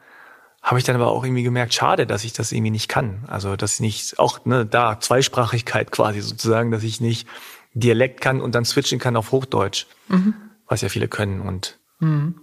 habe 0.61 0.79
ich 0.79 0.85
dann 0.85 0.95
aber 0.95 1.07
auch 1.07 1.23
irgendwie 1.23 1.43
gemerkt, 1.43 1.73
schade, 1.73 2.07
dass 2.07 2.23
ich 2.23 2.33
das 2.33 2.51
irgendwie 2.51 2.71
nicht 2.71 2.87
kann. 2.87 3.25
Also, 3.27 3.55
dass 3.55 3.75
ich 3.75 3.79
nicht, 3.79 4.19
auch 4.19 4.45
ne, 4.45 4.65
da 4.65 4.99
Zweisprachigkeit 4.99 5.91
quasi 5.91 6.21
sozusagen, 6.21 6.71
dass 6.71 6.83
ich 6.83 7.01
nicht 7.01 7.27
Dialekt 7.73 8.21
kann 8.21 8.41
und 8.41 8.55
dann 8.55 8.65
switchen 8.65 8.99
kann 8.99 9.15
auf 9.17 9.31
Hochdeutsch, 9.31 9.87
mhm. 10.07 10.33
was 10.67 10.81
ja 10.81 10.89
viele 10.89 11.07
können 11.07 11.41
und 11.41 11.76
Mhm. 11.99 12.35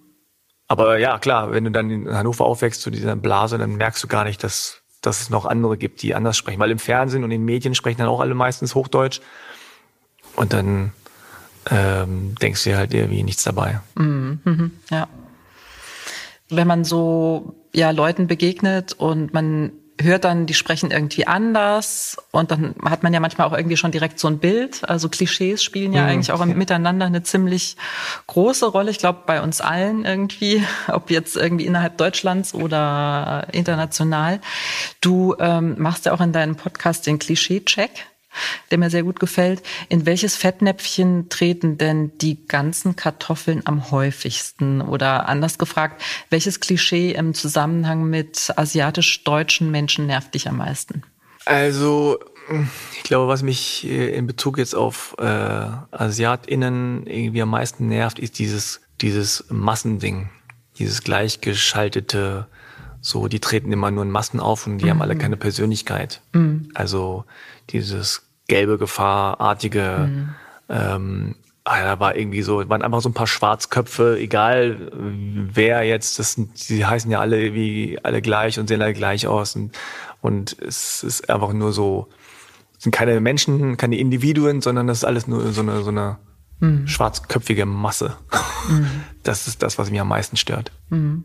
Aber 0.66 0.98
ja, 0.98 1.18
klar, 1.18 1.52
wenn 1.52 1.64
du 1.64 1.70
dann 1.70 1.90
in 1.90 2.12
Hannover 2.12 2.46
aufwächst 2.46 2.80
zu 2.80 2.90
dieser 2.90 3.16
Blase, 3.16 3.58
dann 3.58 3.76
merkst 3.76 4.02
du 4.02 4.08
gar 4.08 4.24
nicht, 4.24 4.42
dass, 4.42 4.82
dass 5.02 5.20
es 5.20 5.30
noch 5.30 5.44
andere 5.44 5.76
gibt, 5.76 6.02
die 6.02 6.14
anders 6.14 6.36
sprechen. 6.36 6.58
Weil 6.58 6.70
im 6.70 6.78
Fernsehen 6.78 7.22
und 7.22 7.30
in 7.30 7.40
den 7.40 7.44
Medien 7.44 7.74
sprechen 7.74 7.98
dann 7.98 8.08
auch 8.08 8.20
alle 8.20 8.34
meistens 8.34 8.74
Hochdeutsch. 8.74 9.20
Und 10.36 10.52
dann 10.52 10.92
ähm, 11.70 12.34
denkst 12.40 12.64
du 12.64 12.70
dir 12.70 12.78
halt 12.78 12.94
irgendwie 12.94 13.22
nichts 13.22 13.44
dabei. 13.44 13.80
Mhm, 13.94 14.40
mhm, 14.44 14.70
ja. 14.90 15.08
Wenn 16.50 16.66
man 16.66 16.84
so 16.84 17.54
ja 17.72 17.90
Leuten 17.90 18.26
begegnet 18.26 18.92
und 18.94 19.32
man 19.32 19.72
hört 20.00 20.24
dann, 20.24 20.46
die 20.46 20.54
sprechen 20.54 20.90
irgendwie 20.90 21.26
anders 21.26 22.16
und 22.32 22.50
dann 22.50 22.74
hat 22.84 23.02
man 23.02 23.14
ja 23.14 23.20
manchmal 23.20 23.46
auch 23.46 23.52
irgendwie 23.52 23.76
schon 23.76 23.92
direkt 23.92 24.18
so 24.18 24.28
ein 24.28 24.38
Bild. 24.38 24.88
Also 24.88 25.08
Klischees 25.08 25.62
spielen 25.62 25.92
ja 25.92 26.02
mhm. 26.02 26.08
eigentlich 26.08 26.32
auch 26.32 26.44
miteinander 26.44 27.06
eine 27.06 27.22
ziemlich 27.22 27.76
große 28.26 28.66
Rolle. 28.66 28.90
Ich 28.90 28.98
glaube, 28.98 29.20
bei 29.26 29.40
uns 29.40 29.60
allen 29.60 30.04
irgendwie, 30.04 30.64
ob 30.88 31.10
jetzt 31.10 31.36
irgendwie 31.36 31.66
innerhalb 31.66 31.96
Deutschlands 31.96 32.54
oder 32.54 33.46
international. 33.52 34.40
Du 35.00 35.36
ähm, 35.38 35.76
machst 35.78 36.06
ja 36.06 36.12
auch 36.12 36.20
in 36.20 36.32
deinem 36.32 36.56
Podcast 36.56 37.06
den 37.06 37.18
Klischee-Check 37.18 37.90
der 38.70 38.78
mir 38.78 38.90
sehr 38.90 39.02
gut 39.02 39.20
gefällt. 39.20 39.62
In 39.88 40.06
welches 40.06 40.36
Fettnäpfchen 40.36 41.28
treten 41.28 41.78
denn 41.78 42.16
die 42.18 42.46
ganzen 42.46 42.96
Kartoffeln 42.96 43.62
am 43.64 43.90
häufigsten? 43.90 44.80
Oder 44.80 45.28
anders 45.28 45.58
gefragt, 45.58 46.02
welches 46.30 46.60
Klischee 46.60 47.12
im 47.12 47.34
Zusammenhang 47.34 48.04
mit 48.04 48.52
asiatisch-deutschen 48.56 49.70
Menschen 49.70 50.06
nervt 50.06 50.34
dich 50.34 50.48
am 50.48 50.58
meisten? 50.58 51.02
Also, 51.44 52.18
ich 52.94 53.02
glaube, 53.02 53.28
was 53.28 53.42
mich 53.42 53.86
äh, 53.86 54.14
in 54.14 54.26
Bezug 54.26 54.58
jetzt 54.58 54.74
auf 54.74 55.14
äh, 55.18 55.24
AsiatInnen 55.24 57.06
irgendwie 57.06 57.42
am 57.42 57.50
meisten 57.50 57.88
nervt, 57.88 58.18
ist 58.18 58.38
dieses, 58.38 58.80
dieses 59.00 59.44
Massending, 59.48 60.30
dieses 60.78 61.02
gleichgeschaltete, 61.02 62.46
so, 63.00 63.28
die 63.28 63.40
treten 63.40 63.70
immer 63.72 63.90
nur 63.90 64.02
in 64.02 64.10
Massen 64.10 64.40
auf 64.40 64.66
und 64.66 64.78
die 64.78 64.86
mhm. 64.86 64.90
haben 64.90 65.02
alle 65.02 65.16
keine 65.16 65.36
Persönlichkeit. 65.36 66.22
Mhm. 66.32 66.70
Also 66.74 67.24
dieses 67.70 68.23
gelbe 68.48 68.78
Gefahrartige, 68.78 70.10
mhm. 70.10 70.34
ähm, 70.68 71.34
ah, 71.64 71.82
da 71.82 72.00
war 72.00 72.16
irgendwie 72.16 72.42
so, 72.42 72.68
waren 72.68 72.82
einfach 72.82 73.00
so 73.00 73.08
ein 73.08 73.14
paar 73.14 73.26
Schwarzköpfe, 73.26 74.18
egal 74.18 74.92
wer 74.92 75.82
jetzt, 75.82 76.18
das 76.18 76.34
sind, 76.34 76.68
die 76.68 76.84
heißen 76.84 77.10
ja 77.10 77.20
alle 77.20 77.54
wie 77.54 77.98
alle 78.02 78.22
gleich 78.22 78.58
und 78.58 78.68
sehen 78.68 78.82
alle 78.82 78.94
gleich 78.94 79.26
aus 79.26 79.56
und, 79.56 79.76
und 80.20 80.56
es 80.60 81.02
ist 81.02 81.30
einfach 81.30 81.52
nur 81.52 81.72
so, 81.72 82.08
sind 82.78 82.92
keine 82.92 83.20
Menschen, 83.20 83.76
keine 83.76 83.96
Individuen, 83.96 84.60
sondern 84.60 84.86
das 84.86 84.98
ist 84.98 85.04
alles 85.04 85.26
nur 85.26 85.52
so 85.52 85.62
eine, 85.62 85.82
so 85.82 85.90
eine 85.90 86.18
mhm. 86.60 86.86
schwarzköpfige 86.86 87.66
Masse. 87.66 88.16
Mhm. 88.68 88.86
Das 89.24 89.48
ist 89.48 89.62
das, 89.62 89.78
was 89.78 89.90
mich 89.90 89.98
am 89.98 90.08
meisten 90.08 90.36
stört. 90.36 90.70
Mhm. 90.90 91.24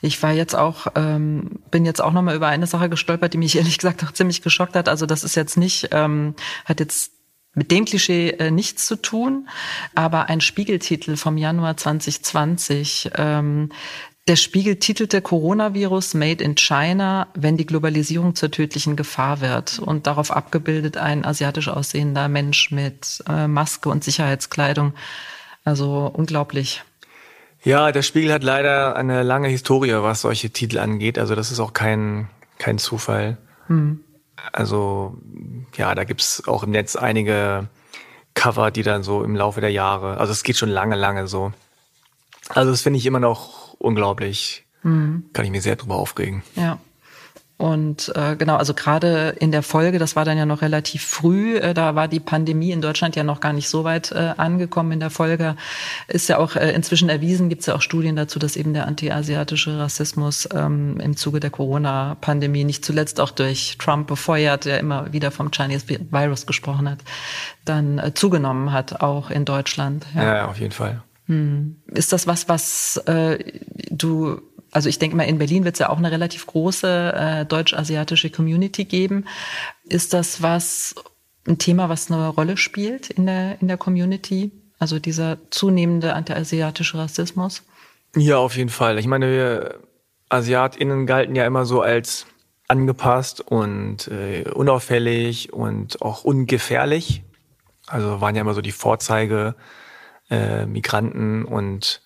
Ich 0.00 0.22
war 0.22 0.32
jetzt 0.32 0.54
auch, 0.54 0.86
ähm, 0.94 1.60
bin 1.70 1.84
jetzt 1.84 2.02
auch 2.02 2.12
nochmal 2.12 2.36
über 2.36 2.48
eine 2.48 2.66
Sache 2.66 2.88
gestolpert, 2.88 3.34
die 3.34 3.38
mich 3.38 3.56
ehrlich 3.56 3.78
gesagt 3.78 4.04
auch 4.04 4.12
ziemlich 4.12 4.42
geschockt 4.42 4.76
hat. 4.76 4.88
Also 4.88 5.06
das 5.06 5.24
ist 5.24 5.34
jetzt 5.34 5.56
nicht, 5.56 5.88
ähm, 5.92 6.34
hat 6.64 6.80
jetzt 6.80 7.12
mit 7.54 7.70
dem 7.70 7.84
Klischee 7.84 8.30
äh, 8.30 8.50
nichts 8.50 8.86
zu 8.86 8.96
tun, 8.96 9.48
aber 9.94 10.28
ein 10.28 10.40
Spiegeltitel 10.40 11.16
vom 11.16 11.36
Januar 11.36 11.76
2020. 11.76 13.10
Ähm, 13.16 13.70
der 14.26 14.36
Spiegel 14.36 14.76
titelte 14.76 15.20
Coronavirus 15.20 16.14
Made 16.14 16.42
in 16.42 16.54
China, 16.54 17.28
wenn 17.34 17.58
die 17.58 17.66
Globalisierung 17.66 18.34
zur 18.34 18.50
tödlichen 18.50 18.96
Gefahr 18.96 19.42
wird. 19.42 19.78
Und 19.78 20.06
darauf 20.06 20.30
abgebildet 20.30 20.96
ein 20.96 21.26
asiatisch 21.26 21.68
aussehender 21.68 22.28
Mensch 22.28 22.70
mit 22.70 23.22
äh, 23.28 23.46
Maske 23.46 23.90
und 23.90 24.02
Sicherheitskleidung. 24.02 24.94
Also 25.62 26.10
unglaublich. 26.12 26.82
Ja, 27.64 27.92
der 27.92 28.02
Spiegel 28.02 28.32
hat 28.32 28.44
leider 28.44 28.94
eine 28.94 29.22
lange 29.22 29.48
Historie, 29.48 29.94
was 29.94 30.20
solche 30.20 30.50
Titel 30.50 30.78
angeht. 30.78 31.18
Also 31.18 31.34
das 31.34 31.50
ist 31.50 31.60
auch 31.60 31.72
kein, 31.72 32.28
kein 32.58 32.78
Zufall. 32.78 33.38
Mhm. 33.68 34.00
Also 34.52 35.16
ja, 35.76 35.94
da 35.94 36.04
gibt's 36.04 36.46
auch 36.46 36.62
im 36.62 36.70
Netz 36.70 36.94
einige 36.96 37.68
Cover, 38.34 38.70
die 38.70 38.82
dann 38.82 39.02
so 39.02 39.22
im 39.22 39.34
Laufe 39.34 39.60
der 39.60 39.70
Jahre, 39.70 40.18
also 40.18 40.32
es 40.32 40.42
geht 40.42 40.56
schon 40.56 40.68
lange, 40.68 40.96
lange 40.96 41.26
so. 41.26 41.52
Also 42.50 42.70
das 42.70 42.82
finde 42.82 42.98
ich 42.98 43.06
immer 43.06 43.20
noch 43.20 43.74
unglaublich. 43.78 44.64
Mhm. 44.82 45.24
Kann 45.32 45.46
ich 45.46 45.50
mir 45.50 45.62
sehr 45.62 45.76
drüber 45.76 45.96
aufregen. 45.96 46.42
Ja. 46.56 46.78
Und 47.56 48.12
äh, 48.16 48.34
genau, 48.34 48.56
also 48.56 48.74
gerade 48.74 49.36
in 49.38 49.52
der 49.52 49.62
Folge, 49.62 50.00
das 50.00 50.16
war 50.16 50.24
dann 50.24 50.36
ja 50.36 50.44
noch 50.44 50.60
relativ 50.60 51.04
früh, 51.04 51.56
äh, 51.56 51.72
da 51.72 51.94
war 51.94 52.08
die 52.08 52.18
Pandemie 52.18 52.72
in 52.72 52.80
Deutschland 52.80 53.14
ja 53.14 53.22
noch 53.22 53.38
gar 53.38 53.52
nicht 53.52 53.68
so 53.68 53.84
weit 53.84 54.10
äh, 54.10 54.34
angekommen. 54.36 54.90
In 54.90 55.00
der 55.00 55.10
Folge 55.10 55.54
ist 56.08 56.28
ja 56.28 56.38
auch 56.38 56.56
äh, 56.56 56.72
inzwischen 56.72 57.08
erwiesen, 57.08 57.48
gibt 57.48 57.60
es 57.60 57.66
ja 57.66 57.76
auch 57.76 57.80
Studien 57.80 58.16
dazu, 58.16 58.40
dass 58.40 58.56
eben 58.56 58.74
der 58.74 58.88
antiasiatische 58.88 59.78
Rassismus 59.78 60.48
ähm, 60.52 60.98
im 60.98 61.16
Zuge 61.16 61.38
der 61.38 61.50
Corona-Pandemie, 61.50 62.64
nicht 62.64 62.84
zuletzt 62.84 63.20
auch 63.20 63.30
durch 63.30 63.78
Trump 63.78 64.08
befeuert, 64.08 64.64
der 64.64 64.80
immer 64.80 65.12
wieder 65.12 65.30
vom 65.30 65.52
Chinese 65.52 65.86
Virus 66.10 66.46
gesprochen 66.46 66.90
hat, 66.90 66.98
dann 67.64 67.98
äh, 68.00 68.12
zugenommen 68.14 68.72
hat, 68.72 69.00
auch 69.00 69.30
in 69.30 69.44
Deutschland. 69.44 70.04
Ja, 70.16 70.24
ja 70.24 70.48
auf 70.48 70.58
jeden 70.58 70.72
Fall. 70.72 71.02
Hm. 71.26 71.76
Ist 71.86 72.12
das 72.12 72.26
was, 72.26 72.48
was 72.48 72.96
äh, 73.06 73.38
du 73.90 74.42
also 74.74 74.88
ich 74.88 74.98
denke 74.98 75.16
mal, 75.16 75.22
in 75.22 75.38
Berlin 75.38 75.64
wird 75.64 75.76
es 75.76 75.78
ja 75.78 75.88
auch 75.88 75.98
eine 75.98 76.10
relativ 76.10 76.46
große 76.46 77.14
äh, 77.14 77.46
deutsch-asiatische 77.46 78.30
Community 78.30 78.84
geben. 78.84 79.24
Ist 79.84 80.12
das 80.12 80.42
was, 80.42 80.96
ein 81.46 81.58
Thema, 81.58 81.88
was 81.88 82.10
eine 82.10 82.28
Rolle 82.28 82.56
spielt 82.56 83.08
in 83.10 83.26
der, 83.26 83.60
in 83.60 83.68
der 83.68 83.76
Community? 83.76 84.50
Also 84.78 84.98
dieser 84.98 85.38
zunehmende 85.50 86.14
antiasiatische 86.14 86.98
Rassismus? 86.98 87.62
Ja, 88.16 88.38
auf 88.38 88.56
jeden 88.56 88.68
Fall. 88.68 88.98
Ich 88.98 89.06
meine, 89.06 89.30
wir 89.30 89.78
AsiatInnen 90.28 91.06
galten 91.06 91.36
ja 91.36 91.46
immer 91.46 91.64
so 91.64 91.80
als 91.80 92.26
angepasst 92.66 93.40
und 93.40 94.08
äh, 94.08 94.44
unauffällig 94.52 95.52
und 95.52 96.02
auch 96.02 96.24
ungefährlich. 96.24 97.22
Also 97.86 98.20
waren 98.20 98.34
ja 98.34 98.40
immer 98.40 98.54
so 98.54 98.62
die 98.62 98.72
Vorzeige 98.72 99.54
äh, 100.30 100.66
Migranten 100.66 101.44
und 101.44 102.02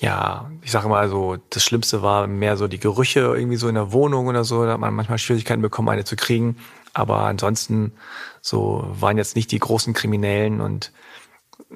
ja, 0.00 0.50
ich 0.62 0.70
sage 0.70 0.88
mal 0.88 1.10
so, 1.10 1.36
das 1.50 1.62
Schlimmste 1.62 2.00
war 2.00 2.26
mehr 2.26 2.56
so 2.56 2.68
die 2.68 2.80
Gerüche 2.80 3.20
irgendwie 3.20 3.56
so 3.56 3.68
in 3.68 3.74
der 3.74 3.92
Wohnung 3.92 4.28
oder 4.28 4.44
so. 4.44 4.64
Da 4.64 4.72
hat 4.72 4.80
man 4.80 4.94
manchmal 4.94 5.18
Schwierigkeiten 5.18 5.60
bekommen, 5.60 5.90
eine 5.90 6.04
zu 6.04 6.16
kriegen. 6.16 6.56
Aber 6.94 7.20
ansonsten 7.20 7.92
so 8.40 8.88
waren 8.98 9.18
jetzt 9.18 9.36
nicht 9.36 9.52
die 9.52 9.58
großen 9.58 9.92
Kriminellen 9.92 10.62
und 10.62 10.92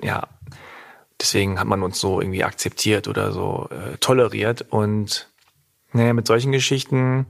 ja, 0.02 0.26
deswegen 1.20 1.60
hat 1.60 1.66
man 1.66 1.82
uns 1.82 2.00
so 2.00 2.20
irgendwie 2.20 2.44
akzeptiert 2.44 3.08
oder 3.08 3.30
so 3.30 3.68
äh, 3.70 3.98
toleriert. 3.98 4.62
Und 4.70 5.28
naja, 5.92 6.14
mit 6.14 6.26
solchen 6.26 6.50
Geschichten, 6.50 7.26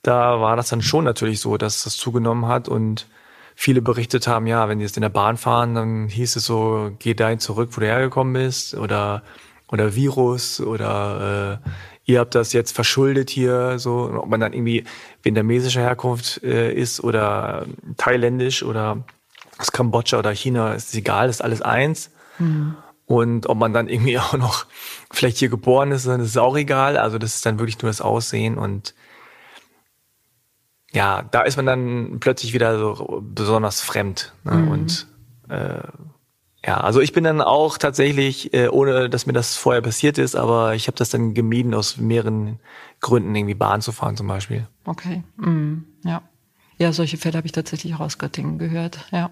da 0.00 0.40
war 0.40 0.56
das 0.56 0.70
dann 0.70 0.80
schon 0.80 1.04
natürlich 1.04 1.40
so, 1.40 1.58
dass 1.58 1.84
das 1.84 1.96
zugenommen 1.98 2.46
hat 2.46 2.68
und 2.68 3.06
viele 3.54 3.82
berichtet 3.82 4.26
haben, 4.26 4.46
ja, 4.46 4.66
wenn 4.70 4.78
die 4.78 4.84
jetzt 4.86 4.96
in 4.96 5.02
der 5.02 5.10
Bahn 5.10 5.36
fahren, 5.36 5.74
dann 5.74 6.08
hieß 6.08 6.36
es 6.36 6.46
so, 6.46 6.90
geh 6.98 7.12
dahin 7.12 7.38
zurück, 7.38 7.68
wo 7.74 7.80
du 7.80 7.86
hergekommen 7.86 8.32
bist 8.32 8.74
oder 8.74 9.22
oder 9.72 9.96
Virus 9.96 10.60
oder 10.60 11.60
äh, 11.64 11.70
ihr 12.04 12.20
habt 12.20 12.34
das 12.34 12.52
jetzt 12.52 12.74
verschuldet 12.74 13.30
hier, 13.30 13.78
so, 13.78 14.12
ob 14.14 14.28
man 14.28 14.40
dann 14.40 14.52
irgendwie 14.52 14.84
vietnamesischer 15.22 15.80
Herkunft 15.80 16.42
äh, 16.44 16.72
ist 16.72 17.02
oder 17.02 17.66
thailändisch 17.96 18.62
oder 18.62 19.04
aus 19.58 19.72
Kambodscha 19.72 20.18
oder 20.18 20.32
China, 20.32 20.74
ist 20.74 20.94
egal, 20.94 21.28
ist 21.28 21.42
alles 21.42 21.62
eins. 21.62 22.10
Mhm. 22.38 22.76
Und 23.06 23.46
ob 23.48 23.58
man 23.58 23.72
dann 23.72 23.88
irgendwie 23.88 24.18
auch 24.20 24.34
noch 24.34 24.66
vielleicht 25.10 25.38
hier 25.38 25.48
geboren 25.48 25.90
ist, 25.90 26.06
dann 26.06 26.20
ist 26.20 26.28
es 26.28 26.36
auch 26.36 26.56
egal. 26.56 26.96
Also 26.96 27.18
das 27.18 27.34
ist 27.34 27.46
dann 27.46 27.58
wirklich 27.58 27.80
nur 27.80 27.90
das 27.90 28.00
Aussehen 28.00 28.58
und 28.58 28.94
ja, 30.94 31.22
da 31.22 31.40
ist 31.40 31.56
man 31.56 31.64
dann 31.64 32.18
plötzlich 32.20 32.52
wieder 32.52 32.78
so 32.78 33.22
besonders 33.24 33.80
fremd. 33.80 34.34
Ne? 34.44 34.52
Mhm. 34.52 34.68
Und 34.68 35.06
äh, 35.48 35.80
ja, 36.64 36.78
also 36.78 37.00
ich 37.00 37.12
bin 37.12 37.24
dann 37.24 37.40
auch 37.40 37.76
tatsächlich, 37.76 38.54
äh, 38.54 38.68
ohne 38.68 39.10
dass 39.10 39.26
mir 39.26 39.32
das 39.32 39.56
vorher 39.56 39.82
passiert 39.82 40.18
ist, 40.18 40.36
aber 40.36 40.74
ich 40.74 40.86
habe 40.86 40.96
das 40.96 41.10
dann 41.10 41.34
gemieden 41.34 41.74
aus 41.74 41.96
mehreren 41.96 42.60
Gründen, 43.00 43.34
irgendwie 43.34 43.54
Bahn 43.54 43.80
zu 43.80 43.90
fahren 43.90 44.16
zum 44.16 44.28
Beispiel. 44.28 44.66
Okay, 44.84 45.24
mm, 45.36 45.78
ja. 46.04 46.22
Ja, 46.78 46.92
solche 46.92 47.16
Fälle 47.16 47.36
habe 47.36 47.46
ich 47.46 47.52
tatsächlich 47.52 47.94
auch 47.94 48.00
aus 48.00 48.18
Göttingen 48.18 48.58
gehört, 48.58 49.06
ja. 49.10 49.30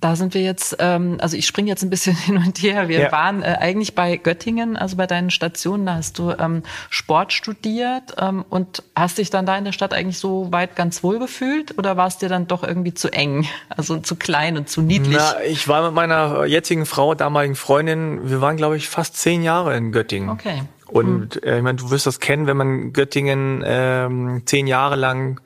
Da 0.00 0.16
sind 0.16 0.32
wir 0.32 0.40
jetzt, 0.40 0.76
ähm, 0.78 1.18
also 1.20 1.36
ich 1.36 1.46
springe 1.46 1.68
jetzt 1.68 1.82
ein 1.82 1.90
bisschen 1.90 2.16
hin 2.26 2.38
und 2.38 2.58
her. 2.62 2.88
Wir 2.88 3.00
ja. 3.00 3.12
waren 3.12 3.42
äh, 3.42 3.56
eigentlich 3.60 3.94
bei 3.94 4.16
Göttingen, 4.16 4.76
also 4.76 4.96
bei 4.96 5.06
deinen 5.06 5.30
Stationen, 5.30 5.86
da 5.86 5.96
hast 5.96 6.18
du 6.18 6.30
ähm, 6.30 6.62
Sport 6.88 7.32
studiert 7.32 8.14
ähm, 8.18 8.44
und 8.48 8.82
hast 8.96 9.18
dich 9.18 9.30
dann 9.30 9.44
da 9.44 9.56
in 9.58 9.64
der 9.64 9.72
Stadt 9.72 9.92
eigentlich 9.92 10.18
so 10.18 10.50
weit 10.52 10.74
ganz 10.74 11.02
wohl 11.02 11.18
gefühlt 11.18 11.76
oder 11.76 11.96
war 11.96 12.06
es 12.06 12.18
dir 12.18 12.28
dann 12.28 12.46
doch 12.46 12.64
irgendwie 12.64 12.94
zu 12.94 13.12
eng, 13.12 13.46
also 13.68 13.98
zu 13.98 14.16
klein 14.16 14.56
und 14.56 14.68
zu 14.68 14.80
niedlich? 14.80 15.18
Na, 15.18 15.42
ich 15.42 15.68
war 15.68 15.84
mit 15.84 15.94
meiner 15.94 16.46
jetzigen 16.46 16.86
Frau, 16.86 17.14
damaligen 17.14 17.54
Freundin, 17.54 18.30
wir 18.30 18.40
waren 18.40 18.56
glaube 18.56 18.76
ich 18.76 18.88
fast 18.88 19.16
zehn 19.16 19.42
Jahre 19.42 19.76
in 19.76 19.92
Göttingen. 19.92 20.30
Okay. 20.30 20.62
Und 20.86 21.36
hm. 21.36 21.42
äh, 21.44 21.58
ich 21.58 21.62
meine, 21.62 21.76
du 21.76 21.90
wirst 21.90 22.06
das 22.06 22.20
kennen, 22.20 22.46
wenn 22.46 22.56
man 22.56 22.92
Göttingen 22.92 23.62
ähm, 23.64 24.42
zehn 24.46 24.66
Jahre 24.66 24.96
lang 24.96 25.40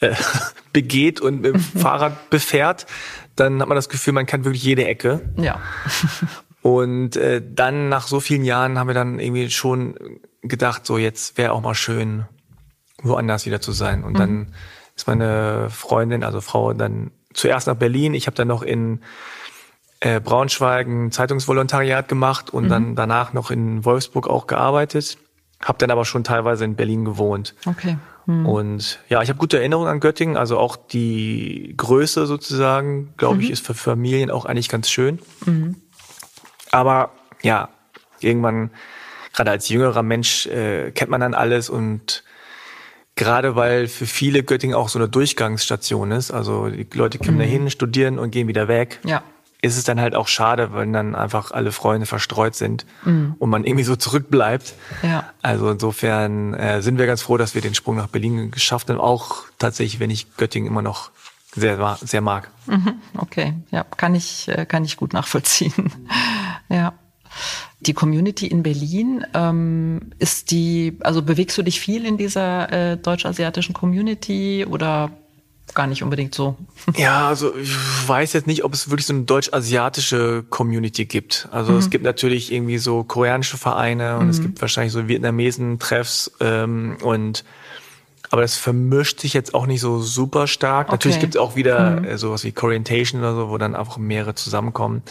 äh, 0.00 0.14
begeht 0.72 1.20
und 1.20 1.42
mit 1.42 1.54
dem 1.54 1.60
Fahrrad 1.60 2.30
befährt, 2.30 2.86
dann 3.40 3.60
hat 3.60 3.68
man 3.68 3.76
das 3.76 3.88
Gefühl, 3.88 4.12
man 4.12 4.26
kann 4.26 4.44
wirklich 4.44 4.62
jede 4.62 4.86
Ecke. 4.86 5.20
Ja. 5.36 5.60
und 6.62 7.16
äh, 7.16 7.42
dann 7.44 7.88
nach 7.88 8.06
so 8.06 8.20
vielen 8.20 8.44
Jahren 8.44 8.78
haben 8.78 8.86
wir 8.86 8.94
dann 8.94 9.18
irgendwie 9.18 9.50
schon 9.50 9.94
gedacht, 10.42 10.86
so 10.86 10.98
jetzt 10.98 11.38
wäre 11.38 11.52
auch 11.52 11.62
mal 11.62 11.74
schön, 11.74 12.26
woanders 13.02 13.46
wieder 13.46 13.60
zu 13.60 13.72
sein. 13.72 14.04
Und 14.04 14.12
mhm. 14.14 14.18
dann 14.18 14.54
ist 14.94 15.06
meine 15.06 15.68
Freundin, 15.70 16.22
also 16.22 16.40
Frau, 16.40 16.72
dann 16.74 17.10
zuerst 17.32 17.66
nach 17.66 17.76
Berlin. 17.76 18.14
Ich 18.14 18.26
habe 18.26 18.36
dann 18.36 18.48
noch 18.48 18.62
in 18.62 19.00
äh, 20.00 20.20
Braunschweig 20.20 20.86
ein 20.86 21.10
Zeitungsvolontariat 21.10 22.08
gemacht 22.08 22.50
und 22.50 22.64
mhm. 22.64 22.68
dann 22.68 22.96
danach 22.96 23.32
noch 23.32 23.50
in 23.50 23.84
Wolfsburg 23.84 24.28
auch 24.28 24.46
gearbeitet. 24.46 25.18
Hab 25.62 25.78
dann 25.78 25.90
aber 25.90 26.04
schon 26.04 26.24
teilweise 26.24 26.64
in 26.64 26.74
Berlin 26.74 27.04
gewohnt. 27.04 27.54
Okay. 27.66 27.96
Mhm. 28.30 28.46
Und 28.46 28.98
ja, 29.08 29.22
ich 29.22 29.28
habe 29.28 29.38
gute 29.38 29.58
Erinnerungen 29.58 29.88
an 29.88 30.00
Göttingen. 30.00 30.36
Also 30.36 30.58
auch 30.58 30.76
die 30.76 31.74
Größe 31.76 32.26
sozusagen, 32.26 33.14
glaube 33.16 33.36
mhm. 33.36 33.40
ich, 33.42 33.50
ist 33.50 33.66
für 33.66 33.74
Familien 33.74 34.30
auch 34.30 34.44
eigentlich 34.44 34.68
ganz 34.68 34.88
schön. 34.88 35.18
Mhm. 35.44 35.76
Aber 36.70 37.10
ja, 37.42 37.68
irgendwann, 38.20 38.70
gerade 39.32 39.50
als 39.50 39.68
jüngerer 39.68 40.02
Mensch, 40.02 40.46
äh, 40.46 40.92
kennt 40.92 41.10
man 41.10 41.20
dann 41.20 41.34
alles 41.34 41.68
und 41.68 42.22
gerade 43.16 43.56
weil 43.56 43.88
für 43.88 44.06
viele 44.06 44.42
Göttingen 44.44 44.76
auch 44.76 44.88
so 44.88 44.98
eine 44.98 45.08
Durchgangsstation 45.08 46.12
ist. 46.12 46.30
Also 46.30 46.68
die 46.68 46.86
Leute 46.94 47.18
kommen 47.18 47.34
mhm. 47.34 47.40
dahin, 47.40 47.70
studieren 47.70 48.18
und 48.18 48.30
gehen 48.30 48.46
wieder 48.46 48.68
weg. 48.68 49.00
Ja 49.04 49.22
ist 49.62 49.76
es 49.76 49.84
dann 49.84 50.00
halt 50.00 50.14
auch 50.14 50.28
schade, 50.28 50.72
wenn 50.72 50.92
dann 50.92 51.14
einfach 51.14 51.52
alle 51.52 51.72
Freunde 51.72 52.06
verstreut 52.06 52.54
sind 52.54 52.86
mhm. 53.04 53.34
und 53.38 53.50
man 53.50 53.64
irgendwie 53.64 53.84
so 53.84 53.96
zurückbleibt. 53.96 54.74
Ja. 55.02 55.30
Also 55.42 55.70
insofern 55.70 56.54
äh, 56.54 56.82
sind 56.82 56.98
wir 56.98 57.06
ganz 57.06 57.22
froh, 57.22 57.36
dass 57.36 57.54
wir 57.54 57.62
den 57.62 57.74
Sprung 57.74 57.96
nach 57.96 58.08
Berlin 58.08 58.50
geschafft 58.50 58.88
haben. 58.88 58.98
Auch 58.98 59.44
tatsächlich, 59.58 60.00
wenn 60.00 60.10
ich 60.10 60.36
Göttingen 60.36 60.70
immer 60.70 60.82
noch 60.82 61.10
sehr, 61.54 61.98
sehr 62.00 62.20
mag. 62.20 62.50
Mhm. 62.66 62.94
Okay, 63.18 63.54
ja, 63.70 63.84
kann 63.84 64.14
ich, 64.14 64.48
äh, 64.48 64.66
kann 64.66 64.84
ich 64.84 64.96
gut 64.96 65.12
nachvollziehen. 65.12 65.92
ja. 66.68 66.94
Die 67.80 67.94
Community 67.94 68.46
in 68.46 68.62
Berlin, 68.62 69.24
ähm, 69.34 70.10
ist 70.18 70.50
die, 70.50 70.98
also 71.00 71.22
bewegst 71.22 71.56
du 71.56 71.62
dich 71.62 71.80
viel 71.80 72.04
in 72.04 72.18
dieser 72.18 72.72
äh, 72.72 72.96
deutsch-asiatischen 72.96 73.72
Community 73.72 74.66
oder 74.68 75.10
gar 75.74 75.86
nicht 75.86 76.02
unbedingt 76.02 76.34
so. 76.34 76.56
Ja, 76.96 77.28
also 77.28 77.54
ich 77.56 77.74
weiß 78.06 78.32
jetzt 78.32 78.46
nicht, 78.46 78.64
ob 78.64 78.74
es 78.74 78.90
wirklich 78.90 79.06
so 79.06 79.14
eine 79.14 79.22
deutsch-asiatische 79.22 80.44
Community 80.48 81.04
gibt. 81.04 81.48
Also 81.52 81.72
mhm. 81.72 81.78
es 81.78 81.90
gibt 81.90 82.04
natürlich 82.04 82.52
irgendwie 82.52 82.78
so 82.78 83.04
koreanische 83.04 83.56
Vereine 83.56 84.16
und 84.18 84.24
mhm. 84.24 84.30
es 84.30 84.40
gibt 84.40 84.60
wahrscheinlich 84.60 84.92
so 84.92 85.08
Vietnamesen-Treffs 85.08 86.32
ähm, 86.40 86.96
und 87.02 87.44
aber 88.32 88.42
das 88.42 88.56
vermischt 88.56 89.20
sich 89.20 89.34
jetzt 89.34 89.54
auch 89.54 89.66
nicht 89.66 89.80
so 89.80 90.00
super 90.00 90.46
stark. 90.46 90.86
Okay. 90.86 90.94
Natürlich 90.94 91.18
gibt 91.18 91.34
es 91.34 91.40
auch 91.40 91.56
wieder 91.56 92.00
mhm. 92.00 92.04
äh, 92.04 92.18
sowas 92.18 92.44
wie 92.44 92.52
Corientation 92.52 93.20
oder 93.20 93.34
so, 93.34 93.50
wo 93.50 93.58
dann 93.58 93.74
einfach 93.74 93.98
mehrere 93.98 94.34
zusammenkommen. 94.34 95.02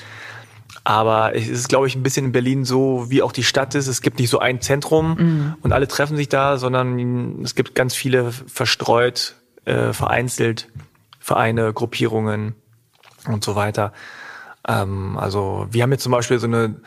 Aber 0.86 1.36
es 1.36 1.47
ist, 1.47 1.68
glaube 1.68 1.88
ich, 1.88 1.95
ein 1.95 2.03
bisschen 2.03 2.28
in 2.28 2.32
Berlin 2.32 2.64
so, 2.64 3.07
wie 3.10 3.22
auch 3.22 3.32
die 3.32 3.43
Stadt 3.43 3.76
ist. 3.76 3.88
Es 3.88 4.01
gibt 4.01 4.20
nicht 4.20 4.30
so 4.30 4.39
ein 4.39 4.62
Zentrum 4.62 5.16
mhm. 5.18 5.55
und 5.62 5.74
alle 5.74 5.88
treffen 5.88 6.16
sich 6.16 6.30
da, 6.30 6.57
sondern 6.57 7.43
es 7.43 7.55
gibt 7.55 7.76
ganz 7.76 7.93
viele 7.93 8.32
verstreut 8.32 9.36
äh, 9.70 9.93
vereinzelt 9.93 10.67
Vereine, 11.20 11.74
Gruppierungen 11.74 12.55
und 13.28 13.43
so 13.43 13.55
weiter. 13.55 13.93
Ähm, 14.67 15.17
also 15.17 15.67
wir 15.72 15.84
haben 15.84 15.91
jetzt 15.91 16.03
zum 16.03 16.11
Beispiel 16.11 16.39
so 16.39 16.47
eine 16.47 16.82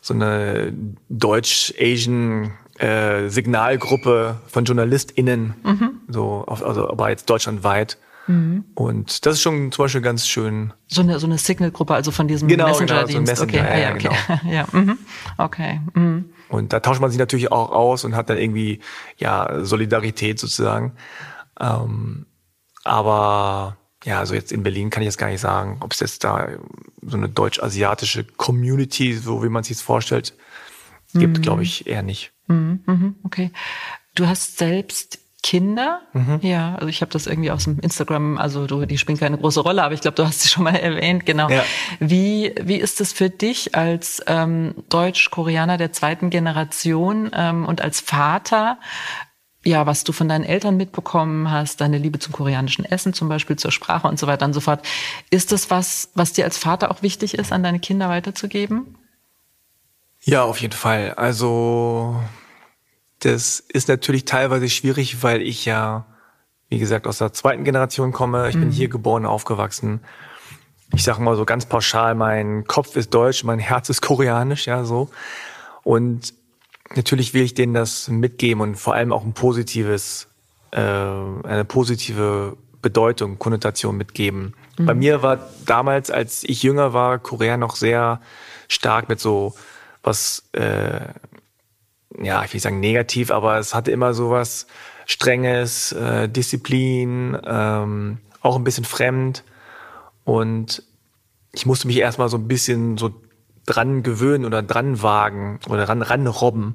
so 0.00 0.14
eine 0.14 0.72
Deutsch-Asian 1.08 2.52
äh, 2.78 3.28
Signalgruppe 3.28 4.40
von 4.46 4.64
JournalistInnen, 4.64 5.54
mhm. 5.64 6.00
so 6.08 6.44
auf, 6.46 6.64
also 6.64 6.88
aber 6.88 7.10
jetzt 7.10 7.28
deutschlandweit. 7.28 7.98
Mhm. 8.28 8.64
Und 8.74 9.26
das 9.26 9.34
ist 9.34 9.42
schon 9.42 9.72
zum 9.72 9.84
Beispiel 9.84 10.02
ganz 10.02 10.28
schön. 10.28 10.72
So 10.86 11.00
eine, 11.00 11.18
so 11.18 11.26
eine 11.26 11.38
Signal-Gruppe, 11.38 11.94
also 11.94 12.10
von 12.10 12.28
diesem 12.28 12.46
genau, 12.46 12.68
Messenger-Dienst. 12.68 13.08
Genau, 13.08 13.36
so 13.36 13.46
Messenger, 13.46 13.68
okay, 13.68 13.80
ja, 13.80 13.88
ja, 13.88 13.94
okay. 13.94 14.10
Genau. 14.26 14.54
ja, 14.54 14.66
mhm. 14.70 14.98
okay. 15.38 15.80
Mhm. 15.94 16.30
Und 16.48 16.72
da 16.72 16.80
tauscht 16.80 17.00
man 17.00 17.10
sich 17.10 17.18
natürlich 17.18 17.50
auch 17.50 17.72
aus 17.72 18.04
und 18.04 18.14
hat 18.14 18.30
dann 18.30 18.38
irgendwie 18.38 18.80
ja 19.16 19.64
Solidarität 19.64 20.38
sozusagen. 20.38 20.92
Ähm, 21.60 22.26
aber 22.84 23.76
ja, 24.04 24.20
also 24.20 24.34
jetzt 24.34 24.52
in 24.52 24.62
Berlin 24.62 24.90
kann 24.90 25.02
ich 25.02 25.06
jetzt 25.06 25.18
gar 25.18 25.28
nicht 25.28 25.40
sagen, 25.40 25.78
ob 25.80 25.92
es 25.92 26.00
jetzt 26.00 26.24
da 26.24 26.48
so 27.02 27.16
eine 27.16 27.28
deutsch-asiatische 27.28 28.24
Community, 28.24 29.14
so 29.14 29.42
wie 29.42 29.48
man 29.48 29.64
sich 29.64 29.76
es 29.78 29.82
vorstellt, 29.82 30.34
gibt, 31.14 31.38
mhm. 31.38 31.42
glaube 31.42 31.62
ich, 31.62 31.86
eher 31.86 32.02
nicht. 32.02 32.32
Mhm, 32.46 32.80
mhm, 32.86 33.16
okay. 33.24 33.50
Du 34.14 34.26
hast 34.26 34.58
selbst 34.58 35.18
Kinder. 35.42 36.02
Mhm. 36.14 36.40
Ja, 36.42 36.74
also 36.74 36.88
ich 36.88 37.00
habe 37.00 37.12
das 37.12 37.26
irgendwie 37.26 37.50
aus 37.50 37.64
dem 37.64 37.78
Instagram, 37.78 38.38
also 38.38 38.66
du, 38.66 38.86
die 38.86 38.98
spielen 38.98 39.18
keine 39.18 39.38
große 39.38 39.60
Rolle, 39.60 39.84
aber 39.84 39.94
ich 39.94 40.00
glaube, 40.00 40.16
du 40.16 40.26
hast 40.26 40.40
sie 40.40 40.48
schon 40.48 40.64
mal 40.64 40.74
erwähnt, 40.74 41.26
genau. 41.26 41.48
Ja. 41.48 41.64
Wie, 42.00 42.52
wie 42.60 42.76
ist 42.76 43.00
es 43.00 43.12
für 43.12 43.30
dich 43.30 43.74
als 43.74 44.22
ähm, 44.26 44.74
Deutsch-Koreaner 44.88 45.76
der 45.76 45.92
zweiten 45.92 46.30
Generation 46.30 47.30
ähm, 47.32 47.66
und 47.66 47.80
als 47.80 48.00
Vater? 48.00 48.78
Ja, 49.64 49.86
was 49.86 50.04
du 50.04 50.12
von 50.12 50.28
deinen 50.28 50.44
Eltern 50.44 50.76
mitbekommen 50.76 51.50
hast, 51.50 51.80
deine 51.80 51.98
Liebe 51.98 52.18
zum 52.18 52.32
koreanischen 52.32 52.84
Essen 52.84 53.12
zum 53.12 53.28
Beispiel, 53.28 53.56
zur 53.56 53.72
Sprache 53.72 54.06
und 54.06 54.18
so 54.18 54.26
weiter 54.26 54.46
und 54.46 54.52
so 54.52 54.60
fort. 54.60 54.86
Ist 55.30 55.50
das 55.50 55.70
was, 55.70 56.10
was 56.14 56.32
dir 56.32 56.44
als 56.44 56.58
Vater 56.58 56.90
auch 56.90 57.02
wichtig 57.02 57.34
ist, 57.34 57.52
an 57.52 57.62
deine 57.62 57.80
Kinder 57.80 58.08
weiterzugeben? 58.08 58.96
Ja, 60.22 60.44
auf 60.44 60.60
jeden 60.60 60.74
Fall. 60.74 61.14
Also 61.14 62.20
das 63.20 63.60
ist 63.60 63.88
natürlich 63.88 64.24
teilweise 64.24 64.68
schwierig, 64.68 65.22
weil 65.22 65.42
ich 65.42 65.64
ja, 65.64 66.06
wie 66.68 66.78
gesagt, 66.78 67.06
aus 67.06 67.18
der 67.18 67.32
zweiten 67.32 67.64
Generation 67.64 68.12
komme. 68.12 68.48
Ich 68.48 68.54
mhm. 68.54 68.60
bin 68.60 68.70
hier 68.70 68.88
geboren, 68.88 69.26
aufgewachsen. 69.26 70.00
Ich 70.94 71.02
sage 71.02 71.20
mal 71.20 71.36
so 71.36 71.44
ganz 71.44 71.66
pauschal, 71.66 72.14
mein 72.14 72.64
Kopf 72.64 72.96
ist 72.96 73.12
deutsch, 73.12 73.44
mein 73.44 73.58
Herz 73.58 73.90
ist 73.90 74.00
koreanisch, 74.00 74.66
ja, 74.66 74.84
so. 74.84 75.10
Und 75.82 76.32
natürlich 76.94 77.34
will 77.34 77.42
ich 77.42 77.54
denen 77.54 77.74
das 77.74 78.08
mitgeben 78.08 78.60
und 78.62 78.76
vor 78.76 78.94
allem 78.94 79.12
auch 79.12 79.24
ein 79.24 79.32
positives, 79.32 80.28
äh, 80.70 80.80
eine 80.80 81.64
positive 81.66 82.56
Bedeutung, 82.80 83.38
Konnotation 83.38 83.96
mitgeben. 83.96 84.54
Mhm. 84.78 84.86
Bei 84.86 84.94
mir 84.94 85.22
war 85.22 85.48
damals, 85.66 86.10
als 86.10 86.44
ich 86.44 86.62
jünger 86.62 86.92
war, 86.92 87.18
Korea 87.18 87.56
noch 87.56 87.76
sehr 87.76 88.20
stark 88.68 89.08
mit 89.08 89.20
so 89.20 89.54
was 90.02 90.44
äh, 90.52 91.00
ja, 92.22 92.42
ich 92.44 92.52
will 92.52 92.56
nicht 92.56 92.62
sagen 92.62 92.80
negativ, 92.80 93.30
aber 93.30 93.58
es 93.58 93.74
hatte 93.74 93.90
immer 93.90 94.14
so 94.14 94.30
was 94.30 94.66
Strenges, 95.06 95.92
äh, 95.92 96.28
Disziplin, 96.28 97.38
ähm, 97.44 98.18
auch 98.40 98.56
ein 98.56 98.64
bisschen 98.64 98.84
fremd. 98.84 99.44
Und 100.24 100.82
ich 101.52 101.66
musste 101.66 101.86
mich 101.86 101.98
erstmal 101.98 102.28
so 102.28 102.36
ein 102.36 102.48
bisschen 102.48 102.98
so 102.98 103.14
dran 103.68 104.02
gewöhnen 104.02 104.44
oder 104.44 104.62
dran 104.62 105.02
wagen 105.02 105.60
oder 105.68 105.88
ran, 105.88 106.02
ranrobben. 106.02 106.74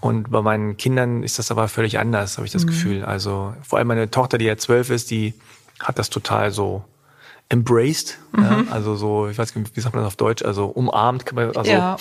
Und 0.00 0.30
bei 0.30 0.42
meinen 0.42 0.76
Kindern 0.76 1.22
ist 1.22 1.38
das 1.38 1.50
aber 1.50 1.68
völlig 1.68 1.98
anders, 1.98 2.36
habe 2.36 2.46
ich 2.46 2.52
das 2.52 2.64
mhm. 2.64 2.68
Gefühl. 2.68 3.04
Also 3.04 3.54
vor 3.62 3.78
allem 3.78 3.88
meine 3.88 4.10
Tochter, 4.10 4.38
die 4.38 4.44
ja 4.44 4.56
zwölf 4.56 4.90
ist, 4.90 5.10
die 5.10 5.34
hat 5.80 5.98
das 5.98 6.10
total 6.10 6.50
so 6.50 6.84
embraced, 7.48 8.18
mhm. 8.32 8.42
ja, 8.42 8.64
also 8.70 8.96
so, 8.96 9.28
ich 9.28 9.36
weiß 9.36 9.54
nicht, 9.54 9.76
wie 9.76 9.80
sagt 9.80 9.94
man 9.94 10.02
das 10.02 10.12
auf 10.12 10.16
Deutsch, 10.16 10.42
also 10.42 10.66
umarmt, 10.66 11.26
kann 11.26 11.36
man, 11.36 11.56
also 11.56 11.70
ja. 11.70 11.96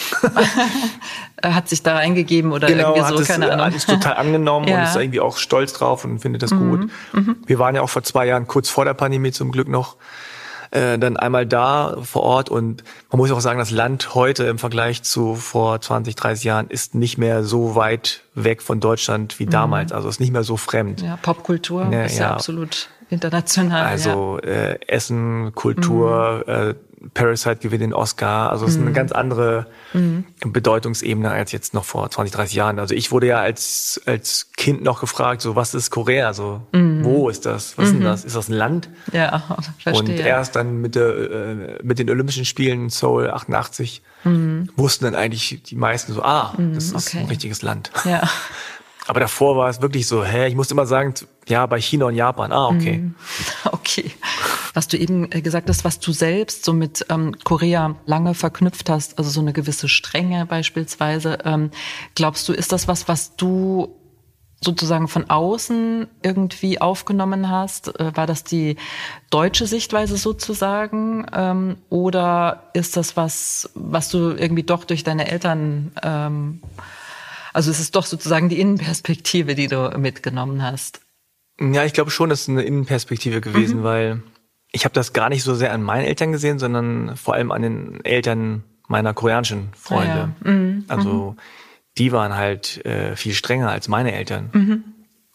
hat 1.43 1.67
sich 1.67 1.83
da 1.83 1.97
eingegeben 1.97 2.53
oder 2.53 2.67
genau, 2.67 2.95
irgendwie 2.95 3.01
so, 3.01 3.15
hat 3.15 3.21
es, 3.21 3.27
keine 3.27 3.51
Ahnung. 3.51 3.65
Hat 3.65 3.75
es 3.75 3.85
total 3.85 4.13
angenommen 4.13 4.67
ja. 4.67 4.77
und 4.77 4.83
ist 4.83 4.95
irgendwie 4.95 5.19
auch 5.19 5.37
stolz 5.37 5.73
drauf 5.73 6.05
und 6.05 6.19
findet 6.19 6.41
das 6.41 6.51
mhm. 6.51 6.69
gut. 6.69 6.89
Mhm. 7.11 7.35
Wir 7.45 7.59
waren 7.59 7.75
ja 7.75 7.81
auch 7.81 7.89
vor 7.89 8.03
zwei 8.03 8.27
Jahren, 8.27 8.47
kurz 8.47 8.69
vor 8.69 8.85
der 8.85 8.93
Pandemie 8.93 9.31
zum 9.31 9.51
Glück 9.51 9.67
noch, 9.67 9.97
äh, 10.71 10.97
dann 10.97 11.17
einmal 11.17 11.45
da 11.45 11.97
vor 12.01 12.23
Ort 12.23 12.49
und 12.49 12.83
man 13.11 13.17
muss 13.17 13.31
auch 13.31 13.41
sagen, 13.41 13.59
das 13.59 13.71
Land 13.71 14.15
heute 14.15 14.45
im 14.45 14.57
Vergleich 14.57 15.03
zu 15.03 15.35
vor 15.35 15.79
20, 15.79 16.15
30 16.15 16.43
Jahren 16.43 16.67
ist 16.67 16.95
nicht 16.95 17.17
mehr 17.17 17.43
so 17.43 17.75
weit 17.75 18.21
weg 18.35 18.61
von 18.61 18.79
Deutschland 18.79 19.39
wie 19.39 19.45
mhm. 19.45 19.51
damals, 19.51 19.91
also 19.91 20.09
ist 20.09 20.19
nicht 20.19 20.31
mehr 20.31 20.43
so 20.43 20.57
fremd. 20.57 21.01
Ja, 21.01 21.17
Popkultur 21.21 21.87
ja, 21.91 22.05
ist 22.05 22.17
ja, 22.17 22.31
absolut 22.31 22.89
international. 23.09 23.85
Also 23.85 24.39
ja. 24.43 24.49
äh, 24.49 24.79
Essen, 24.87 25.53
Kultur, 25.53 26.43
mhm. 26.47 26.53
äh, 26.53 26.73
Parasite 27.13 27.57
gewinnt 27.57 27.81
den 27.81 27.93
Oscar. 27.93 28.51
Also 28.51 28.65
es 28.65 28.71
ist 28.71 28.79
eine 28.79 28.91
mhm. 28.91 28.93
ganz 28.93 29.11
andere 29.11 29.67
mhm. 29.93 30.25
Bedeutungsebene 30.45 31.31
als 31.31 31.51
jetzt 31.51 31.73
noch 31.73 31.83
vor 31.83 32.09
20, 32.09 32.33
30 32.35 32.55
Jahren. 32.55 32.79
Also 32.79 32.93
ich 32.93 33.11
wurde 33.11 33.27
ja 33.27 33.39
als, 33.39 33.99
als 34.05 34.51
Kind 34.55 34.83
noch 34.83 35.01
gefragt, 35.01 35.41
so 35.41 35.55
was 35.55 35.73
ist 35.73 35.89
Korea? 35.89 36.27
Also 36.27 36.61
mhm. 36.71 37.03
wo 37.03 37.29
ist 37.29 37.45
das? 37.45 37.77
Was 37.77 37.87
ist 37.87 37.93
denn 37.95 38.03
das? 38.03 38.23
Ist 38.23 38.35
das 38.35 38.49
ein 38.49 38.53
Land? 38.53 38.89
Ja, 39.11 39.57
verstehe. 39.79 40.15
Und 40.15 40.19
erst 40.19 40.55
dann 40.55 40.79
mit, 40.81 40.95
der, 40.95 41.07
äh, 41.07 41.79
mit 41.83 41.99
den 41.99 42.09
Olympischen 42.09 42.45
Spielen 42.45 42.89
Seoul 42.89 43.31
88 43.31 44.01
mhm. 44.23 44.69
wussten 44.75 45.05
dann 45.05 45.15
eigentlich 45.15 45.63
die 45.63 45.75
meisten 45.75 46.13
so, 46.13 46.23
ah, 46.23 46.53
das 46.57 46.91
ist 46.91 47.07
okay. 47.07 47.19
ein 47.19 47.25
richtiges 47.25 47.61
Land. 47.61 47.91
Ja. 48.05 48.29
Aber 49.07 49.19
davor 49.19 49.57
war 49.57 49.69
es 49.69 49.81
wirklich 49.81 50.07
so, 50.07 50.23
hä, 50.23 50.47
ich 50.47 50.55
musste 50.55 50.75
immer 50.75 50.85
sagen, 50.85 51.13
ja, 51.47 51.65
bei 51.65 51.81
China 51.81 52.05
und 52.05 52.15
Japan, 52.15 52.51
ah, 52.51 52.67
okay. 52.67 52.97
Mhm. 52.97 53.15
Okay. 53.71 54.11
Was 54.73 54.87
du 54.87 54.97
eben 54.97 55.31
äh, 55.31 55.41
gesagt 55.41 55.69
hast, 55.69 55.83
was 55.83 55.99
du 55.99 56.11
selbst 56.11 56.65
so 56.65 56.73
mit 56.73 57.05
ähm, 57.09 57.35
Korea 57.43 57.95
lange 58.05 58.33
verknüpft 58.33 58.89
hast, 58.89 59.17
also 59.17 59.29
so 59.29 59.41
eine 59.41 59.53
gewisse 59.53 59.89
Strenge 59.89 60.45
beispielsweise, 60.45 61.39
ähm, 61.45 61.71
glaubst 62.15 62.47
du, 62.47 62.53
ist 62.53 62.71
das 62.71 62.87
was, 62.87 63.07
was 63.07 63.35
du 63.35 63.95
sozusagen 64.63 65.07
von 65.07 65.29
außen 65.29 66.07
irgendwie 66.21 66.79
aufgenommen 66.79 67.49
hast? 67.49 67.99
Äh, 67.99 68.15
war 68.15 68.27
das 68.27 68.43
die 68.43 68.77
deutsche 69.29 69.65
Sichtweise 69.67 70.17
sozusagen? 70.17 71.25
Ähm, 71.33 71.77
oder 71.89 72.69
ist 72.73 72.95
das 72.95 73.17
was, 73.17 73.69
was 73.73 74.09
du 74.09 74.31
irgendwie 74.31 74.63
doch 74.63 74.85
durch 74.85 75.03
deine 75.03 75.29
Eltern 75.29 75.91
ähm, 76.03 76.61
also 77.53 77.71
es 77.71 77.79
ist 77.79 77.95
doch 77.95 78.05
sozusagen 78.05 78.49
die 78.49 78.59
Innenperspektive, 78.59 79.55
die 79.55 79.67
du 79.67 79.93
mitgenommen 79.97 80.63
hast. 80.63 81.01
Ja, 81.59 81.85
ich 81.85 81.93
glaube 81.93 82.11
schon, 82.11 82.29
das 82.29 82.41
ist 82.41 82.49
eine 82.49 82.63
Innenperspektive 82.63 83.41
gewesen, 83.41 83.79
mhm. 83.79 83.83
weil 83.83 84.23
ich 84.71 84.85
habe 84.85 84.93
das 84.93 85.13
gar 85.13 85.29
nicht 85.29 85.43
so 85.43 85.53
sehr 85.53 85.73
an 85.73 85.83
meinen 85.83 86.05
Eltern 86.05 86.31
gesehen, 86.31 86.59
sondern 86.59 87.15
vor 87.17 87.33
allem 87.33 87.51
an 87.51 87.61
den 87.61 88.05
Eltern 88.05 88.63
meiner 88.87 89.13
koreanischen 89.13 89.69
Freunde. 89.75 90.33
Ah, 90.43 90.47
ja. 90.47 90.51
mhm. 90.51 90.85
Also 90.87 91.35
die 91.97 92.11
waren 92.11 92.35
halt 92.35 92.85
äh, 92.85 93.15
viel 93.15 93.33
strenger 93.33 93.69
als 93.69 93.87
meine 93.87 94.13
Eltern. 94.13 94.49
Mhm. 94.53 94.83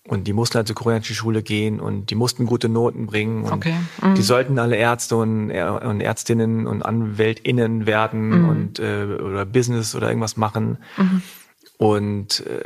Und 0.08 0.28
die 0.28 0.32
mussten 0.32 0.56
halt 0.56 0.68
zur 0.68 0.76
koreanischen 0.76 1.16
Schule 1.16 1.42
gehen 1.42 1.80
und 1.80 2.10
die 2.10 2.14
mussten 2.14 2.46
gute 2.46 2.68
Noten 2.68 3.06
bringen. 3.06 3.42
Und 3.42 3.52
okay. 3.52 3.74
Mhm. 4.00 4.14
Die 4.14 4.22
sollten 4.22 4.58
alle 4.58 4.76
Ärzte 4.76 5.16
und, 5.16 5.50
und, 5.50 6.00
Ärztinnen 6.00 6.66
und 6.66 6.82
AnwältInnen 6.82 7.86
werden 7.86 8.28
mhm. 8.28 8.48
und 8.48 8.78
äh, 8.78 9.04
oder 9.04 9.44
Business 9.44 9.94
oder 9.96 10.08
irgendwas 10.08 10.36
machen. 10.36 10.78
Mhm 10.96 11.22
und 11.78 12.46
äh, 12.46 12.62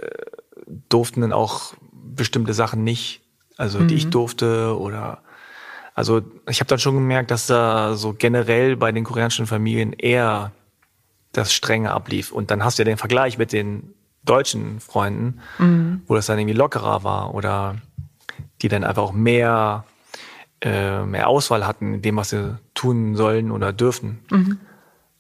durften 0.89 1.21
dann 1.23 1.33
auch 1.33 1.75
bestimmte 1.93 2.55
Sachen 2.55 2.85
nicht, 2.85 3.23
also 3.57 3.81
mhm. 3.81 3.89
die 3.89 3.95
ich 3.95 4.07
mhm. 4.07 4.11
durfte 4.11 4.79
oder 4.79 5.23
also 6.01 6.23
ich 6.49 6.61
habe 6.61 6.69
dann 6.69 6.79
schon 6.79 6.95
gemerkt, 6.95 7.31
dass 7.31 7.47
da 7.47 7.95
so 7.95 8.15
generell 8.15 8.75
bei 8.75 8.91
den 8.91 9.05
koreanischen 9.05 9.47
Familien 9.47 9.93
eher 9.93 10.51
das 11.33 11.53
Strenge 11.53 11.91
ablief. 11.91 12.33
Und 12.33 12.51
dann 12.51 12.65
hast 12.65 12.79
du 12.79 12.85
ja 12.85 12.85
den 12.87 12.97
Vergleich 12.97 13.37
mit 13.37 13.53
den 13.53 13.93
deutschen 14.25 14.81
Freunden, 14.81 15.41
mhm. 15.59 16.01
wo 16.07 16.15
das 16.15 16.25
dann 16.25 16.39
irgendwie 16.39 16.57
lockerer 16.57 17.05
war 17.05 17.35
oder 17.35 17.77
die 18.63 18.69
dann 18.69 18.83
einfach 18.83 19.03
auch 19.03 19.13
mehr, 19.13 19.85
äh, 20.63 21.05
mehr 21.05 21.29
Auswahl 21.29 21.67
hatten 21.67 21.93
in 21.93 22.01
dem, 22.01 22.17
was 22.17 22.31
sie 22.31 22.57
tun 22.73 23.15
sollen 23.15 23.51
oder 23.51 23.75
dürfen. 23.75 24.21
Mhm. 24.31 24.59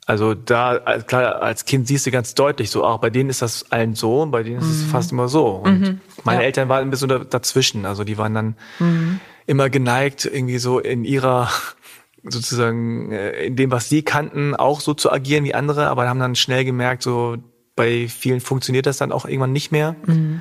Also 0.06 0.32
da, 0.32 0.78
klar, 1.06 1.42
als 1.42 1.66
Kind 1.66 1.88
siehst 1.88 2.06
du 2.06 2.10
ganz 2.10 2.34
deutlich 2.34 2.70
so, 2.70 2.86
auch 2.86 3.00
bei 3.00 3.10
denen 3.10 3.28
ist 3.28 3.42
das 3.42 3.70
allen 3.70 3.94
so 3.94 4.22
und 4.22 4.30
bei 4.30 4.42
denen 4.42 4.60
ist 4.60 4.70
es 4.70 4.86
mhm. 4.86 4.88
fast 4.88 5.12
immer 5.12 5.28
so. 5.28 5.46
Und 5.48 5.80
mhm. 5.80 6.00
meine 6.24 6.40
ja. 6.40 6.46
Eltern 6.46 6.70
waren 6.70 6.84
ein 6.84 6.90
bisschen 6.90 7.28
dazwischen. 7.28 7.84
Also 7.84 8.02
die 8.02 8.16
waren 8.16 8.32
dann 8.32 8.56
mhm. 8.78 9.20
Immer 9.50 9.68
geneigt, 9.68 10.24
irgendwie 10.24 10.58
so 10.58 10.78
in 10.78 11.04
ihrer, 11.04 11.50
sozusagen, 12.22 13.10
äh, 13.10 13.46
in 13.46 13.56
dem, 13.56 13.72
was 13.72 13.88
sie 13.88 14.02
kannten, 14.02 14.54
auch 14.54 14.80
so 14.80 14.94
zu 14.94 15.10
agieren 15.10 15.42
wie 15.44 15.54
andere, 15.54 15.88
aber 15.88 16.08
haben 16.08 16.20
dann 16.20 16.36
schnell 16.36 16.64
gemerkt, 16.64 17.02
so 17.02 17.36
bei 17.74 18.06
vielen 18.06 18.40
funktioniert 18.40 18.86
das 18.86 18.98
dann 18.98 19.10
auch 19.10 19.24
irgendwann 19.24 19.52
nicht 19.52 19.72
mehr. 19.72 19.96
Mhm. 20.06 20.40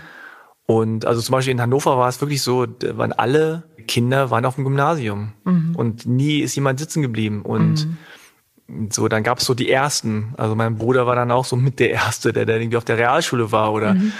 Und 0.67 1.05
also 1.05 1.21
zum 1.21 1.33
Beispiel 1.33 1.53
in 1.53 1.61
Hannover 1.61 1.97
war 1.97 2.07
es 2.07 2.21
wirklich 2.21 2.43
so, 2.43 2.67
waren 2.93 3.11
alle 3.11 3.63
Kinder 3.87 4.29
waren 4.29 4.45
auf 4.45 4.53
dem 4.53 4.65
Gymnasium 4.65 5.33
mhm. 5.43 5.75
und 5.75 6.05
nie 6.05 6.41
ist 6.41 6.53
jemand 6.55 6.79
sitzen 6.79 7.01
geblieben 7.01 7.41
und 7.41 7.87
mhm 7.87 7.97
so, 8.89 9.07
dann 9.07 9.23
gab 9.23 9.39
es 9.39 9.45
so 9.45 9.53
die 9.53 9.69
ersten. 9.69 10.33
Also 10.37 10.55
mein 10.55 10.77
Bruder 10.77 11.07
war 11.07 11.15
dann 11.15 11.31
auch 11.31 11.45
so 11.45 11.55
mit 11.55 11.79
der 11.79 11.91
Erste, 11.91 12.33
der, 12.33 12.45
der 12.45 12.59
irgendwie 12.59 12.77
auf 12.77 12.85
der 12.85 12.97
Realschule 12.97 13.51
war 13.51 13.73
oder 13.73 13.95
mhm. 13.95 14.13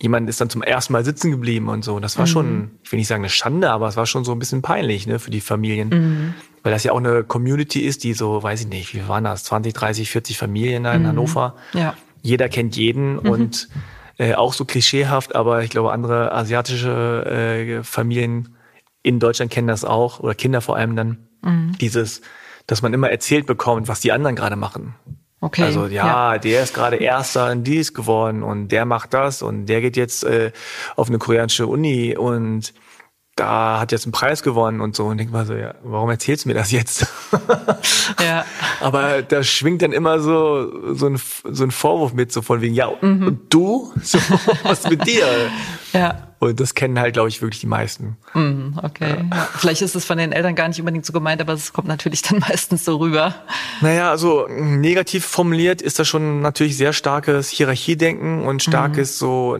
Jemand 0.00 0.28
ist 0.28 0.40
dann 0.40 0.50
zum 0.50 0.62
ersten 0.62 0.92
Mal 0.92 1.04
sitzen 1.04 1.30
geblieben 1.30 1.68
und 1.68 1.84
so. 1.84 2.00
Das 2.00 2.18
war 2.18 2.26
mhm. 2.26 2.30
schon, 2.30 2.70
ich 2.82 2.92
will 2.92 2.98
nicht 2.98 3.08
sagen 3.08 3.22
eine 3.22 3.30
Schande, 3.30 3.70
aber 3.70 3.88
es 3.88 3.96
war 3.96 4.06
schon 4.06 4.24
so 4.24 4.32
ein 4.32 4.38
bisschen 4.38 4.62
peinlich 4.62 5.06
ne, 5.06 5.18
für 5.18 5.30
die 5.30 5.40
Familien. 5.40 5.88
Mhm. 5.88 6.34
Weil 6.62 6.72
das 6.72 6.84
ja 6.84 6.92
auch 6.92 6.98
eine 6.98 7.24
Community 7.24 7.80
ist, 7.80 8.04
die 8.04 8.12
so, 8.12 8.42
weiß 8.42 8.62
ich 8.62 8.68
nicht, 8.68 8.94
wie 8.94 9.06
waren 9.08 9.24
das, 9.24 9.44
20, 9.44 9.72
30, 9.72 10.10
40 10.10 10.38
Familien 10.38 10.84
in 10.84 11.02
mhm. 11.02 11.06
Hannover. 11.06 11.56
Ja. 11.72 11.94
Jeder 12.22 12.48
kennt 12.48 12.76
jeden 12.76 13.14
mhm. 13.14 13.30
und 13.30 13.68
äh, 14.18 14.34
auch 14.34 14.52
so 14.52 14.64
klischeehaft, 14.64 15.34
aber 15.34 15.62
ich 15.62 15.70
glaube, 15.70 15.92
andere 15.92 16.32
asiatische 16.32 17.24
äh, 17.80 17.84
Familien 17.84 18.56
in 19.02 19.20
Deutschland 19.20 19.52
kennen 19.52 19.68
das 19.68 19.84
auch, 19.84 20.20
oder 20.20 20.34
Kinder 20.34 20.60
vor 20.60 20.76
allem 20.76 20.96
dann. 20.96 21.18
Mhm. 21.42 21.76
Dieses 21.80 22.22
dass 22.66 22.82
man 22.82 22.92
immer 22.92 23.10
erzählt 23.10 23.46
bekommt, 23.46 23.88
was 23.88 24.00
die 24.00 24.12
anderen 24.12 24.36
gerade 24.36 24.56
machen. 24.56 24.94
Okay. 25.46 25.62
Also 25.62 25.86
ja, 25.86 26.32
ja. 26.32 26.38
der 26.38 26.64
ist 26.64 26.74
gerade 26.74 26.96
Erster 26.96 27.52
in 27.52 27.62
dies 27.62 27.94
geworden 27.94 28.42
und 28.42 28.68
der 28.68 28.84
macht 28.84 29.14
das 29.14 29.42
und 29.42 29.66
der 29.66 29.80
geht 29.80 29.96
jetzt 29.96 30.24
äh, 30.24 30.50
auf 30.96 31.08
eine 31.08 31.18
koreanische 31.18 31.68
Uni 31.68 32.16
und 32.16 32.74
da 33.36 33.78
hat 33.78 33.92
jetzt 33.92 34.06
einen 34.06 34.12
Preis 34.12 34.42
gewonnen 34.42 34.80
und 34.80 34.96
so 34.96 35.04
und 35.04 35.18
denk 35.18 35.30
mal 35.30 35.46
so, 35.46 35.54
ja, 35.54 35.74
warum 35.84 36.10
erzählst 36.10 36.46
du 36.46 36.48
mir 36.48 36.54
das 36.54 36.72
jetzt? 36.72 37.06
ja. 38.20 38.44
Aber 38.80 39.22
da 39.22 39.44
schwingt 39.44 39.82
dann 39.82 39.92
immer 39.92 40.18
so 40.18 40.94
so 40.94 41.06
ein, 41.06 41.20
so 41.44 41.62
ein 41.62 41.70
Vorwurf 41.70 42.12
mit, 42.12 42.32
so 42.32 42.42
von 42.42 42.60
wegen, 42.60 42.74
ja, 42.74 42.90
mhm. 43.00 43.26
und 43.26 43.54
du? 43.54 43.92
So, 44.02 44.18
was 44.64 44.88
mit 44.90 45.06
dir? 45.06 45.26
Ja. 45.92 46.26
Und 46.38 46.60
das 46.60 46.74
kennen 46.74 46.98
halt, 46.98 47.14
glaube 47.14 47.28
ich, 47.28 47.40
wirklich 47.40 47.60
die 47.60 47.66
meisten. 47.66 48.18
Mhm, 48.34 48.78
okay. 48.82 49.08
Ja. 49.30 49.36
Ja. 49.36 49.48
Vielleicht 49.54 49.80
ist 49.80 49.96
es 49.96 50.04
von 50.04 50.18
den 50.18 50.32
Eltern 50.32 50.54
gar 50.54 50.68
nicht 50.68 50.78
unbedingt 50.78 51.06
so 51.06 51.12
gemeint, 51.12 51.40
aber 51.40 51.54
es 51.54 51.72
kommt 51.72 51.88
natürlich 51.88 52.22
dann 52.22 52.38
meistens 52.48 52.84
so 52.84 52.96
rüber. 52.96 53.34
Naja, 53.80 54.10
also 54.10 54.46
negativ 54.48 55.24
formuliert 55.24 55.80
ist 55.80 55.98
das 55.98 56.06
schon 56.06 56.42
natürlich 56.42 56.76
sehr 56.76 56.92
starkes 56.92 57.48
Hierarchiedenken 57.48 58.42
und 58.42 58.62
starkes 58.62 59.20
mhm. 59.20 59.24
so, 59.24 59.58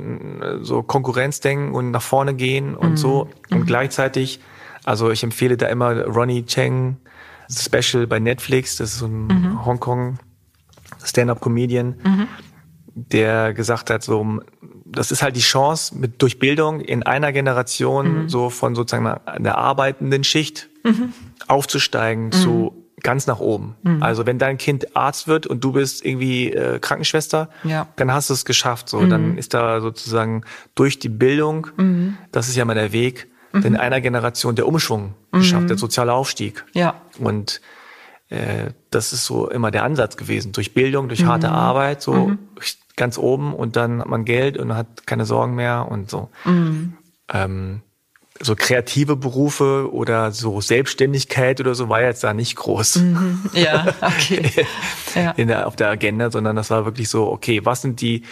so 0.60 0.82
Konkurrenzdenken 0.82 1.74
und 1.74 1.90
nach 1.90 2.02
vorne 2.02 2.34
gehen 2.34 2.74
und 2.74 2.92
mhm. 2.92 2.96
so. 2.96 3.28
Und 3.50 3.60
mhm. 3.60 3.66
gleichzeitig, 3.66 4.40
also 4.84 5.10
ich 5.10 5.22
empfehle 5.22 5.56
da 5.56 5.68
immer 5.68 6.04
Ronnie 6.04 6.44
Cheng 6.44 6.98
Special 7.50 8.06
bei 8.06 8.18
Netflix, 8.18 8.76
das 8.76 8.92
ist 8.92 8.98
so 8.98 9.06
ein 9.06 9.26
mhm. 9.28 9.64
Hongkong 9.64 10.18
Stand-up-Comedian, 11.04 11.94
mhm. 12.02 12.28
der 12.94 13.54
gesagt 13.54 13.88
hat, 13.90 14.02
so 14.02 14.40
das 14.92 15.10
ist 15.10 15.22
halt 15.22 15.36
die 15.36 15.40
Chance, 15.40 15.96
mit 15.96 16.22
durch 16.22 16.38
Bildung 16.38 16.80
in 16.80 17.02
einer 17.02 17.32
Generation 17.32 18.22
mhm. 18.22 18.28
so 18.28 18.50
von 18.50 18.74
sozusagen 18.74 19.20
der 19.38 19.58
arbeitenden 19.58 20.24
Schicht 20.24 20.68
mhm. 20.84 21.12
aufzusteigen 21.48 22.26
mhm. 22.26 22.32
zu 22.32 22.86
ganz 23.02 23.26
nach 23.26 23.40
oben. 23.40 23.76
Mhm. 23.82 24.02
Also 24.02 24.26
wenn 24.26 24.38
dein 24.38 24.58
Kind 24.58 24.96
Arzt 24.96 25.28
wird 25.28 25.46
und 25.46 25.62
du 25.62 25.72
bist 25.72 26.04
irgendwie 26.04 26.52
äh, 26.52 26.78
Krankenschwester, 26.78 27.50
ja. 27.64 27.88
dann 27.96 28.12
hast 28.12 28.30
du 28.30 28.34
es 28.34 28.44
geschafft. 28.44 28.88
So, 28.88 29.04
dann 29.06 29.32
mhm. 29.32 29.38
ist 29.38 29.54
da 29.54 29.80
sozusagen 29.80 30.42
durch 30.74 30.98
die 30.98 31.08
Bildung, 31.08 31.68
mhm. 31.76 32.16
das 32.32 32.48
ist 32.48 32.56
ja 32.56 32.64
mal 32.64 32.74
der 32.74 32.92
Weg, 32.92 33.28
in 33.52 33.74
einer 33.74 34.02
Generation 34.02 34.54
der 34.54 34.66
Umschwung 34.66 35.14
geschafft, 35.32 35.70
der 35.70 35.78
soziale 35.78 36.12
Aufstieg. 36.12 36.66
Ja. 36.74 37.00
Und 37.18 37.62
äh, 38.28 38.72
das 38.90 39.14
ist 39.14 39.24
so 39.24 39.48
immer 39.48 39.70
der 39.70 39.84
Ansatz 39.84 40.18
gewesen. 40.18 40.52
Durch 40.52 40.74
Bildung, 40.74 41.08
durch 41.08 41.24
harte 41.24 41.48
Arbeit, 41.48 42.02
so 42.02 42.32
ganz 42.96 43.18
oben 43.18 43.54
und 43.54 43.76
dann 43.76 44.00
hat 44.00 44.08
man 44.08 44.24
Geld 44.24 44.56
und 44.56 44.74
hat 44.74 45.06
keine 45.06 45.26
Sorgen 45.26 45.54
mehr 45.54 45.86
und 45.90 46.10
so. 46.10 46.30
Mhm. 46.44 46.94
Ähm, 47.32 47.82
so 48.40 48.54
kreative 48.54 49.16
Berufe 49.16 49.90
oder 49.92 50.32
so 50.32 50.60
Selbstständigkeit 50.60 51.60
oder 51.60 51.74
so 51.74 51.88
war 51.88 52.02
jetzt 52.02 52.24
da 52.24 52.34
nicht 52.34 52.56
groß. 52.56 52.96
Mhm. 52.96 53.50
Ja, 53.52 53.86
okay. 54.00 54.66
ja. 55.14 55.32
Der, 55.32 55.66
auf 55.66 55.76
der 55.76 55.88
Agenda, 55.88 56.30
sondern 56.30 56.56
das 56.56 56.70
war 56.70 56.84
wirklich 56.84 57.08
so, 57.08 57.30
okay, 57.30 57.64
was 57.64 57.82
sind 57.82 58.00
die 58.00 58.22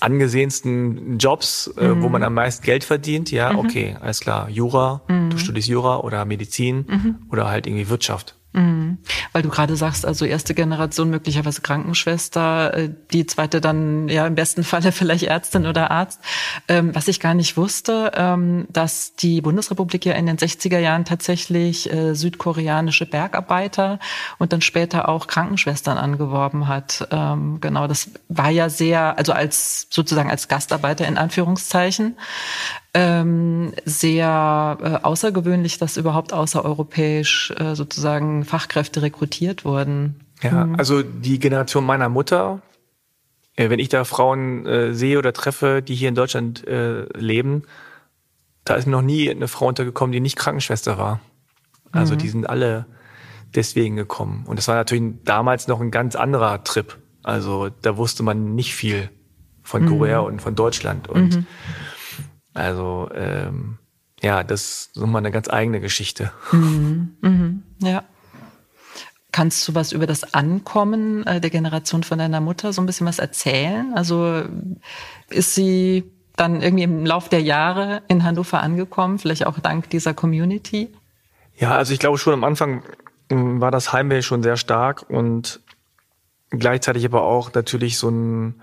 angesehensten 0.00 1.18
Jobs, 1.18 1.72
mhm. 1.76 1.82
äh, 1.82 2.02
wo 2.02 2.08
man 2.08 2.22
mhm. 2.22 2.26
am 2.26 2.34
meisten 2.34 2.64
Geld 2.64 2.84
verdient? 2.84 3.30
Ja, 3.30 3.52
mhm. 3.52 3.58
okay, 3.60 3.96
alles 4.00 4.20
klar. 4.20 4.48
Jura, 4.48 5.02
du 5.06 5.14
mhm. 5.14 5.38
studierst 5.38 5.68
Jura 5.68 5.98
oder 5.98 6.24
Medizin 6.24 6.86
mhm. 6.88 7.16
oder 7.30 7.48
halt 7.48 7.66
irgendwie 7.66 7.88
Wirtschaft. 7.88 8.36
Mhm. 8.54 8.98
Weil 9.32 9.42
du 9.42 9.48
gerade 9.48 9.74
sagst, 9.74 10.06
also 10.06 10.24
erste 10.24 10.54
Generation 10.54 11.10
möglicherweise 11.10 11.60
Krankenschwester, 11.60 12.74
äh, 12.74 12.90
die 13.12 13.26
zweite 13.26 13.60
dann 13.60 14.08
ja 14.08 14.26
im 14.28 14.36
besten 14.36 14.62
Falle 14.62 14.92
vielleicht 14.92 15.24
Ärztin 15.24 15.66
oder 15.66 15.90
Arzt. 15.90 16.20
Ähm, 16.68 16.94
was 16.94 17.08
ich 17.08 17.18
gar 17.18 17.34
nicht 17.34 17.56
wusste, 17.56 18.12
ähm, 18.14 18.66
dass 18.70 19.16
die 19.16 19.40
Bundesrepublik 19.40 20.06
ja 20.06 20.14
in 20.14 20.26
den 20.26 20.38
60er 20.38 20.78
Jahren 20.78 21.04
tatsächlich 21.04 21.92
äh, 21.92 22.14
südkoreanische 22.14 23.06
Bergarbeiter 23.06 23.98
und 24.38 24.52
dann 24.52 24.60
später 24.60 25.08
auch 25.08 25.26
Krankenschwestern 25.26 25.98
angeworben 25.98 26.68
hat. 26.68 27.08
Ähm, 27.10 27.60
genau, 27.60 27.88
das 27.88 28.10
war 28.28 28.50
ja 28.50 28.68
sehr, 28.68 29.18
also 29.18 29.32
als 29.32 29.88
sozusagen 29.90 30.30
als 30.30 30.46
Gastarbeiter 30.46 31.08
in 31.08 31.18
Anführungszeichen 31.18 32.14
ähm, 32.94 33.72
sehr 33.84 34.78
äh, 34.80 35.04
außergewöhnlich, 35.04 35.78
dass 35.78 35.96
überhaupt 35.96 36.32
außereuropäisch 36.32 37.52
äh, 37.58 37.74
sozusagen 37.74 38.44
Fachkräfte 38.44 39.02
rekrutiert 39.02 39.64
wurden. 39.64 40.20
Ja, 40.42 40.64
mhm. 40.64 40.76
also 40.76 41.02
die 41.02 41.38
Generation 41.40 41.84
meiner 41.84 42.08
Mutter, 42.08 42.62
äh, 43.56 43.68
wenn 43.68 43.80
ich 43.80 43.88
da 43.88 44.04
Frauen 44.04 44.64
äh, 44.66 44.94
sehe 44.94 45.18
oder 45.18 45.32
treffe, 45.32 45.82
die 45.82 45.94
hier 45.94 46.08
in 46.08 46.14
Deutschland 46.14 46.66
äh, 46.66 47.06
leben, 47.18 47.64
da 48.64 48.74
ist 48.74 48.86
mir 48.86 48.92
noch 48.92 49.02
nie 49.02 49.28
eine 49.28 49.48
Frau 49.48 49.66
untergekommen, 49.66 50.12
die 50.12 50.20
nicht 50.20 50.36
Krankenschwester 50.36 50.96
war. 50.96 51.20
Also 51.92 52.14
mhm. 52.14 52.18
die 52.18 52.28
sind 52.28 52.48
alle 52.48 52.86
deswegen 53.54 53.96
gekommen. 53.96 54.44
Und 54.46 54.58
das 54.58 54.68
war 54.68 54.76
natürlich 54.76 55.14
damals 55.24 55.68
noch 55.68 55.80
ein 55.80 55.90
ganz 55.90 56.16
anderer 56.16 56.62
Trip. 56.64 56.96
Also 57.22 57.70
da 57.82 57.96
wusste 57.96 58.22
man 58.22 58.54
nicht 58.54 58.74
viel 58.74 59.10
von 59.62 59.84
mhm. 59.84 59.88
Korea 59.88 60.18
und 60.20 60.42
von 60.42 60.54
Deutschland. 60.54 61.08
Und 61.08 61.36
mhm. 61.36 61.46
Also 62.54 63.10
ähm, 63.14 63.78
ja, 64.22 64.42
das 64.42 64.62
ist 64.62 64.96
nochmal 64.96 65.20
eine 65.20 65.30
ganz 65.30 65.48
eigene 65.50 65.80
Geschichte. 65.80 66.32
Mhm. 66.52 67.16
Mhm. 67.20 67.62
Ja. 67.80 68.04
Kannst 69.32 69.66
du 69.66 69.74
was 69.74 69.92
über 69.92 70.06
das 70.06 70.32
Ankommen 70.32 71.26
äh, 71.26 71.40
der 71.40 71.50
Generation 71.50 72.04
von 72.04 72.18
deiner 72.18 72.40
Mutter 72.40 72.72
so 72.72 72.80
ein 72.80 72.86
bisschen 72.86 73.06
was 73.06 73.18
erzählen? 73.18 73.92
Also 73.94 74.44
ist 75.28 75.54
sie 75.54 76.04
dann 76.36 76.62
irgendwie 76.62 76.84
im 76.84 77.04
Lauf 77.04 77.28
der 77.28 77.42
Jahre 77.42 78.02
in 78.08 78.24
Hannover 78.24 78.62
angekommen, 78.62 79.18
vielleicht 79.18 79.46
auch 79.46 79.58
dank 79.58 79.90
dieser 79.90 80.14
Community? 80.14 80.88
Ja, 81.56 81.76
also 81.76 81.92
ich 81.92 81.98
glaube 81.98 82.18
schon 82.18 82.32
am 82.32 82.44
Anfang 82.44 82.82
ähm, 83.30 83.60
war 83.60 83.70
das 83.70 83.92
Heimweh 83.92 84.22
schon 84.22 84.42
sehr 84.42 84.56
stark 84.56 85.04
und 85.08 85.60
gleichzeitig 86.50 87.04
aber 87.04 87.24
auch 87.24 87.52
natürlich 87.52 87.98
so 87.98 88.08
ein 88.08 88.60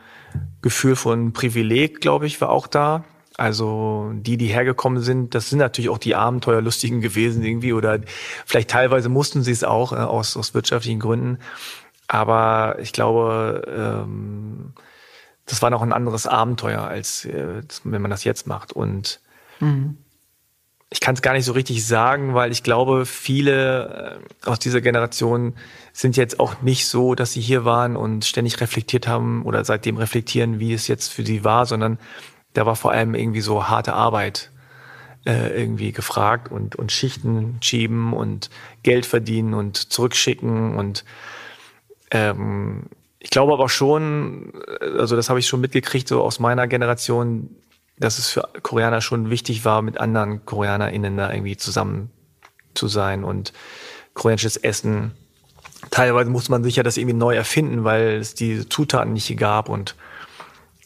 Gefühl 0.62 0.96
von 0.96 1.34
Privileg, 1.34 2.02
glaube 2.02 2.26
ich, 2.26 2.40
war 2.42 2.50
auch 2.50 2.68
da. 2.68 3.04
Also 3.42 4.12
die, 4.14 4.38
die 4.38 4.46
hergekommen 4.46 5.02
sind, 5.02 5.34
das 5.34 5.50
sind 5.50 5.58
natürlich 5.58 5.90
auch 5.90 5.98
die 5.98 6.14
Abenteuerlustigen 6.14 7.02
gewesen 7.02 7.44
irgendwie 7.44 7.74
oder 7.74 8.00
vielleicht 8.46 8.70
teilweise 8.70 9.10
mussten 9.10 9.42
sie 9.42 9.52
es 9.52 9.64
auch 9.64 9.94
äh, 9.94 9.96
aus, 9.96 10.38
aus 10.38 10.54
wirtschaftlichen 10.54 11.00
Gründen. 11.00 11.40
Aber 12.08 12.76
ich 12.80 12.94
glaube, 12.94 13.64
ähm, 13.76 14.74
das 15.48 15.64
war 15.64 15.72
noch 15.72 15.82
ein 15.82 15.92
anderes 15.92 16.28
Abenteuer, 16.28 16.82
als 16.84 17.26
äh, 17.26 17.64
wenn 17.84 18.02
man 18.04 18.12
das 18.12 18.26
jetzt 18.26 18.46
macht. 18.46 18.74
Und 18.74 19.20
mhm. 19.60 19.98
ich 20.92 21.00
kann 21.00 21.16
es 21.16 21.24
gar 21.24 21.34
nicht 21.34 21.46
so 21.46 21.54
richtig 21.54 21.84
sagen, 21.84 22.36
weil 22.36 22.52
ich 22.52 22.62
glaube, 22.62 23.08
viele 23.08 24.22
äh, 24.46 24.48
aus 24.48 24.60
dieser 24.60 24.82
Generation 24.82 25.56
sind 25.94 26.16
jetzt 26.16 26.40
auch 26.40 26.62
nicht 26.62 26.86
so, 26.86 27.16
dass 27.16 27.34
sie 27.34 27.42
hier 27.42 27.66
waren 27.66 27.96
und 27.96 28.24
ständig 28.24 28.62
reflektiert 28.62 29.08
haben 29.08 29.44
oder 29.46 29.66
seitdem 29.66 29.98
reflektieren, 29.98 30.60
wie 30.60 30.74
es 30.74 30.88
jetzt 30.88 31.12
für 31.12 31.26
sie 31.26 31.44
war, 31.44 31.66
sondern 31.66 31.98
da 32.54 32.66
war 32.66 32.76
vor 32.76 32.92
allem 32.92 33.16
irgendwie 33.16 33.42
so 33.42 33.68
harte 33.68 33.94
Arbeit 33.94 34.52
äh, 35.26 35.60
irgendwie 35.60 35.92
gefragt 35.92 36.52
und, 36.52 36.76
und 36.76 36.92
Schichten 36.92 37.58
schieben 37.62 38.14
und 38.14 38.50
Geld 38.84 39.06
verdienen 39.06 39.54
und 39.54 39.78
zurückschicken 39.92 40.76
und 40.76 41.06
ähm, 42.12 42.84
ich 43.20 43.30
glaube 43.30 43.54
aber 43.54 43.70
schon, 43.70 44.52
also 44.98 45.16
das 45.16 45.30
habe 45.30 45.40
ich 45.40 45.48
schon 45.48 45.62
mitgekriegt, 45.62 46.08
so 46.08 46.24
aus 46.24 46.40
meiner 46.40 46.68
Generation, 46.68 47.56
dass 48.00 48.18
es 48.18 48.30
für 48.30 48.50
Koreaner 48.64 49.00
schon 49.00 49.30
wichtig 49.30 49.64
war, 49.64 49.84
mit 49.84 50.00
anderen 50.00 50.44
KoreanerInnen 50.44 51.18
da 51.18 51.32
irgendwie 51.32 51.56
zusammen 51.56 52.10
zu 52.74 52.88
sein 52.88 53.24
und 53.24 53.54
koreanisches 54.16 54.58
Essen. 54.58 55.12
Teilweise 55.92 56.32
musste 56.32 56.50
man 56.50 56.64
sich 56.64 56.78
ja 56.78 56.84
das 56.84 56.98
irgendwie 56.98 57.16
neu 57.16 57.36
erfinden, 57.36 57.84
weil 57.84 58.16
es 58.16 58.34
die 58.34 58.68
Zutaten 58.68 59.14
nicht 59.14 59.38
gab 59.38 59.70
und 59.70 59.96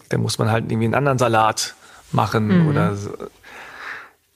dann 0.10 0.22
muss 0.22 0.38
man 0.38 0.52
halt 0.52 0.66
irgendwie 0.66 0.86
einen 0.86 0.96
anderen 0.96 1.18
Salat 1.18 1.76
machen 2.12 2.64
mhm. 2.64 2.68
oder 2.68 2.96
so. 2.96 3.12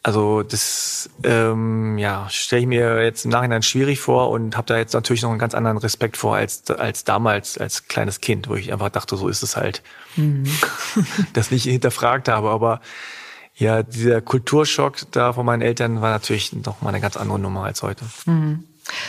Also 0.01 0.43
das 0.43 1.09
ähm, 1.23 1.97
ja, 1.97 2.27
stelle 2.29 2.61
ich 2.61 2.67
mir 2.67 3.03
jetzt 3.03 3.25
im 3.25 3.31
Nachhinein 3.31 3.61
schwierig 3.61 3.99
vor 3.99 4.29
und 4.29 4.55
habe 4.55 4.65
da 4.65 4.77
jetzt 4.77 4.93
natürlich 4.93 5.23
noch 5.23 5.29
einen 5.29 5.39
ganz 5.39 5.53
anderen 5.53 5.77
Respekt 5.77 6.15
vor 6.15 6.37
als, 6.37 6.69
als 6.71 7.03
damals 7.03 7.57
als 7.57 7.89
kleines 7.89 8.21
Kind, 8.21 8.47
wo 8.47 8.55
ich 8.55 8.71
einfach 8.71 8.89
dachte, 8.89 9.17
so 9.17 9.27
ist 9.27 9.43
es 9.43 9.57
halt. 9.57 9.83
Mhm. 10.15 10.45
das 11.33 11.51
nicht 11.51 11.63
hinterfragt 11.63 12.29
habe. 12.29 12.49
Aber 12.49 12.79
ja, 13.55 13.83
dieser 13.83 14.21
Kulturschock 14.21 14.99
da 15.11 15.33
von 15.33 15.45
meinen 15.45 15.61
Eltern 15.61 16.01
war 16.01 16.11
natürlich 16.11 16.53
noch 16.53 16.81
mal 16.81 16.89
eine 16.89 17.01
ganz 17.01 17.17
andere 17.17 17.37
Nummer 17.37 17.65
als 17.65 17.83
heute. 17.83 18.05
Mhm. 18.25 18.63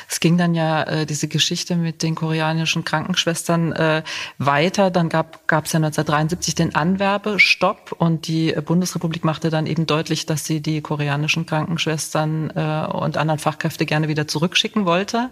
Es 0.08 0.20
ging 0.20 0.36
dann 0.36 0.54
ja 0.54 0.82
äh, 0.82 1.06
diese 1.06 1.28
Geschichte 1.28 1.76
mit 1.76 2.02
den 2.02 2.14
koreanischen 2.14 2.84
Krankenschwestern 2.84 3.72
äh, 3.72 4.02
weiter. 4.38 4.90
Dann 4.90 5.08
gab 5.08 5.40
es 5.48 5.72
ja 5.72 5.78
1973 5.78 6.54
den 6.54 6.74
Anwerbestopp 6.74 7.94
und 7.98 8.26
die 8.26 8.52
Bundesrepublik 8.52 9.24
machte 9.24 9.50
dann 9.50 9.66
eben 9.66 9.86
deutlich, 9.86 10.26
dass 10.26 10.44
sie 10.44 10.60
die 10.60 10.80
koreanischen 10.80 11.46
Krankenschwestern 11.46 12.50
äh, 12.50 12.86
und 12.92 13.16
anderen 13.16 13.38
Fachkräfte 13.38 13.86
gerne 13.86 14.08
wieder 14.08 14.28
zurückschicken 14.28 14.86
wollte. 14.86 15.30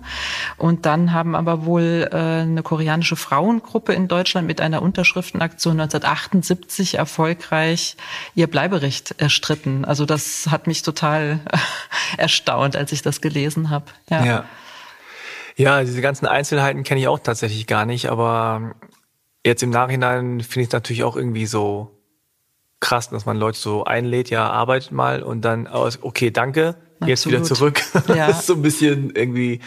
Und 0.57 0.87
dann 0.87 1.13
haben 1.13 1.35
aber 1.35 1.65
wohl 1.65 2.09
äh, 2.11 2.17
eine 2.17 2.63
koreanische 2.63 3.17
Frauengruppe 3.17 3.93
in 3.93 4.09
Deutschland 4.09 4.47
mit 4.47 4.61
einer 4.61 4.83
Unterschriftenaktion 4.83 5.81
1978 5.81 6.97
erfolgreich 6.97 7.97
ihr 8.35 8.47
Bleiberecht 8.47 9.15
erstritten. 9.19 9.85
Also 9.85 10.07
das 10.07 10.49
hat 10.51 10.67
mich 10.67 10.83
total 10.83 11.41
erstaunt, 12.17 12.77
als 12.77 12.93
ich 12.93 13.03
das 13.03 13.21
gelesen 13.21 13.71
habe. 13.71 13.87
ja. 14.11 14.25
ja. 14.25 14.38
Ja, 15.57 15.83
diese 15.83 16.01
ganzen 16.01 16.27
Einzelheiten 16.27 16.85
kenne 16.85 17.01
ich 17.01 17.09
auch 17.09 17.19
tatsächlich 17.19 17.67
gar 17.67 17.85
nicht, 17.85 18.09
aber 18.11 18.75
jetzt 19.45 19.63
im 19.63 19.71
Nachhinein 19.71 20.41
finde 20.41 20.61
ich 20.61 20.69
es 20.69 20.73
natürlich 20.73 21.03
auch 21.03 21.17
irgendwie 21.17 21.47
so 21.47 21.99
krass, 22.81 23.11
dass 23.11 23.27
man 23.27 23.37
Leute 23.37 23.59
so 23.59 23.85
einlädt, 23.85 24.31
ja, 24.31 24.49
arbeitet 24.49 24.93
mal 24.93 25.23
und 25.23 25.43
dann 25.43 25.67
aus, 25.67 25.99
okay, 26.03 26.31
danke, 26.31 26.77
jetzt 27.05 27.27
Absolut. 27.27 27.41
wieder 27.41 27.45
zurück. 27.45 27.83
Ja. 28.09 28.29
das 28.29 28.41
ist 28.41 28.47
so 28.47 28.55
ein 28.55 28.63
bisschen 28.63 29.11
irgendwie, 29.15 29.61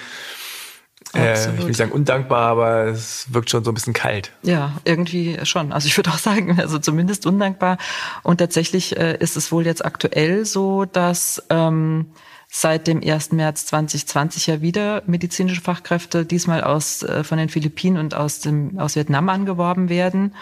äh, 1.14 1.56
ich 1.58 1.66
will 1.66 1.76
sagen 1.76 1.92
undankbar, 1.92 2.48
aber 2.48 2.86
es 2.86 3.34
wirkt 3.34 3.50
schon 3.50 3.64
so 3.64 3.72
ein 3.72 3.74
bisschen 3.74 3.94
kalt. 3.94 4.32
Ja, 4.44 4.74
irgendwie 4.86 5.38
schon. 5.44 5.74
Also 5.74 5.88
ich 5.88 5.98
würde 5.98 6.10
auch 6.12 6.18
sagen, 6.18 6.58
also 6.60 6.80
zumindest 6.80 7.26
undankbar. 7.26 7.78
Und 8.24 8.38
tatsächlich 8.38 8.98
äh, 8.98 9.18
ist 9.20 9.36
es 9.36 9.52
wohl 9.52 9.66
jetzt 9.66 9.84
aktuell 9.84 10.46
so, 10.46 10.86
dass 10.86 11.44
ähm, 11.50 12.12
seit 12.54 12.86
dem 12.86 13.02
1. 13.02 13.32
März 13.32 13.66
2020 13.68 14.48
ja 14.48 14.62
wieder 14.62 15.04
medizinische 15.08 15.62
Fachkräfte, 15.62 16.26
diesmal 16.26 16.66
aus 16.66 17.02
äh, 17.02 17.24
von 17.24 17.38
den 17.38 17.48
Philippinen 17.48 17.98
und 17.98 18.14
aus 18.14 18.42
dem 18.42 18.78
aus 18.78 18.98
Vietnam 18.98 19.30
angeworben 19.30 19.88
werden. 19.88 20.36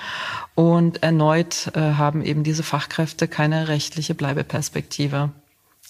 Und 0.55 1.03
erneut 1.03 1.71
äh, 1.75 1.79
haben 1.79 2.23
eben 2.23 2.43
diese 2.43 2.63
Fachkräfte 2.63 3.27
keine 3.27 3.67
rechtliche 3.67 4.15
Bleibeperspektive. 4.15 5.31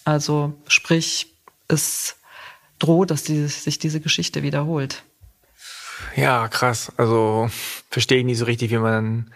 Also 0.03 0.53
sprich, 0.67 1.33
es 1.69 2.17
droht, 2.79 3.11
dass 3.11 3.23
die, 3.23 3.47
sich 3.47 3.79
diese 3.79 4.01
Geschichte 4.01 4.43
wiederholt. 4.43 5.03
Ja, 6.17 6.49
krass. 6.49 6.91
Also 6.97 7.49
verstehe 7.89 8.19
ich 8.19 8.25
nicht 8.25 8.39
so 8.39 8.45
richtig, 8.45 8.71
wie 8.71 8.77
man, 8.77 9.31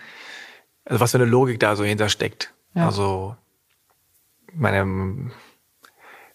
also 0.83 0.99
was 0.99 1.11
für 1.11 1.17
eine 1.17 1.25
Logik 1.25 1.61
da 1.61 1.77
so 1.77 1.85
hintersteckt. 1.85 2.53
Ja. 2.75 2.87
Also 2.87 3.37
meine 4.53 5.31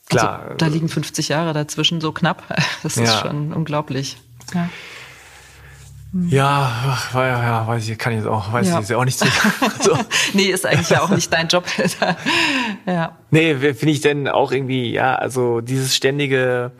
Klar. 0.09 0.43
Also, 0.43 0.55
da 0.57 0.67
liegen 0.67 0.89
50 0.89 1.29
Jahre 1.29 1.53
dazwischen 1.53 2.01
so 2.01 2.13
knapp. 2.13 2.43
Das 2.83 2.97
ist 2.97 3.09
ja. 3.09 3.21
schon 3.21 3.53
unglaublich. 3.53 4.19
Ja. 4.55 4.69
Ja, 6.13 6.99
ja, 7.13 7.43
ja, 7.43 7.67
weiß 7.67 7.87
ich, 7.87 7.99
kann 7.99 8.15
ich 8.15 8.21
jetzt 8.21 8.29
auch, 8.29 8.51
weiß 8.51 8.67
ja. 8.67 8.75
ich 8.75 8.89
jetzt 8.89 8.95
auch 8.95 9.05
nicht 9.05 9.19
so. 9.19 9.27
so. 9.81 9.99
nee, 10.33 10.47
ist 10.47 10.65
eigentlich 10.65 10.89
ja 10.89 11.03
auch 11.03 11.11
nicht 11.11 11.31
dein 11.31 11.49
Job. 11.49 11.67
ja. 12.87 13.19
Nee, 13.31 13.55
finde 13.75 13.91
ich 13.91 14.01
denn 14.01 14.27
auch 14.27 14.51
irgendwie, 14.51 14.91
ja, 14.91 15.17
also 15.17 15.61
dieses 15.61 15.95
ständige, 15.95 16.73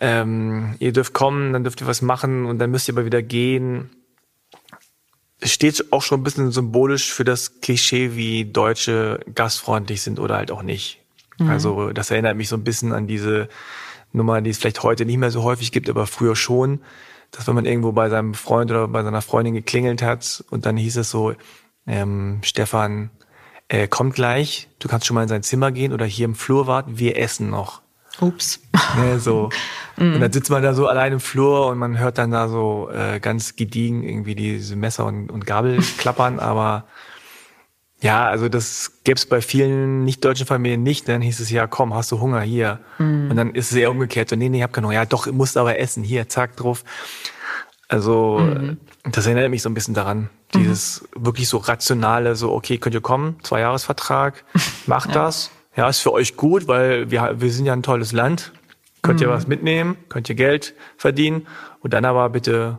ähm, 0.00 0.76
ihr 0.78 0.94
dürft 0.94 1.12
kommen, 1.12 1.52
dann 1.52 1.62
dürft 1.62 1.82
ihr 1.82 1.86
was 1.86 2.00
machen 2.00 2.46
und 2.46 2.58
dann 2.58 2.70
müsst 2.70 2.88
ihr 2.88 2.94
aber 2.94 3.04
wieder 3.04 3.22
gehen. 3.22 3.90
Es 5.40 5.52
steht 5.52 5.92
auch 5.92 6.02
schon 6.02 6.20
ein 6.20 6.24
bisschen 6.24 6.50
symbolisch 6.52 7.12
für 7.12 7.24
das 7.24 7.60
Klischee, 7.60 8.16
wie 8.16 8.46
Deutsche 8.46 9.20
gastfreundlich 9.34 10.00
sind 10.00 10.20
oder 10.20 10.36
halt 10.36 10.50
auch 10.50 10.62
nicht. 10.62 11.00
Mhm. 11.38 11.50
Also 11.50 11.92
das 11.92 12.10
erinnert 12.10 12.36
mich 12.36 12.48
so 12.48 12.56
ein 12.56 12.64
bisschen 12.64 12.92
an 12.92 13.06
diese 13.06 13.48
Nummer, 14.12 14.40
die 14.40 14.50
es 14.50 14.58
vielleicht 14.58 14.82
heute 14.82 15.04
nicht 15.04 15.18
mehr 15.18 15.30
so 15.30 15.42
häufig 15.42 15.72
gibt, 15.72 15.88
aber 15.90 16.06
früher 16.06 16.36
schon, 16.36 16.80
dass 17.30 17.46
wenn 17.46 17.54
man 17.54 17.66
irgendwo 17.66 17.92
bei 17.92 18.08
seinem 18.08 18.34
Freund 18.34 18.70
oder 18.70 18.88
bei 18.88 19.02
seiner 19.02 19.22
Freundin 19.22 19.54
geklingelt 19.54 20.02
hat 20.02 20.44
und 20.50 20.66
dann 20.66 20.76
hieß 20.76 20.96
es 20.96 21.10
so, 21.10 21.34
ähm, 21.86 22.40
Stefan 22.42 23.10
äh, 23.68 23.86
kommt 23.86 24.14
gleich, 24.14 24.68
du 24.78 24.88
kannst 24.88 25.06
schon 25.06 25.14
mal 25.14 25.22
in 25.22 25.28
sein 25.28 25.42
Zimmer 25.42 25.72
gehen 25.72 25.92
oder 25.92 26.06
hier 26.06 26.24
im 26.24 26.34
Flur 26.34 26.66
warten, 26.66 26.98
wir 26.98 27.18
essen 27.18 27.50
noch. 27.50 27.82
Ups. 28.20 28.60
Ne, 28.96 29.18
so. 29.18 29.50
Mhm. 29.98 30.14
Und 30.14 30.20
dann 30.20 30.32
sitzt 30.32 30.48
man 30.48 30.62
da 30.62 30.74
so 30.74 30.86
allein 30.86 31.14
im 31.14 31.18
Flur 31.18 31.66
und 31.66 31.78
man 31.78 31.98
hört 31.98 32.18
dann 32.18 32.30
da 32.30 32.46
so 32.46 32.88
äh, 32.88 33.18
ganz 33.18 33.56
gediegen 33.56 34.04
irgendwie 34.04 34.36
diese 34.36 34.76
Messer 34.76 35.04
und, 35.06 35.28
und 35.28 35.44
Gabel 35.44 35.80
klappern, 35.98 36.38
aber 36.38 36.84
ja, 38.00 38.28
also 38.28 38.48
das 38.48 38.92
gäbe 39.02 39.16
es 39.16 39.26
bei 39.26 39.40
vielen 39.40 40.04
nicht-deutschen 40.04 40.46
Familien 40.46 40.82
nicht. 40.82 41.08
Dann 41.08 41.20
hieß 41.20 41.40
es 41.40 41.50
ja, 41.50 41.66
komm, 41.66 41.94
hast 41.94 42.12
du 42.12 42.20
Hunger 42.20 42.40
hier? 42.40 42.78
Mhm. 42.98 43.30
Und 43.30 43.36
dann 43.36 43.54
ist 43.54 43.72
es 43.72 43.76
eher 43.76 43.90
umgekehrt. 43.90 44.32
Und 44.32 44.38
nee, 44.38 44.48
nee, 44.48 44.58
ich 44.58 44.62
hab 44.62 44.72
keinen 44.72 44.84
Hunger. 44.84 44.94
Ja, 44.94 45.04
doch, 45.04 45.26
musst 45.32 45.56
aber 45.56 45.78
essen. 45.78 46.04
Hier, 46.04 46.28
zack, 46.28 46.56
drauf. 46.56 46.84
Also 47.88 48.38
mhm. 48.38 48.78
das 49.10 49.26
erinnert 49.26 49.50
mich 49.50 49.62
so 49.62 49.68
ein 49.68 49.74
bisschen 49.74 49.94
daran. 49.94 50.30
Dieses 50.54 51.08
mhm. 51.14 51.26
wirklich 51.26 51.48
so 51.48 51.56
rationale, 51.58 52.36
so, 52.36 52.52
okay, 52.52 52.78
könnt 52.78 52.94
ihr 52.94 53.00
kommen? 53.00 53.36
Zwei 53.42 53.60
Jahresvertrag, 53.60 54.44
macht 54.86 55.08
ja. 55.08 55.14
das. 55.14 55.50
Ja, 55.74 55.88
ist 55.88 56.00
für 56.00 56.12
euch 56.12 56.36
gut, 56.36 56.68
weil 56.68 57.10
wir, 57.10 57.40
wir 57.40 57.52
sind 57.52 57.66
ja 57.66 57.72
ein 57.72 57.82
tolles 57.82 58.12
Land. 58.12 58.52
Könnt 59.02 59.20
ihr 59.20 59.28
mhm. 59.28 59.32
was 59.32 59.46
mitnehmen, 59.46 59.96
könnt 60.08 60.28
ihr 60.28 60.34
Geld 60.34 60.74
verdienen. 60.96 61.46
Und 61.80 61.94
dann 61.94 62.04
aber 62.04 62.28
bitte 62.30 62.78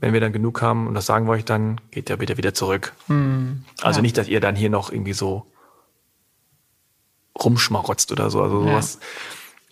wenn 0.00 0.12
wir 0.12 0.20
dann 0.20 0.32
genug 0.32 0.62
haben, 0.62 0.86
und 0.86 0.94
das 0.94 1.06
sagen 1.06 1.26
wir 1.26 1.32
euch 1.32 1.44
dann, 1.44 1.80
geht 1.90 2.08
der 2.08 2.16
bitte 2.16 2.36
wieder 2.36 2.54
zurück. 2.54 2.92
Mhm. 3.08 3.64
Also 3.82 3.98
ja. 3.98 4.02
nicht, 4.02 4.16
dass 4.18 4.28
ihr 4.28 4.40
dann 4.40 4.56
hier 4.56 4.70
noch 4.70 4.90
irgendwie 4.90 5.12
so 5.12 5.46
rumschmarotzt 7.42 8.12
oder 8.12 8.30
so. 8.30 8.42
Also 8.42 8.62
sowas. 8.62 8.98
Ja. 9.00 9.06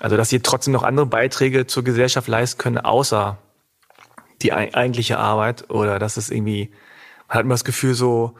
Also 0.04 0.16
dass 0.16 0.32
ihr 0.32 0.42
trotzdem 0.42 0.72
noch 0.72 0.82
andere 0.82 1.06
Beiträge 1.06 1.66
zur 1.66 1.84
Gesellschaft 1.84 2.28
leisten 2.28 2.58
können, 2.58 2.78
außer 2.78 3.38
die 4.42 4.52
eigentliche 4.52 5.18
Arbeit. 5.18 5.70
Oder 5.70 5.98
dass 5.98 6.16
es 6.16 6.30
irgendwie, 6.30 6.70
man 7.28 7.38
hat 7.38 7.44
immer 7.44 7.54
das 7.54 7.64
Gefühl 7.64 7.94
so, 7.94 8.34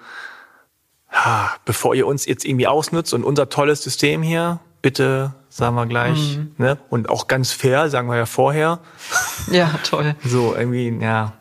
ha, 1.10 1.52
bevor 1.64 1.94
ihr 1.94 2.06
uns 2.06 2.26
jetzt 2.26 2.44
irgendwie 2.44 2.66
ausnutzt 2.66 3.14
und 3.14 3.24
unser 3.24 3.48
tolles 3.48 3.82
System 3.82 4.22
hier, 4.22 4.60
bitte, 4.82 5.34
sagen 5.48 5.76
wir 5.76 5.86
gleich, 5.86 6.36
mhm. 6.36 6.54
ne? 6.58 6.78
Und 6.90 7.08
auch 7.08 7.26
ganz 7.26 7.52
fair, 7.52 7.88
sagen 7.88 8.08
wir 8.08 8.16
ja 8.16 8.26
vorher. 8.26 8.80
Ja, 9.50 9.70
toll. 9.84 10.16
So, 10.24 10.54
irgendwie, 10.56 10.88
ja. 11.02 11.34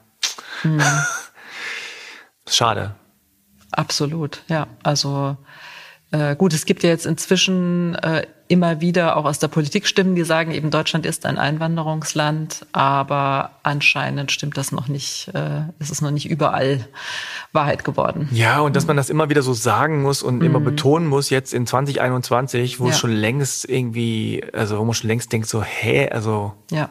Hm. 0.69 0.81
Schade. 2.47 2.95
Absolut, 3.71 4.43
ja. 4.47 4.67
Also 4.83 5.37
äh, 6.11 6.35
gut, 6.35 6.53
es 6.53 6.65
gibt 6.65 6.83
ja 6.83 6.89
jetzt 6.89 7.05
inzwischen 7.07 7.95
äh, 7.95 8.27
immer 8.47 8.81
wieder 8.81 9.17
auch 9.17 9.25
aus 9.25 9.39
der 9.39 9.47
Politik 9.47 9.87
Stimmen, 9.87 10.13
die 10.13 10.23
sagen, 10.23 10.51
eben 10.51 10.69
Deutschland 10.69 11.07
ist 11.07 11.25
ein 11.25 11.39
Einwanderungsland, 11.39 12.67
aber 12.71 13.51
anscheinend 13.63 14.31
stimmt 14.31 14.57
das 14.57 14.71
noch 14.71 14.87
nicht, 14.87 15.31
äh, 15.33 15.61
ist 15.79 15.89
es 15.89 16.01
noch 16.01 16.11
nicht 16.11 16.29
überall 16.29 16.87
Wahrheit 17.51 17.83
geworden. 17.83 18.29
Ja, 18.31 18.59
und 18.59 18.75
dass 18.75 18.85
man 18.85 18.95
das 18.95 19.09
immer 19.09 19.29
wieder 19.29 19.41
so 19.41 19.53
sagen 19.53 20.03
muss 20.03 20.21
und 20.21 20.35
mhm. 20.35 20.45
immer 20.45 20.59
betonen 20.59 21.07
muss, 21.07 21.31
jetzt 21.31 21.51
in 21.51 21.65
2021, 21.65 22.79
wo 22.79 22.85
ja. 22.85 22.91
es 22.91 22.99
schon 22.99 23.11
längst 23.11 23.67
irgendwie, 23.67 24.43
also 24.53 24.77
wo 24.77 24.85
man 24.85 24.93
schon 24.93 25.07
längst 25.07 25.31
denkt, 25.31 25.47
so, 25.47 25.63
hä, 25.63 26.09
also 26.09 26.53
ja 26.69 26.89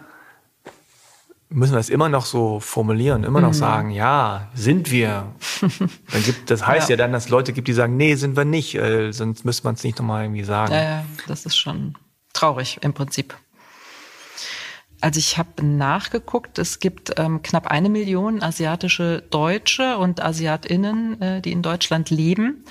müssen 1.52 1.72
wir 1.72 1.78
es 1.78 1.88
immer 1.88 2.08
noch 2.08 2.26
so 2.26 2.60
formulieren, 2.60 3.24
immer 3.24 3.40
noch 3.40 3.48
mhm. 3.48 3.54
sagen, 3.54 3.90
ja, 3.90 4.48
sind 4.54 4.90
wir. 4.90 5.32
Dann 5.60 6.22
gibt, 6.24 6.50
das 6.50 6.66
heißt 6.66 6.88
ja. 6.88 6.94
ja 6.94 6.96
dann, 6.96 7.12
dass 7.12 7.24
es 7.24 7.30
Leute 7.30 7.52
gibt, 7.52 7.68
die 7.68 7.72
sagen, 7.72 7.96
nee, 7.96 8.14
sind 8.14 8.36
wir 8.36 8.44
nicht, 8.44 8.74
äh, 8.74 9.12
sonst 9.12 9.44
müsste 9.44 9.64
man 9.64 9.74
es 9.74 9.84
nicht 9.84 9.98
nochmal 9.98 10.24
irgendwie 10.24 10.44
sagen. 10.44 10.72
Ja, 10.72 10.82
ja, 10.82 11.04
das 11.26 11.46
ist 11.46 11.56
schon 11.56 11.94
traurig 12.32 12.78
im 12.82 12.92
Prinzip. 12.92 13.36
Also 15.00 15.18
ich 15.18 15.36
habe 15.36 15.64
nachgeguckt, 15.64 16.58
es 16.58 16.78
gibt 16.78 17.18
ähm, 17.18 17.42
knapp 17.42 17.66
eine 17.66 17.88
Million 17.88 18.40
asiatische 18.40 19.24
Deutsche 19.30 19.98
und 19.98 20.22
Asiatinnen, 20.22 21.20
äh, 21.20 21.40
die 21.40 21.50
in 21.50 21.62
Deutschland 21.62 22.10
leben, 22.10 22.64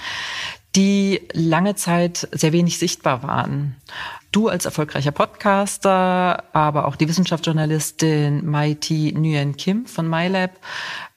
die 0.75 1.27
lange 1.33 1.75
Zeit 1.75 2.27
sehr 2.31 2.53
wenig 2.53 2.77
sichtbar 2.79 3.23
waren. 3.23 3.75
Du 4.31 4.47
als 4.47 4.63
erfolgreicher 4.63 5.11
Podcaster, 5.11 6.45
aber 6.53 6.87
auch 6.87 6.95
die 6.95 7.09
Wissenschaftsjournalistin 7.09 8.45
Maiti 8.45 9.13
Nguyen 9.13 9.57
Kim 9.57 9.85
von 9.85 10.09
MyLab. 10.09 10.51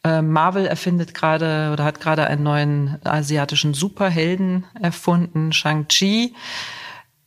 Äh, 0.02 0.20
Marvel 0.22 0.66
erfindet 0.66 1.14
gerade 1.14 1.70
oder 1.72 1.84
hat 1.84 2.00
gerade 2.00 2.26
einen 2.26 2.42
neuen 2.42 2.98
asiatischen 3.04 3.72
Superhelden 3.72 4.64
erfunden, 4.80 5.52
Shang-Chi. 5.52 6.34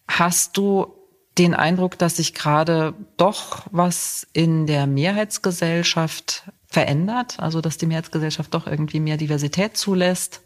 Hast 0.10 0.58
du 0.58 0.94
den 1.38 1.54
Eindruck, 1.54 1.98
dass 1.98 2.18
sich 2.18 2.34
gerade 2.34 2.94
doch 3.16 3.66
was 3.72 4.28
in 4.34 4.68
der 4.68 4.88
Mehrheitsgesellschaft 4.88 6.44
verändert? 6.66 7.40
Also, 7.40 7.62
dass 7.62 7.78
die 7.78 7.86
Mehrheitsgesellschaft 7.86 8.54
doch 8.54 8.68
irgendwie 8.68 9.00
mehr 9.00 9.18
Diversität 9.18 9.78
zulässt? 9.78 10.42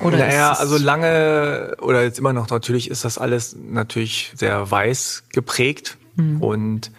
Oder 0.00 0.18
naja, 0.18 0.52
also 0.52 0.76
lange 0.76 1.76
oder 1.80 2.02
jetzt 2.02 2.18
immer 2.18 2.32
noch 2.32 2.48
natürlich 2.50 2.90
ist 2.90 3.04
das 3.04 3.18
alles 3.18 3.56
natürlich 3.56 4.32
sehr 4.34 4.70
weiß 4.70 5.24
geprägt 5.32 5.98
mhm. 6.16 6.42
und 6.42 6.90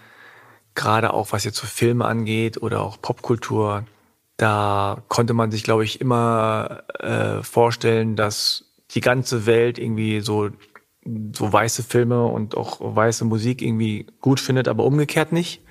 gerade 0.76 1.14
auch 1.14 1.32
was 1.32 1.44
jetzt 1.44 1.58
so 1.58 1.68
Filme 1.68 2.06
angeht 2.06 2.62
oder 2.62 2.82
auch 2.82 3.02
Popkultur, 3.02 3.86
da 4.38 5.04
konnte 5.08 5.34
man 5.34 5.52
sich, 5.52 5.64
glaube 5.64 5.86
ich, 5.86 6.02
immer 6.02 6.84
äh, 7.00 7.42
vorstellen, 7.44 8.16
dass 8.16 8.66
die 8.92 9.02
ganze 9.02 9.46
Welt 9.46 9.80
irgendwie 9.80 10.20
so 10.20 10.50
so 11.34 11.54
weiße 11.54 11.84
Filme 11.84 12.26
und 12.26 12.58
auch 12.58 12.80
weiße 12.82 13.26
Musik 13.26 13.62
irgendwie 13.62 14.08
gut 14.22 14.40
findet, 14.40 14.68
aber 14.68 14.86
umgekehrt 14.86 15.32
nicht. 15.32 15.62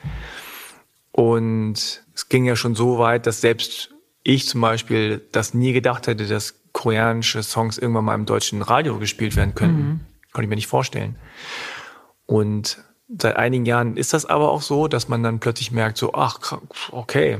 Und 1.11 2.05
es 2.15 2.29
ging 2.29 2.45
ja 2.45 2.55
schon 2.55 2.77
so 2.77 2.99
weit, 2.99 3.27
dass 3.27 3.41
selbst 3.41 3.91
ich 4.23 4.47
zum 4.47 4.61
Beispiel 4.61 5.23
das 5.33 5.53
nie 5.53 5.73
gedacht 5.73 6.07
hätte, 6.07 6.27
dass 6.27 6.55
koreanische 6.75 7.43
Songs 7.43 7.79
irgendwann 7.79 8.05
mal 8.05 8.15
im 8.15 8.27
deutschen 8.27 8.61
Radio 8.61 8.99
gespielt 8.99 9.37
werden 9.37 9.55
könnten. 9.55 9.83
Mhm. 9.83 10.01
Konnte 10.33 10.45
ich 10.45 10.51
mir 10.51 10.57
nicht 10.57 10.67
vorstellen. 10.67 11.17
Und 12.27 12.85
seit 13.09 13.37
einigen 13.37 13.65
Jahren 13.65 13.97
ist 13.97 14.13
das 14.13 14.27
aber 14.27 14.51
auch 14.51 14.61
so, 14.61 14.89
dass 14.89 15.09
man 15.09 15.23
dann 15.23 15.41
plötzlich 15.41 15.71
merkt, 15.71 15.97
so, 15.97 16.13
ach, 16.13 16.59
okay. 16.91 17.39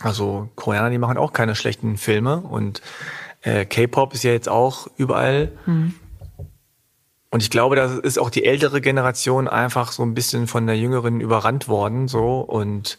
Also 0.00 0.48
Koreaner, 0.56 0.90
die 0.90 0.98
machen 0.98 1.18
auch 1.18 1.32
keine 1.32 1.54
schlechten 1.54 1.96
Filme 1.96 2.38
und 2.38 2.82
äh, 3.42 3.64
K-Pop 3.66 4.14
ist 4.14 4.24
ja 4.24 4.32
jetzt 4.32 4.48
auch 4.48 4.88
überall. 4.96 5.52
Mhm. 5.66 5.94
Und 7.30 7.42
ich 7.42 7.50
glaube, 7.50 7.76
da 7.76 7.98
ist 7.98 8.18
auch 8.18 8.30
die 8.30 8.44
ältere 8.44 8.80
Generation 8.80 9.48
einfach 9.48 9.92
so 9.92 10.02
ein 10.02 10.14
bisschen 10.14 10.46
von 10.46 10.66
der 10.66 10.78
jüngeren 10.78 11.20
überrannt 11.20 11.68
worden, 11.68 12.08
so 12.08 12.40
und 12.40 12.98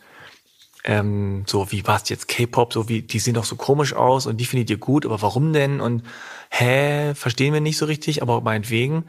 ähm, 0.87 1.43
so 1.45 1.69
wie 1.71 1.85
was 1.85 2.07
jetzt 2.07 2.29
K-Pop, 2.29 2.71
so 2.71 2.87
wie 2.87 3.01
die 3.01 3.19
sehen 3.19 3.33
doch 3.33 3.43
so 3.43 3.57
komisch 3.57 3.93
aus 3.93 4.25
und 4.25 4.37
die 4.37 4.45
findet 4.45 4.69
ihr 4.69 4.77
gut, 4.77 5.05
aber 5.05 5.21
warum 5.21 5.51
denn? 5.51 5.81
Und 5.81 6.03
hä, 6.49 7.13
verstehen 7.13 7.53
wir 7.53 7.59
nicht 7.59 7.77
so 7.77 7.85
richtig, 7.85 8.21
aber 8.21 8.39
meinetwegen. 8.39 9.03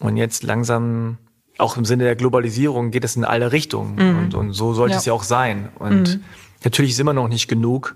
Und 0.00 0.16
jetzt 0.16 0.42
langsam, 0.42 1.18
auch 1.56 1.76
im 1.76 1.84
Sinne 1.84 2.02
der 2.02 2.16
Globalisierung, 2.16 2.90
geht 2.90 3.04
es 3.04 3.14
in 3.14 3.24
alle 3.24 3.52
Richtungen. 3.52 3.94
Mhm. 3.94 4.18
Und, 4.18 4.34
und 4.34 4.52
so 4.54 4.74
sollte 4.74 4.94
ja. 4.94 4.98
es 4.98 5.04
ja 5.04 5.12
auch 5.12 5.22
sein. 5.22 5.68
Und 5.78 6.16
mhm. 6.16 6.24
natürlich 6.64 6.90
ist 6.90 7.00
immer 7.00 7.12
noch 7.12 7.28
nicht 7.28 7.46
genug, 7.46 7.94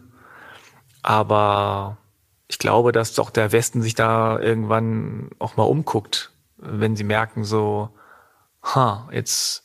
aber 1.03 1.97
ich 2.47 2.59
glaube, 2.59 2.93
dass 2.93 3.15
doch 3.15 3.31
der 3.31 3.51
Westen 3.51 3.83
sich 3.83 3.97
da 3.97 4.39
irgendwann 4.39 5.31
auch 5.41 5.57
mal 5.57 5.65
umguckt, 5.65 6.31
wenn 6.57 6.95
sie 6.95 7.05
merken 7.05 7.43
so, 7.43 7.89
ha, 8.63 9.09
jetzt 9.13 9.62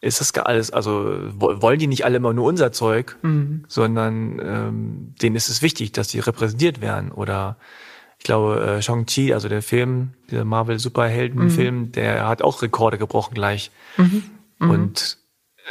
ist 0.00 0.20
das 0.20 0.32
alles, 0.34 0.70
also 0.70 1.18
wollen 1.34 1.78
die 1.78 1.88
nicht 1.88 2.04
alle 2.04 2.18
immer 2.18 2.32
nur 2.32 2.46
unser 2.46 2.70
Zeug, 2.70 3.16
mhm. 3.22 3.64
sondern 3.66 4.38
ähm, 4.38 5.14
denen 5.20 5.34
ist 5.34 5.48
es 5.48 5.60
wichtig, 5.60 5.92
dass 5.92 6.08
die 6.08 6.20
repräsentiert 6.20 6.80
werden. 6.80 7.10
Oder 7.10 7.56
ich 8.18 8.24
glaube, 8.24 8.60
äh, 8.60 8.82
Shang-Chi, 8.82 9.34
also 9.34 9.48
der 9.48 9.62
Film, 9.62 10.14
dieser 10.30 10.44
Marvel-Superhelden-Film, 10.44 11.78
mhm. 11.78 11.92
der 11.92 12.28
hat 12.28 12.42
auch 12.42 12.62
Rekorde 12.62 12.98
gebrochen 12.98 13.34
gleich. 13.34 13.72
Mhm. 13.96 14.22
mhm. 14.58 14.70
Und 14.70 15.18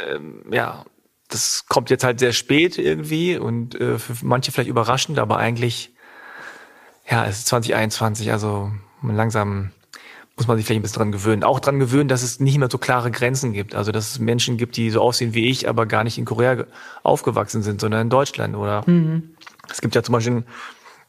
ähm, 0.06 0.44
ja, 0.50 0.84
das 1.28 1.64
kommt 1.66 1.90
jetzt 1.90 2.04
halt 2.04 2.18
sehr 2.20 2.32
spät 2.32 2.78
irgendwie 2.78 3.36
und 3.36 3.78
äh, 3.80 3.98
für 3.98 4.14
manche 4.24 4.52
vielleicht 4.52 4.70
überraschend, 4.70 5.18
aber 5.18 5.38
eigentlich, 5.38 5.94
ja, 7.08 7.26
es 7.26 7.40
ist 7.40 7.46
2021, 7.48 8.32
also 8.32 8.72
langsam 9.02 9.70
muss 10.38 10.46
man 10.46 10.56
sich 10.56 10.66
vielleicht 10.66 10.78
ein 10.78 10.82
bisschen 10.82 10.98
dran 10.98 11.12
gewöhnen. 11.12 11.42
Auch 11.42 11.60
dran 11.60 11.80
gewöhnen, 11.80 12.08
dass 12.08 12.22
es 12.22 12.38
nicht 12.38 12.58
mehr 12.58 12.70
so 12.70 12.78
klare 12.78 13.10
Grenzen 13.10 13.52
gibt. 13.52 13.74
Also 13.74 13.92
dass 13.92 14.12
es 14.12 14.18
Menschen 14.20 14.56
gibt, 14.56 14.76
die 14.76 14.88
so 14.90 15.02
aussehen 15.02 15.34
wie 15.34 15.48
ich, 15.50 15.68
aber 15.68 15.84
gar 15.84 16.04
nicht 16.04 16.16
in 16.16 16.24
Korea 16.24 16.64
aufgewachsen 17.02 17.62
sind, 17.62 17.80
sondern 17.80 18.02
in 18.02 18.10
Deutschland. 18.10 18.56
Oder 18.56 18.88
mhm. 18.88 19.34
es 19.68 19.80
gibt 19.80 19.96
ja 19.96 20.02
zum 20.02 20.12
Beispiel 20.12 20.44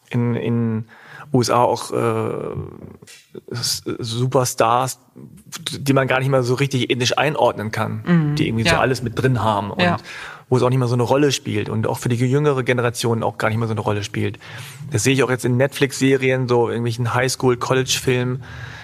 in, 0.09 0.35
in 0.35 0.85
USA 1.31 1.61
auch 1.61 1.91
äh, 1.91 2.55
Superstars, 3.51 4.99
die 5.71 5.93
man 5.93 6.07
gar 6.07 6.19
nicht 6.19 6.29
mehr 6.29 6.41
so 6.41 6.55
richtig 6.55 6.89
ethisch 6.89 7.15
einordnen 7.17 7.71
kann, 7.71 8.03
mhm. 8.05 8.35
die 8.35 8.47
irgendwie 8.47 8.65
ja. 8.65 8.71
so 8.71 8.77
alles 8.77 9.03
mit 9.03 9.21
drin 9.21 9.43
haben 9.43 9.69
und 9.69 9.81
ja. 9.81 9.97
wo 10.49 10.57
es 10.57 10.63
auch 10.63 10.69
nicht 10.69 10.79
mehr 10.79 10.87
so 10.87 10.95
eine 10.95 11.03
Rolle 11.03 11.31
spielt 11.31 11.69
und 11.69 11.85
auch 11.85 11.99
für 11.99 12.09
die 12.09 12.15
jüngere 12.15 12.63
Generation 12.63 13.21
auch 13.21 13.37
gar 13.37 13.49
nicht 13.49 13.59
mehr 13.59 13.67
so 13.67 13.75
eine 13.75 13.81
Rolle 13.81 14.03
spielt. 14.03 14.39
Das 14.89 15.03
sehe 15.03 15.13
ich 15.13 15.21
auch 15.21 15.29
jetzt 15.29 15.45
in 15.45 15.55
Netflix-Serien, 15.55 16.47
so 16.47 16.67
irgendwelchen 16.67 17.13
Highschool-College-Filmen 17.13 18.43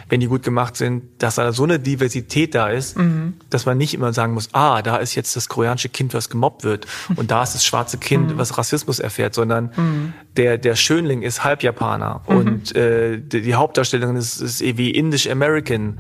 wenn 0.10 0.20
die 0.20 0.28
gut 0.28 0.43
gemacht 0.43 0.76
sind, 0.76 1.03
dass 1.18 1.36
da 1.36 1.51
so 1.51 1.64
eine 1.64 1.80
Diversität 1.80 2.53
da 2.53 2.70
ist, 2.70 2.97
mhm. 2.97 3.36
dass 3.49 3.66
man 3.66 3.78
nicht 3.78 3.93
immer 3.93 4.14
sagen 4.14 4.34
muss, 4.34 4.49
ah, 4.53 4.82
da 4.82 4.97
ist 4.97 5.16
jetzt 5.16 5.36
das 5.36 5.49
koreanische 5.49 5.89
Kind, 5.89 6.14
was 6.14 6.30
gemobbt 6.30 6.64
wird 6.64 6.86
und 7.16 7.32
da 7.32 7.43
ist 7.43 7.56
das 7.56 7.66
schwarze 7.66 7.97
Kind, 7.97 8.32
mhm. 8.32 8.38
was 8.38 8.58
Rassismus 8.58 8.99
erfährt, 8.99 9.34
sondern 9.34 9.72
mhm. 9.76 10.14
der, 10.38 10.58
der 10.58 10.76
Schönling 10.76 11.22
ist 11.24 11.43
halb 11.43 11.64
Japaner 11.64 12.22
mhm. 12.28 12.36
und 12.36 12.76
äh, 12.76 13.20
die, 13.20 13.41
die, 13.41 13.56
Hauptdarstellerin 13.56 14.16
ist, 14.16 14.41
ist 14.41 14.62
irgendwie 14.62 14.91
Indisch-American 14.91 15.99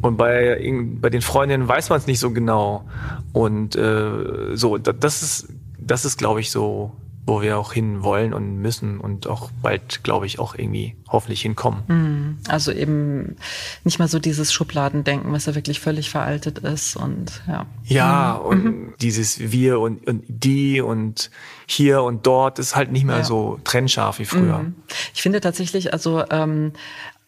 und 0.00 0.16
bei, 0.16 0.58
bei 1.00 1.10
den 1.10 1.22
Freundinnen 1.22 1.68
weiß 1.68 1.90
man 1.90 1.98
es 1.98 2.06
nicht 2.06 2.20
so 2.20 2.30
genau 2.30 2.88
und 3.32 3.76
äh, 3.76 4.54
so, 4.56 4.78
das 4.78 5.22
ist, 5.22 5.48
das 5.78 6.04
ist, 6.04 6.16
glaube 6.16 6.40
ich, 6.40 6.50
so 6.50 6.92
wo 7.24 7.40
wir 7.40 7.56
auch 7.56 7.72
hin 7.72 8.02
wollen 8.02 8.34
und 8.34 8.58
müssen 8.58 8.98
und 8.98 9.28
auch 9.28 9.50
bald, 9.62 10.02
glaube 10.02 10.26
ich, 10.26 10.40
auch 10.40 10.56
irgendwie 10.56 10.96
hoffentlich 11.08 11.42
hinkommen. 11.42 11.82
Mhm. 11.86 12.38
Also 12.48 12.72
eben 12.72 13.36
nicht 13.84 13.98
mal 14.00 14.08
so 14.08 14.18
dieses 14.18 14.52
Schubladendenken, 14.52 15.32
was 15.32 15.46
ja 15.46 15.54
wirklich 15.54 15.78
völlig 15.78 16.10
veraltet 16.10 16.58
ist 16.58 16.96
und 16.96 17.42
ja. 17.46 17.66
Ja, 17.84 18.40
mhm. 18.40 18.48
und 18.48 18.94
dieses 19.00 19.52
Wir 19.52 19.78
und, 19.78 20.06
und 20.06 20.24
die 20.26 20.80
und 20.80 21.30
hier 21.66 22.02
und 22.02 22.26
dort 22.26 22.58
ist 22.58 22.74
halt 22.74 22.90
nicht 22.90 23.04
mehr 23.04 23.18
ja. 23.18 23.24
so 23.24 23.60
trennscharf 23.62 24.18
wie 24.18 24.24
früher. 24.24 24.58
Mhm. 24.58 24.74
Ich 25.14 25.22
finde 25.22 25.40
tatsächlich, 25.40 25.92
also 25.92 26.24
ähm, 26.28 26.72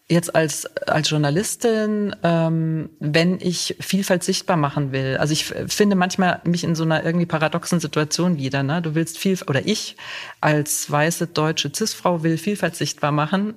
jetzt 0.08 0.34
als, 0.34 0.66
als 0.86 1.08
Journalistin, 1.08 2.14
ähm, 2.22 2.90
wenn 3.00 3.40
ich 3.40 3.76
Vielfalt 3.80 4.22
sichtbar 4.22 4.56
machen 4.56 4.92
will. 4.92 5.16
Also 5.16 5.32
ich 5.32 5.46
finde 5.46 5.96
manchmal 5.96 6.40
mich 6.44 6.62
in 6.62 6.74
so 6.74 6.84
einer 6.84 7.04
irgendwie 7.04 7.26
paradoxen 7.26 7.80
Situation 7.80 8.36
wieder. 8.36 8.62
Ne? 8.62 8.82
Du 8.82 8.94
willst 8.94 9.18
viel, 9.18 9.38
oder 9.46 9.66
ich 9.66 9.96
als 10.40 10.90
weiße 10.90 11.28
deutsche 11.28 11.72
Cis-Frau 11.74 12.22
will 12.22 12.36
Vielfalt 12.36 12.76
sichtbar 12.76 13.12
machen. 13.12 13.54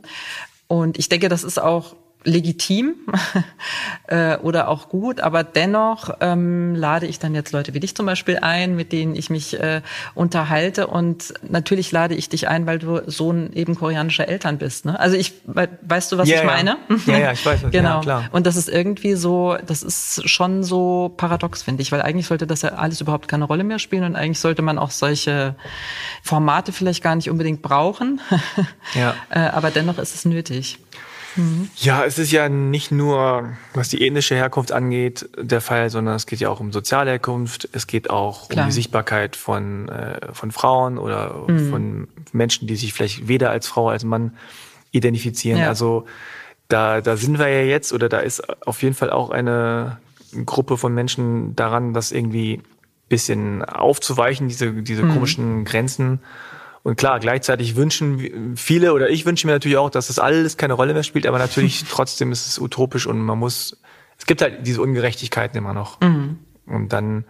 Und 0.67 0.97
ich 0.97 1.09
denke, 1.09 1.27
das 1.27 1.43
ist 1.43 1.59
auch 1.59 1.95
legitim 2.27 2.95
äh, 4.07 4.37
oder 4.37 4.67
auch 4.67 4.89
gut, 4.89 5.21
aber 5.21 5.43
dennoch 5.43 6.09
ähm, 6.19 6.75
lade 6.75 7.07
ich 7.07 7.19
dann 7.19 7.33
jetzt 7.33 7.53
Leute 7.53 7.73
wie 7.73 7.79
dich 7.79 7.95
zum 7.95 8.05
Beispiel 8.05 8.39
ein, 8.41 8.75
mit 8.75 8.91
denen 8.91 9.15
ich 9.15 9.29
mich 9.29 9.59
äh, 9.59 9.81
unterhalte 10.13 10.87
und 10.87 11.33
natürlich 11.47 11.91
lade 11.91 12.15
ich 12.15 12.27
dich 12.27 12.49
ein, 12.49 12.65
weil 12.65 12.79
du 12.79 13.01
Sohn 13.09 13.53
eben 13.53 13.75
koreanischer 13.75 14.27
Eltern 14.27 14.57
bist. 14.57 14.85
Ne? 14.85 14.99
Also 14.99 15.15
ich, 15.15 15.33
weißt 15.45 16.11
du, 16.11 16.17
was 16.17 16.27
ja, 16.27 16.39
ich 16.39 16.43
meine? 16.43 16.77
Ja, 17.05 17.17
ja, 17.17 17.31
ich 17.31 17.45
weiß. 17.45 17.57
Was, 17.63 17.71
genau. 17.71 17.95
Ja, 17.95 18.01
klar. 18.01 18.23
Und 18.31 18.45
das 18.45 18.55
ist 18.55 18.69
irgendwie 18.69 19.15
so, 19.15 19.57
das 19.65 19.81
ist 19.81 20.29
schon 20.29 20.63
so 20.63 21.13
paradox, 21.15 21.63
finde 21.63 21.81
ich, 21.81 21.91
weil 21.91 22.01
eigentlich 22.01 22.27
sollte 22.27 22.45
das 22.45 22.61
ja 22.61 22.73
alles 22.73 23.01
überhaupt 23.01 23.27
keine 23.27 23.45
Rolle 23.45 23.63
mehr 23.63 23.79
spielen 23.79 24.03
und 24.03 24.15
eigentlich 24.15 24.39
sollte 24.39 24.61
man 24.61 24.77
auch 24.77 24.91
solche 24.91 25.55
Formate 26.21 26.71
vielleicht 26.71 27.01
gar 27.01 27.15
nicht 27.15 27.29
unbedingt 27.29 27.61
brauchen. 27.61 28.19
ja. 28.93 29.15
äh, 29.29 29.39
aber 29.39 29.71
dennoch 29.71 29.97
ist 29.97 30.13
es 30.13 30.25
nötig. 30.25 30.77
Mhm. 31.37 31.69
Ja, 31.75 32.03
es 32.03 32.17
ist 32.17 32.31
ja 32.31 32.49
nicht 32.49 32.91
nur, 32.91 33.49
was 33.73 33.89
die 33.89 34.05
ethnische 34.05 34.35
Herkunft 34.35 34.71
angeht, 34.71 35.29
der 35.39 35.61
Fall, 35.61 35.89
sondern 35.89 36.15
es 36.15 36.25
geht 36.25 36.39
ja 36.39 36.49
auch 36.49 36.59
um 36.59 36.73
soziale 36.73 37.11
Herkunft, 37.11 37.69
es 37.71 37.87
geht 37.87 38.09
auch 38.09 38.49
Klar. 38.49 38.65
um 38.65 38.69
die 38.69 38.73
Sichtbarkeit 38.73 39.35
von, 39.35 39.89
äh, 39.89 40.33
von 40.33 40.51
Frauen 40.51 40.97
oder 40.97 41.45
mhm. 41.47 41.69
von 41.69 42.07
Menschen, 42.31 42.67
die 42.67 42.75
sich 42.75 42.93
vielleicht 42.93 43.27
weder 43.27 43.51
als 43.51 43.67
Frau 43.67 43.89
als 43.89 44.03
Mann 44.03 44.35
identifizieren. 44.91 45.59
Ja. 45.59 45.69
Also 45.69 46.05
da, 46.67 47.01
da 47.01 47.15
sind 47.15 47.39
wir 47.39 47.47
ja 47.47 47.61
jetzt 47.61 47.93
oder 47.93 48.09
da 48.09 48.19
ist 48.19 48.43
auf 48.67 48.81
jeden 48.83 48.95
Fall 48.95 49.11
auch 49.11 49.29
eine 49.29 49.97
Gruppe 50.45 50.77
von 50.77 50.93
Menschen 50.93 51.55
daran, 51.55 51.93
das 51.93 52.11
irgendwie 52.11 52.61
bisschen 53.09 53.63
aufzuweichen, 53.63 54.47
diese, 54.49 54.73
diese 54.73 55.03
mhm. 55.03 55.13
komischen 55.13 55.65
Grenzen 55.65 56.19
und 56.87 56.95
klar, 56.95 57.19
gleichzeitig 57.19 57.75
wünschen 57.75 58.55
viele 58.55 58.93
oder 58.93 59.09
ich 59.09 59.25
wünsche 59.25 59.45
mir 59.45 59.51
natürlich 59.51 59.75
auch, 59.75 59.89
dass 59.89 60.07
das 60.07 60.19
alles 60.19 60.55
keine 60.55 60.71
Rolle 60.71 60.93
mehr 60.93 61.03
spielt, 61.03 61.27
aber 61.27 61.37
natürlich 61.37 61.83
trotzdem 61.89 62.31
ist 62.31 62.47
es 62.47 62.59
utopisch 62.59 63.07
und 63.07 63.19
man 63.19 63.37
muss, 63.37 63.75
es 64.17 64.25
gibt 64.25 64.41
halt 64.41 64.65
diese 64.65 64.81
Ungerechtigkeiten 64.81 65.57
immer 65.57 65.73
noch. 65.73 65.99
Mhm. 65.99 66.39
Und 66.65 66.93
dann 66.93 67.25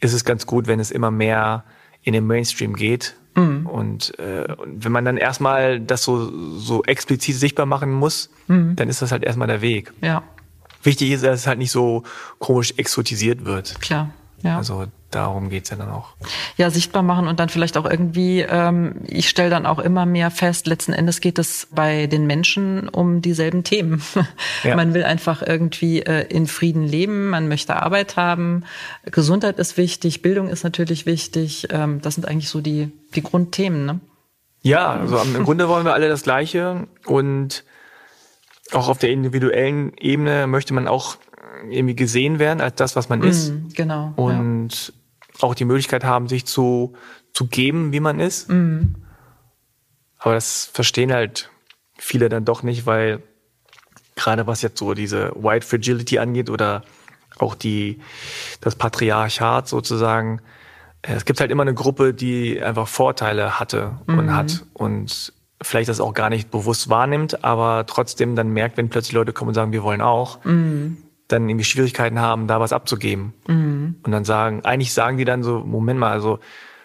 ist 0.00 0.12
es 0.12 0.26
ganz 0.26 0.44
gut, 0.44 0.66
wenn 0.66 0.78
es 0.78 0.90
immer 0.90 1.10
mehr 1.10 1.64
in 2.02 2.12
den 2.12 2.26
Mainstream 2.26 2.74
geht. 2.74 3.16
Mhm. 3.34 3.66
Und, 3.66 4.18
äh, 4.18 4.52
und 4.58 4.84
wenn 4.84 4.92
man 4.92 5.06
dann 5.06 5.16
erstmal 5.16 5.80
das 5.80 6.04
so, 6.04 6.58
so 6.58 6.84
explizit 6.84 7.36
sichtbar 7.36 7.64
machen 7.64 7.92
muss, 7.92 8.28
mhm. 8.46 8.76
dann 8.76 8.90
ist 8.90 9.00
das 9.00 9.10
halt 9.10 9.24
erstmal 9.24 9.48
der 9.48 9.62
Weg. 9.62 9.90
Ja. 10.02 10.22
Wichtig 10.82 11.12
ist, 11.12 11.24
dass 11.24 11.40
es 11.40 11.46
halt 11.46 11.56
nicht 11.56 11.72
so 11.72 12.02
komisch 12.38 12.74
exotisiert 12.76 13.46
wird. 13.46 13.80
Klar. 13.80 14.10
Ja. 14.42 14.56
Also 14.56 14.86
darum 15.10 15.50
geht's 15.50 15.70
ja 15.70 15.76
dann 15.76 15.90
auch. 15.90 16.14
Ja, 16.56 16.70
sichtbar 16.70 17.02
machen 17.02 17.28
und 17.28 17.38
dann 17.38 17.48
vielleicht 17.48 17.76
auch 17.76 17.88
irgendwie, 17.88 18.40
ähm, 18.40 18.96
ich 19.06 19.28
stelle 19.28 19.50
dann 19.50 19.66
auch 19.66 19.78
immer 19.78 20.06
mehr 20.06 20.30
fest, 20.30 20.66
letzten 20.66 20.92
Endes 20.92 21.20
geht 21.20 21.38
es 21.38 21.68
bei 21.70 22.06
den 22.06 22.26
Menschen 22.26 22.88
um 22.88 23.22
dieselben 23.22 23.64
Themen. 23.64 24.02
Ja. 24.64 24.76
Man 24.76 24.94
will 24.94 25.02
einfach 25.02 25.42
irgendwie 25.42 26.02
äh, 26.02 26.26
in 26.28 26.46
Frieden 26.46 26.84
leben, 26.84 27.30
man 27.30 27.48
möchte 27.48 27.76
Arbeit 27.76 28.16
haben, 28.16 28.64
Gesundheit 29.10 29.58
ist 29.58 29.76
wichtig, 29.76 30.22
Bildung 30.22 30.48
ist 30.48 30.62
natürlich 30.62 31.04
wichtig. 31.04 31.66
Ähm, 31.70 32.00
das 32.00 32.14
sind 32.14 32.28
eigentlich 32.28 32.48
so 32.48 32.60
die, 32.60 32.92
die 33.14 33.22
Grundthemen. 33.22 33.84
Ne? 33.84 34.00
Ja, 34.62 34.92
also 34.92 35.18
im 35.18 35.44
Grunde 35.44 35.68
wollen 35.68 35.84
wir 35.84 35.94
alle 35.94 36.08
das 36.08 36.22
Gleiche 36.22 36.86
und 37.06 37.64
auch 38.72 38.88
auf 38.88 38.98
der 38.98 39.10
individuellen 39.10 39.92
Ebene 39.98 40.46
möchte 40.46 40.74
man 40.74 40.86
auch 40.86 41.16
irgendwie 41.70 41.96
gesehen 41.96 42.38
werden 42.38 42.60
als 42.60 42.76
das, 42.76 42.96
was 42.96 43.08
man 43.08 43.20
mm, 43.20 43.24
ist. 43.24 43.52
Genau. 43.74 44.12
Und 44.16 44.88
ja. 44.88 45.42
auch 45.42 45.54
die 45.54 45.64
Möglichkeit 45.64 46.04
haben, 46.04 46.28
sich 46.28 46.46
zu, 46.46 46.94
zu 47.32 47.46
geben, 47.46 47.92
wie 47.92 48.00
man 48.00 48.20
ist. 48.20 48.48
Mm. 48.48 48.94
Aber 50.18 50.34
das 50.34 50.70
verstehen 50.72 51.12
halt 51.12 51.50
viele 51.98 52.28
dann 52.28 52.44
doch 52.44 52.62
nicht, 52.62 52.86
weil 52.86 53.22
gerade 54.14 54.46
was 54.46 54.62
jetzt 54.62 54.78
so 54.78 54.94
diese 54.94 55.32
White 55.34 55.66
Fragility 55.66 56.18
angeht 56.18 56.50
oder 56.50 56.82
auch 57.38 57.54
die, 57.54 58.00
das 58.60 58.76
Patriarchat 58.76 59.68
sozusagen, 59.68 60.40
äh, 61.02 61.14
es 61.14 61.24
gibt 61.24 61.40
halt 61.40 61.50
immer 61.50 61.62
eine 61.62 61.74
Gruppe, 61.74 62.14
die 62.14 62.62
einfach 62.62 62.86
Vorteile 62.88 63.58
hatte 63.58 63.98
und 64.06 64.26
mhm. 64.26 64.34
hat 64.34 64.64
und 64.74 65.32
vielleicht 65.60 65.88
das 65.88 66.00
auch 66.00 66.12
gar 66.12 66.28
nicht 66.28 66.50
bewusst 66.50 66.88
wahrnimmt, 66.88 67.44
aber 67.44 67.86
trotzdem 67.86 68.36
dann 68.36 68.50
merkt, 68.50 68.76
wenn 68.76 68.88
plötzlich 68.90 69.12
Leute 69.12 69.32
kommen 69.32 69.48
und 69.48 69.54
sagen, 69.54 69.72
wir 69.72 69.82
wollen 69.82 70.00
auch, 70.00 70.44
mhm 70.44 70.98
dann 71.32 71.48
irgendwie 71.48 71.64
Schwierigkeiten 71.64 72.20
haben, 72.20 72.46
da 72.46 72.60
was 72.60 72.72
abzugeben. 72.72 73.32
Mhm. 73.46 73.96
Und 74.02 74.12
dann 74.12 74.24
sagen, 74.24 74.64
eigentlich 74.64 74.92
sagen 74.92 75.16
die 75.16 75.24
dann 75.24 75.42
so, 75.42 75.60
Moment 75.60 75.98
mal, 75.98 76.12
also 76.12 76.38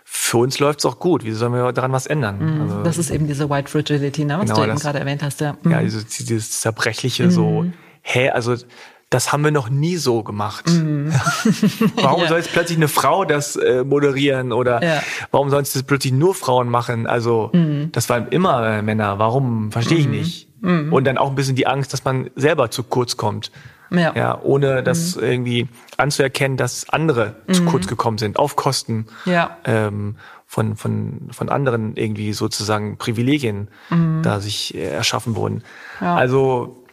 für 0.03 0.37
uns 0.37 0.57
läuft's 0.59 0.85
auch 0.85 0.99
gut. 0.99 1.25
Wieso 1.25 1.39
sollen 1.39 1.53
wir 1.53 1.71
daran 1.73 1.91
was 1.91 2.07
ändern? 2.07 2.39
Mhm. 2.39 2.61
Also, 2.61 2.83
das 2.83 2.97
ist 2.97 3.09
eben 3.11 3.27
diese 3.27 3.49
White 3.49 3.69
Fragility, 3.69 4.23
ne, 4.23 4.37
was 4.39 4.45
genau, 4.45 4.63
du 4.63 4.69
eben 4.69 4.79
gerade 4.79 4.99
erwähnt 4.99 5.21
hast. 5.21 5.41
Ja, 5.41 5.57
mhm. 5.61 5.71
ja 5.71 5.81
dieses, 5.81 6.07
dieses 6.07 6.61
Zerbrechliche, 6.61 7.25
mhm. 7.25 7.31
so, 7.31 7.65
hä, 8.01 8.29
also 8.29 8.55
das 9.09 9.31
haben 9.31 9.43
wir 9.43 9.51
noch 9.51 9.69
nie 9.69 9.95
so 9.97 10.23
gemacht. 10.23 10.67
Mhm. 10.67 11.13
warum 11.95 12.21
ja. 12.23 12.27
soll 12.27 12.37
jetzt 12.37 12.51
plötzlich 12.51 12.77
eine 12.77 12.87
Frau 12.87 13.25
das 13.25 13.55
äh, 13.55 13.83
moderieren 13.83 14.51
oder 14.51 14.83
ja. 14.83 15.03
warum 15.31 15.49
sollen 15.49 15.63
es 15.63 15.73
das 15.73 15.83
plötzlich 15.83 16.13
nur 16.13 16.35
Frauen 16.35 16.69
machen? 16.69 17.07
Also 17.07 17.49
mhm. 17.53 17.89
das 17.91 18.09
waren 18.09 18.27
immer 18.29 18.65
äh, 18.65 18.81
Männer. 18.81 19.19
Warum? 19.19 19.71
Verstehe 19.71 19.97
ich 19.97 20.07
mhm. 20.07 20.13
nicht. 20.13 20.46
Mhm. 20.61 20.91
Und 20.91 21.05
dann 21.05 21.17
auch 21.17 21.29
ein 21.29 21.35
bisschen 21.35 21.55
die 21.55 21.67
Angst, 21.67 21.93
dass 21.93 22.03
man 22.03 22.29
selber 22.35 22.71
zu 22.71 22.83
kurz 22.83 23.17
kommt. 23.17 23.51
Ja. 23.89 24.13
ja 24.15 24.41
ohne 24.41 24.83
das 24.83 25.15
mhm. 25.15 25.23
irgendwie 25.23 25.67
anzuerkennen, 25.97 26.57
dass 26.57 26.89
andere 26.89 27.35
zu 27.51 27.63
mhm. 27.63 27.67
kurz 27.67 27.87
gekommen 27.87 28.17
sind, 28.17 28.37
auf 28.37 28.55
Kosten 28.55 29.07
ja. 29.25 29.57
ähm, 29.63 30.15
von, 30.45 30.75
von, 30.75 31.29
von 31.31 31.49
anderen 31.49 31.95
irgendwie 31.95 32.33
sozusagen 32.33 32.97
Privilegien 32.97 33.69
da 34.23 34.39
sich 34.39 34.75
äh, 34.75 34.89
erschaffen 34.89 35.35
wurden. 35.35 35.63
Ja. 36.01 36.15
Also 36.15 36.85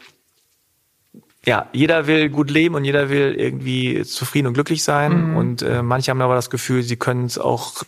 ja, 1.47 1.67
jeder 1.73 2.07
will 2.07 2.31
gut 2.31 2.51
leben 2.51 2.75
und 2.75 2.85
jeder 2.85 3.11
will 3.11 3.35
irgendwie 3.37 4.03
zufrieden 4.05 4.49
und 4.49 4.55
glücklich 4.55 4.83
sein. 4.83 5.31
Mhm. 5.31 5.37
Und 5.37 5.62
äh, 5.62 5.83
manche 5.83 6.11
haben 6.11 6.21
aber 6.23 6.35
das 6.35 6.51
Gefühl, 6.51 6.83
sie 6.83 6.97
können 6.97 7.27
es 7.27 7.39
auch 7.39 7.83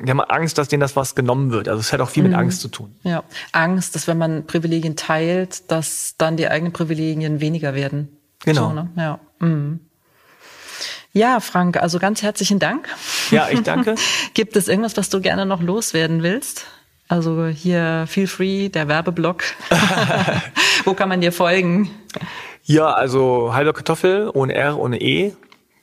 die 0.00 0.10
haben 0.10 0.20
Angst, 0.20 0.58
dass 0.58 0.68
denen 0.68 0.80
das 0.80 0.96
was 0.96 1.14
genommen 1.14 1.52
wird. 1.52 1.68
Also 1.68 1.80
es 1.80 1.92
hat 1.92 2.00
auch 2.00 2.10
viel 2.10 2.22
mit 2.22 2.32
mhm. 2.32 2.38
Angst 2.38 2.60
zu 2.60 2.68
tun. 2.68 2.94
Ja, 3.02 3.22
Angst, 3.52 3.94
dass 3.94 4.06
wenn 4.06 4.18
man 4.18 4.46
Privilegien 4.46 4.96
teilt, 4.96 5.70
dass 5.70 6.14
dann 6.18 6.36
die 6.36 6.48
eigenen 6.48 6.72
Privilegien 6.72 7.40
weniger 7.40 7.74
werden. 7.74 8.16
Genau. 8.44 8.68
So, 8.68 8.74
ne? 8.74 8.90
Ja. 8.96 9.20
Mhm. 9.38 9.80
Ja, 11.12 11.40
Frank, 11.40 11.76
also 11.76 11.98
ganz 11.98 12.22
herzlichen 12.22 12.58
Dank. 12.58 12.88
Ja, 13.30 13.48
ich 13.50 13.62
danke. 13.62 13.96
Gibt 14.34 14.56
es 14.56 14.68
irgendwas, 14.68 14.96
was 14.96 15.10
du 15.10 15.20
gerne 15.20 15.44
noch 15.44 15.60
loswerden 15.60 16.22
willst? 16.22 16.66
Also 17.08 17.46
hier 17.46 18.06
feel 18.08 18.26
free, 18.26 18.70
der 18.70 18.88
Werbeblock. 18.88 19.42
Wo 20.84 20.94
kann 20.94 21.10
man 21.10 21.20
dir 21.20 21.32
folgen? 21.32 21.90
Ja, 22.64 22.92
also 22.92 23.52
halber 23.52 23.74
Kartoffel 23.74 24.30
ohne 24.32 24.54
R, 24.54 24.78
ohne 24.78 25.00
E 25.00 25.34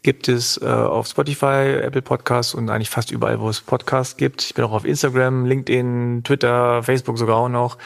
gibt 0.02 0.28
es 0.28 0.62
äh, 0.62 0.66
auf 0.66 1.08
Spotify, 1.08 1.80
Apple 1.82 2.02
Podcasts 2.02 2.54
und 2.54 2.70
eigentlich 2.70 2.90
fast 2.90 3.12
überall, 3.12 3.40
wo 3.40 3.50
es 3.50 3.62
Podcasts 3.62 4.18
gibt. 4.18 4.44
Ich 4.44 4.54
bin 4.54 4.64
auch 4.64 4.72
auf 4.72 4.86
Instagram, 4.86 5.46
LinkedIn, 5.46 6.24
Twitter, 6.24 6.84
Facebook 6.84 7.18
sogar 7.18 7.38
auch 7.38 7.50
noch. 7.50 7.78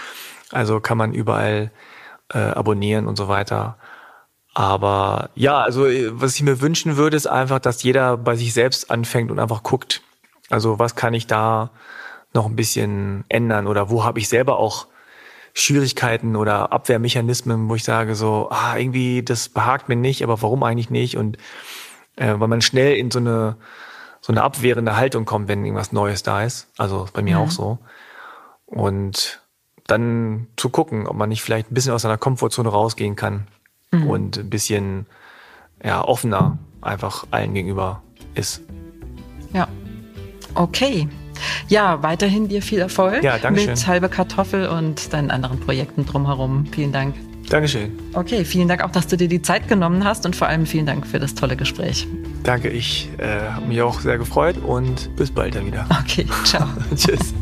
Also 0.52 0.80
kann 0.80 0.98
man 0.98 1.14
überall 1.14 1.72
äh, 2.32 2.40
abonnieren 2.40 3.08
und 3.08 3.18
so 3.18 3.28
weiter. 3.28 3.78
Aber 4.54 5.32
ja, 5.34 5.62
also 5.62 5.86
was 6.12 6.36
ich 6.36 6.44
mir 6.44 6.62
wünschen 6.62 6.98
würde, 6.98 7.18
ist 7.18 7.26
einfach, 7.26 7.60
dass 7.60 7.82
jeder 7.82 8.18
bei 8.18 8.36
sich 8.36 8.54
selbst 8.54 8.92
anfängt 8.92 9.32
und 9.32 9.40
einfach 9.40 9.64
guckt. 9.64 10.04
Also 10.50 10.78
was 10.78 10.96
kann 10.96 11.16
ich 11.16 11.26
da 11.26 11.72
noch 12.34 12.46
ein 12.46 12.56
bisschen 12.56 13.24
ändern 13.30 13.68
oder 13.68 13.90
wo 13.90 14.04
habe 14.04 14.20
ich 14.20 14.30
selber 14.30 14.58
auch 14.58 14.88
Schwierigkeiten 15.56 16.36
oder 16.36 16.72
Abwehrmechanismen, 16.72 17.70
wo 17.70 17.76
ich 17.76 17.84
sage 17.84 18.16
so, 18.16 18.48
ah, 18.50 18.76
irgendwie, 18.78 19.24
das 19.24 19.50
behagt 19.50 19.88
mir 19.88 19.96
nicht, 19.96 20.24
aber 20.24 20.42
warum 20.42 20.64
eigentlich 20.64 20.90
nicht? 20.90 21.16
Und 21.16 21.38
äh, 22.16 22.34
weil 22.38 22.48
man 22.48 22.62
schnell 22.62 22.96
in 22.96 23.12
so 23.12 23.20
eine, 23.20 23.58
so 24.22 24.34
eine 24.34 24.44
abwehrende 24.44 24.96
Haltung 24.96 25.26
kommt, 25.26 25.48
wenn 25.48 25.66
irgendwas 25.66 25.92
Neues 25.92 26.24
da 26.24 26.44
ist. 26.44 26.68
Also 26.78 27.08
bei 27.14 27.22
mir 27.22 27.38
mhm. 27.38 27.44
auch 27.44 27.52
so. 27.52 27.80
Und 28.66 29.42
dann 29.88 30.48
zu 30.56 30.70
gucken, 30.70 31.08
ob 31.08 31.16
man 31.16 31.30
nicht 31.30 31.42
vielleicht 31.42 31.72
ein 31.72 31.74
bisschen 31.74 31.94
aus 31.94 32.04
seiner 32.04 32.18
Komfortzone 32.18 32.70
rausgehen 32.70 33.16
kann 33.16 33.48
mhm. 33.92 34.08
und 34.08 34.38
ein 34.38 34.50
bisschen 34.50 35.06
ja, 35.84 36.04
offener 36.04 36.58
einfach 36.82 37.26
allen 37.32 37.54
gegenüber 37.54 38.02
ist. 38.34 38.62
Ja. 39.54 39.68
Okay. 40.56 41.08
Ja, 41.68 42.02
weiterhin 42.04 42.48
dir 42.48 42.62
viel 42.62 42.80
Erfolg 42.80 43.24
ja, 43.24 43.38
mit 43.50 43.88
halbe 43.88 44.08
Kartoffel 44.08 44.68
und 44.68 45.14
deinen 45.14 45.32
anderen 45.32 45.60
Projekten 45.60 46.06
drumherum. 46.06 46.68
Vielen 46.68 46.92
Dank. 46.92 47.16
Dankeschön. 47.54 47.92
Okay, 48.14 48.46
vielen 48.46 48.68
Dank 48.68 48.84
auch, 48.84 48.90
dass 48.90 49.06
du 49.06 49.16
dir 49.16 49.28
die 49.28 49.44
Zeit 49.44 49.68
genommen 49.68 50.06
hast 50.06 50.26
und 50.26 50.36
vor 50.36 50.48
allem 50.48 50.66
vielen 50.66 50.88
Dank 50.88 51.06
für 51.06 51.20
das 51.20 51.36
tolle 51.36 51.56
Gespräch. 51.56 52.08
Danke, 52.42 52.70
ich 52.70 53.10
äh, 53.20 53.42
habe 53.42 53.68
mich 53.68 53.80
auch 53.84 54.00
sehr 54.00 54.18
gefreut 54.18 54.58
und 54.58 55.16
bis 55.16 55.30
bald 55.30 55.54
dann 55.54 55.68
wieder. 55.68 55.86
Okay, 56.02 56.26
ciao. 56.46 56.68
Tschüss. 56.96 57.36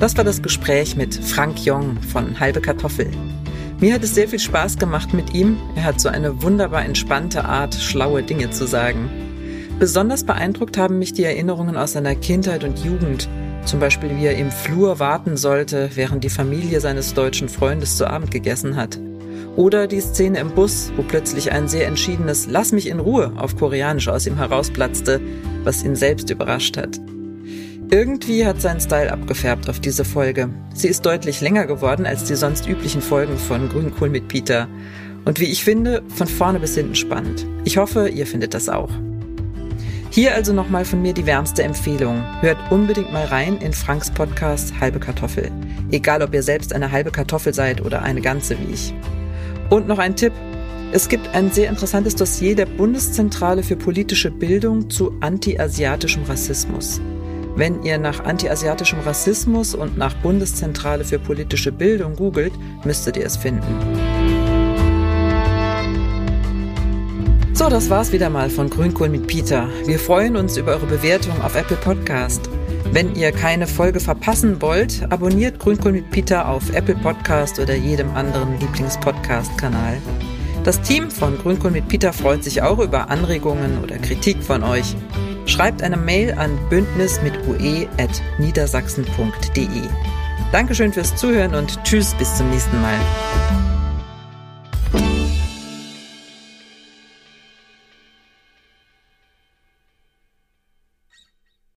Das 0.00 0.16
war 0.16 0.24
das 0.24 0.42
Gespräch 0.42 0.96
mit 0.96 1.14
Frank 1.14 1.64
Jong 1.64 2.02
von 2.02 2.40
Halbe 2.40 2.60
Kartoffel. 2.60 3.12
Mir 3.78 3.94
hat 3.94 4.02
es 4.02 4.12
sehr 4.12 4.26
viel 4.26 4.40
Spaß 4.40 4.78
gemacht 4.78 5.14
mit 5.14 5.34
ihm. 5.34 5.56
Er 5.76 5.84
hat 5.84 6.00
so 6.00 6.08
eine 6.08 6.42
wunderbar 6.42 6.84
entspannte 6.84 7.44
Art, 7.44 7.76
schlaue 7.76 8.24
Dinge 8.24 8.50
zu 8.50 8.66
sagen. 8.66 9.08
Besonders 9.78 10.22
beeindruckt 10.24 10.78
haben 10.78 10.98
mich 10.98 11.12
die 11.12 11.24
Erinnerungen 11.24 11.76
aus 11.76 11.92
seiner 11.92 12.14
Kindheit 12.14 12.62
und 12.62 12.78
Jugend. 12.84 13.28
Zum 13.64 13.80
Beispiel, 13.80 14.16
wie 14.16 14.26
er 14.26 14.36
im 14.36 14.50
Flur 14.50 14.98
warten 14.98 15.36
sollte, 15.36 15.90
während 15.94 16.22
die 16.22 16.30
Familie 16.30 16.80
seines 16.80 17.14
deutschen 17.14 17.48
Freundes 17.48 17.96
zu 17.96 18.06
Abend 18.06 18.30
gegessen 18.30 18.76
hat. 18.76 18.98
Oder 19.56 19.86
die 19.86 20.00
Szene 20.00 20.38
im 20.38 20.50
Bus, 20.50 20.92
wo 20.96 21.02
plötzlich 21.02 21.50
ein 21.50 21.68
sehr 21.68 21.86
entschiedenes 21.86 22.46
Lass 22.48 22.72
mich 22.72 22.88
in 22.88 23.00
Ruhe 23.00 23.32
auf 23.36 23.56
Koreanisch 23.56 24.08
aus 24.08 24.26
ihm 24.26 24.36
herausplatzte, 24.36 25.20
was 25.64 25.84
ihn 25.84 25.96
selbst 25.96 26.30
überrascht 26.30 26.76
hat. 26.76 27.00
Irgendwie 27.90 28.46
hat 28.46 28.60
sein 28.60 28.80
Style 28.80 29.12
abgefärbt 29.12 29.68
auf 29.68 29.80
diese 29.80 30.04
Folge. 30.04 30.50
Sie 30.72 30.88
ist 30.88 31.04
deutlich 31.04 31.40
länger 31.40 31.66
geworden 31.66 32.06
als 32.06 32.24
die 32.24 32.34
sonst 32.34 32.68
üblichen 32.68 33.02
Folgen 33.02 33.38
von 33.38 33.68
Grünkohl 33.68 34.08
mit 34.08 34.28
Peter. 34.28 34.68
Und 35.24 35.40
wie 35.40 35.50
ich 35.50 35.64
finde, 35.64 36.02
von 36.08 36.26
vorne 36.26 36.60
bis 36.60 36.74
hinten 36.74 36.94
spannend. 36.94 37.46
Ich 37.64 37.76
hoffe, 37.76 38.08
ihr 38.08 38.26
findet 38.26 38.54
das 38.54 38.68
auch. 38.68 38.90
Hier 40.14 40.32
also 40.32 40.52
nochmal 40.52 40.84
von 40.84 41.02
mir 41.02 41.12
die 41.12 41.26
wärmste 41.26 41.64
Empfehlung. 41.64 42.22
Hört 42.40 42.70
unbedingt 42.70 43.12
mal 43.12 43.24
rein 43.24 43.56
in 43.56 43.72
Franks 43.72 44.12
Podcast 44.12 44.72
Halbe 44.78 45.00
Kartoffel. 45.00 45.50
Egal, 45.90 46.22
ob 46.22 46.32
ihr 46.32 46.44
selbst 46.44 46.72
eine 46.72 46.92
halbe 46.92 47.10
Kartoffel 47.10 47.52
seid 47.52 47.84
oder 47.84 48.02
eine 48.02 48.20
ganze 48.20 48.56
wie 48.60 48.72
ich. 48.72 48.94
Und 49.70 49.88
noch 49.88 49.98
ein 49.98 50.14
Tipp. 50.14 50.32
Es 50.92 51.08
gibt 51.08 51.34
ein 51.34 51.50
sehr 51.50 51.68
interessantes 51.68 52.14
Dossier 52.14 52.54
der 52.54 52.66
Bundeszentrale 52.66 53.64
für 53.64 53.74
politische 53.74 54.30
Bildung 54.30 54.88
zu 54.88 55.12
anti-asiatischem 55.20 56.22
Rassismus. 56.22 57.00
Wenn 57.56 57.82
ihr 57.82 57.98
nach 57.98 58.24
antiasiatischem 58.24 59.00
Rassismus 59.00 59.74
und 59.74 59.98
nach 59.98 60.14
Bundeszentrale 60.18 61.04
für 61.04 61.18
politische 61.18 61.72
Bildung 61.72 62.14
googelt, 62.14 62.52
müsstet 62.84 63.16
ihr 63.16 63.26
es 63.26 63.36
finden. 63.36 64.23
So, 67.64 67.70
das 67.70 67.88
war's 67.88 68.12
wieder 68.12 68.28
mal 68.28 68.50
von 68.50 68.68
Grünkohl 68.68 69.08
mit 69.08 69.26
Peter. 69.26 69.70
Wir 69.86 69.98
freuen 69.98 70.36
uns 70.36 70.58
über 70.58 70.72
eure 70.72 70.84
Bewertung 70.84 71.40
auf 71.40 71.56
Apple 71.56 71.78
Podcast. 71.78 72.50
Wenn 72.92 73.16
ihr 73.16 73.32
keine 73.32 73.66
Folge 73.66 74.00
verpassen 74.00 74.60
wollt, 74.60 75.02
abonniert 75.08 75.58
Grünkohl 75.58 75.92
mit 75.92 76.10
Peter 76.10 76.46
auf 76.46 76.68
Apple 76.74 76.96
Podcast 76.96 77.58
oder 77.58 77.74
jedem 77.74 78.10
anderen 78.10 78.60
Lieblingspodcast-Kanal. 78.60 79.96
Das 80.62 80.82
Team 80.82 81.10
von 81.10 81.38
Grünkohl 81.38 81.70
mit 81.70 81.88
Peter 81.88 82.12
freut 82.12 82.44
sich 82.44 82.60
auch 82.60 82.80
über 82.80 83.08
Anregungen 83.08 83.82
oder 83.82 83.96
Kritik 83.96 84.42
von 84.42 84.62
euch. 84.62 84.94
Schreibt 85.46 85.82
eine 85.82 85.96
Mail 85.96 86.34
an 86.34 86.58
bündnis 86.68 87.22
mit 87.22 87.32
ue.niedersachsen.de. 87.48 89.88
Dankeschön 90.52 90.92
fürs 90.92 91.16
Zuhören 91.16 91.54
und 91.54 91.82
tschüss 91.82 92.14
bis 92.16 92.36
zum 92.36 92.50
nächsten 92.50 92.78
Mal. 92.82 92.98